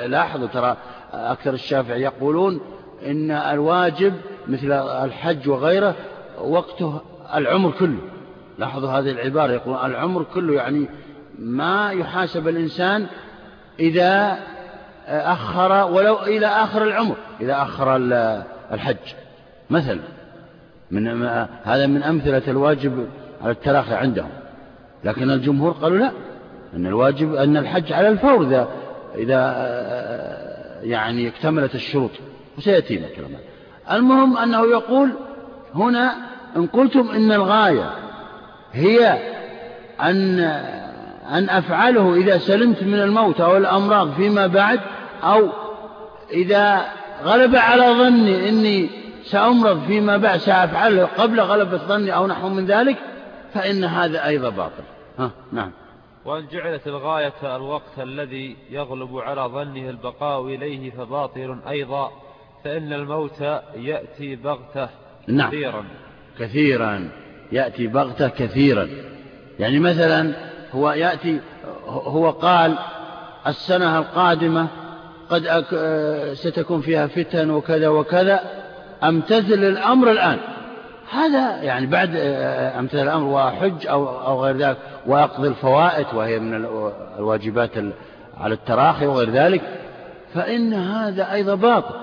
لاحظوا 0.06 0.46
ترى 0.46 0.76
أكثر 1.12 1.54
الشافعي 1.54 2.02
يقولون 2.02 2.60
إن 3.06 3.30
الواجب 3.30 4.14
مثل 4.48 4.72
الحج 4.72 5.48
وغيره 5.48 5.94
وقته 6.40 7.00
العمر 7.34 7.70
كله. 7.70 7.98
لاحظوا 8.58 8.90
هذه 8.90 9.10
العبارة 9.10 9.52
يقولون 9.52 9.86
العمر 9.86 10.22
كله 10.34 10.54
يعني 10.54 10.88
ما 11.38 11.90
يحاسب 11.90 12.48
الإنسان 12.48 13.06
إذا 13.80 14.38
أخر 15.08 15.92
ولو 15.92 16.22
إلى 16.22 16.46
آخر 16.46 16.82
العمر 16.84 17.16
إذا 17.40 17.62
أخر 17.62 17.96
الحج. 18.72 18.96
مثلا 19.70 20.00
من 20.90 21.22
هذا 21.64 21.86
من 21.86 22.02
أمثلة 22.02 22.42
الواجب 22.48 23.08
على 23.42 23.50
التراخي 23.50 23.94
عندهم. 23.94 24.30
لكن 25.04 25.30
الجمهور 25.30 25.72
قالوا 25.72 25.98
لا 25.98 26.12
أن 26.76 26.86
الواجب 26.86 27.34
أن 27.34 27.56
الحج 27.56 27.92
على 27.92 28.08
الفور 28.08 28.42
إذا 28.46 28.68
إذا 29.14 29.40
يعني 30.82 31.28
اكتملت 31.28 31.74
الشروط. 31.74 32.10
وسيأتينا 32.58 33.06
كلام 33.16 33.30
المهم 33.90 34.36
أنه 34.38 34.66
يقول 34.66 35.10
هنا 35.74 36.14
إن 36.56 36.66
قلتم 36.66 37.08
إن 37.10 37.32
الغاية 37.32 37.90
هي 38.72 39.18
أن 40.02 40.40
أن 41.30 41.50
أفعله 41.50 42.14
إذا 42.14 42.38
سلمت 42.38 42.82
من 42.82 42.94
الموت 42.94 43.40
أو 43.40 43.56
الأمراض 43.56 44.12
فيما 44.12 44.46
بعد 44.46 44.80
أو 45.22 45.48
إذا 46.32 46.84
غلب 47.24 47.56
على 47.56 47.82
ظني 47.82 48.48
إني 48.48 48.90
سأمرض 49.24 49.86
فيما 49.86 50.16
بعد 50.16 50.38
سأفعله 50.38 51.04
قبل 51.04 51.40
غلبة 51.40 51.76
ظني 51.76 52.14
أو 52.14 52.26
نحو 52.26 52.48
من 52.48 52.66
ذلك 52.66 52.96
فإن 53.54 53.84
هذا 53.84 54.26
أيضا 54.26 54.48
باطل. 54.48 54.82
ها 55.18 55.30
نعم. 55.52 55.70
وأن 56.24 56.46
جعلت 56.52 56.86
الغاية 56.86 57.56
الوقت 57.56 57.98
الذي 57.98 58.56
يغلب 58.70 59.18
على 59.18 59.40
ظنه 59.40 59.90
البقاء 59.90 60.44
إليه 60.46 60.90
فباطل 60.90 61.58
أيضا 61.68 62.10
فإن 62.64 62.92
الموت 62.92 63.40
يأتي 63.76 64.36
بغتة 64.36 64.88
نعم. 65.28 65.48
كثيرا. 65.48 65.84
كثيرا 66.38 67.08
يأتي 67.52 67.86
بغتة 67.86 68.28
كثيرا. 68.28 68.88
يعني 69.58 69.78
مثلا 69.78 70.34
هو 70.74 70.92
يأتي 70.92 71.40
هو 71.88 72.30
قال 72.30 72.74
السنة 73.46 73.98
القادمة 73.98 74.66
قد 75.30 75.64
ستكون 76.34 76.80
فيها 76.80 77.06
فتن 77.06 77.50
وكذا 77.50 77.88
وكذا 77.88 78.40
أمتثل 79.02 79.64
الأمر 79.64 80.10
الآن؟ 80.10 80.38
هذا 81.10 81.62
يعني 81.62 81.86
بعد 81.86 82.10
أمثل 82.78 82.98
الأمر 82.98 83.26
وحج 83.26 83.86
أو, 83.86 84.08
أو 84.08 84.44
غير 84.44 84.56
ذلك 84.56 84.76
وأقضي 85.06 85.48
الفوائد 85.48 86.06
وهي 86.14 86.38
من 86.38 86.66
الواجبات 87.18 87.70
على 88.40 88.54
التراخي 88.54 89.06
وغير 89.06 89.30
ذلك 89.30 89.62
فإن 90.34 90.72
هذا 90.74 91.32
أيضا 91.32 91.54
باطل 91.54 91.94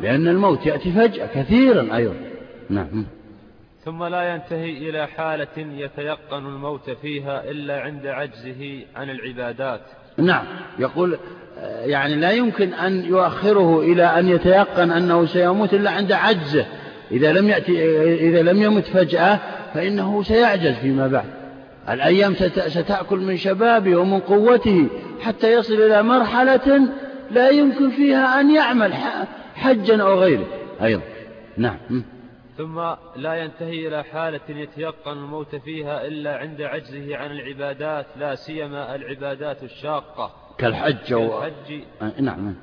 لأن 0.00 0.28
الموت 0.28 0.66
يأتي 0.66 0.92
فجأة 0.92 1.26
كثيرا 1.26 1.96
أيضا. 1.96 2.14
نعم. 2.70 3.06
ثم 3.88 4.04
لا 4.04 4.34
ينتهي 4.34 4.70
إلى 4.70 5.06
حالة 5.06 5.56
يتيقن 5.56 6.46
الموت 6.46 6.90
فيها 6.90 7.44
إلا 7.50 7.80
عند 7.80 8.06
عجزه 8.06 8.80
عن 8.96 9.10
العبادات. 9.10 9.80
نعم. 10.16 10.44
يقول 10.78 11.18
يعني 11.84 12.14
لا 12.14 12.30
يمكن 12.30 12.72
أن 12.72 13.04
يؤخره 13.04 13.80
إلى 13.80 14.04
أن 14.04 14.28
يتيقن 14.28 14.90
أنه 14.90 15.26
سيموت 15.26 15.74
إلا 15.74 15.90
عند 15.90 16.12
عجزه. 16.12 16.66
إذا 17.10 17.32
لم 17.32 17.48
يأتي 17.48 18.02
إذا 18.28 18.42
لم 18.42 18.62
يمت 18.62 18.84
فجأة 18.84 19.38
فإنه 19.74 20.22
سيعجز 20.22 20.74
فيما 20.74 21.06
بعد. 21.06 21.30
الأيام 21.88 22.34
ستأكل 22.68 23.18
من 23.18 23.36
شبابه 23.36 23.96
ومن 23.96 24.20
قوته 24.20 24.88
حتى 25.20 25.52
يصل 25.52 25.74
إلى 25.74 26.02
مرحلة 26.02 26.88
لا 27.30 27.48
يمكن 27.48 27.90
فيها 27.90 28.40
أن 28.40 28.54
يعمل 28.54 28.94
حجا 29.54 30.02
أو 30.02 30.20
غيره. 30.20 30.46
أيضا. 30.82 31.02
نعم. 31.56 31.76
ثم 32.58 32.80
لا 33.16 33.34
ينتهي 33.34 33.88
إلى 33.88 34.02
حالة 34.02 34.40
يتيقن 34.48 35.12
الموت 35.12 35.56
فيها 35.56 36.06
إلا 36.06 36.36
عند 36.36 36.62
عجزه 36.62 37.16
عن 37.16 37.30
العبادات 37.30 38.06
لا 38.16 38.34
سيما 38.34 38.94
العبادات 38.94 39.62
الشاقة. 39.62 40.30
كالحج, 40.58 40.94
كالحج. 41.08 41.82
آه، 42.02 42.20
نعم. 42.20 42.54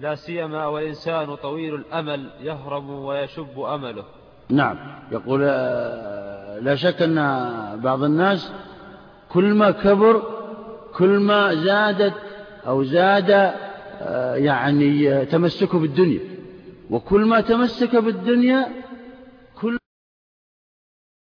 لا 0.00 0.14
سيما 0.14 0.66
والإنسان 0.66 1.34
طويل 1.34 1.74
الأمل 1.74 2.30
يهرم 2.42 2.90
ويشب 2.90 3.60
أمله. 3.60 4.04
نعم. 4.50 4.76
يقول 5.12 5.40
آه، 5.44 6.58
لا 6.58 6.74
شك 6.74 7.02
أن 7.02 7.16
بعض 7.80 8.02
الناس 8.02 8.52
كل 9.28 9.54
ما 9.54 9.70
كبر 9.70 10.22
كل 10.94 11.18
ما 11.18 11.54
زادت 11.54 12.14
أو 12.66 12.84
زاد 12.84 13.30
آه، 14.00 14.34
يعني 14.34 15.24
تمسكه 15.24 15.78
بالدنيا. 15.78 16.20
وكل 16.90 17.24
ما 17.24 17.40
تمسك 17.40 17.96
بالدنيا 17.96 18.87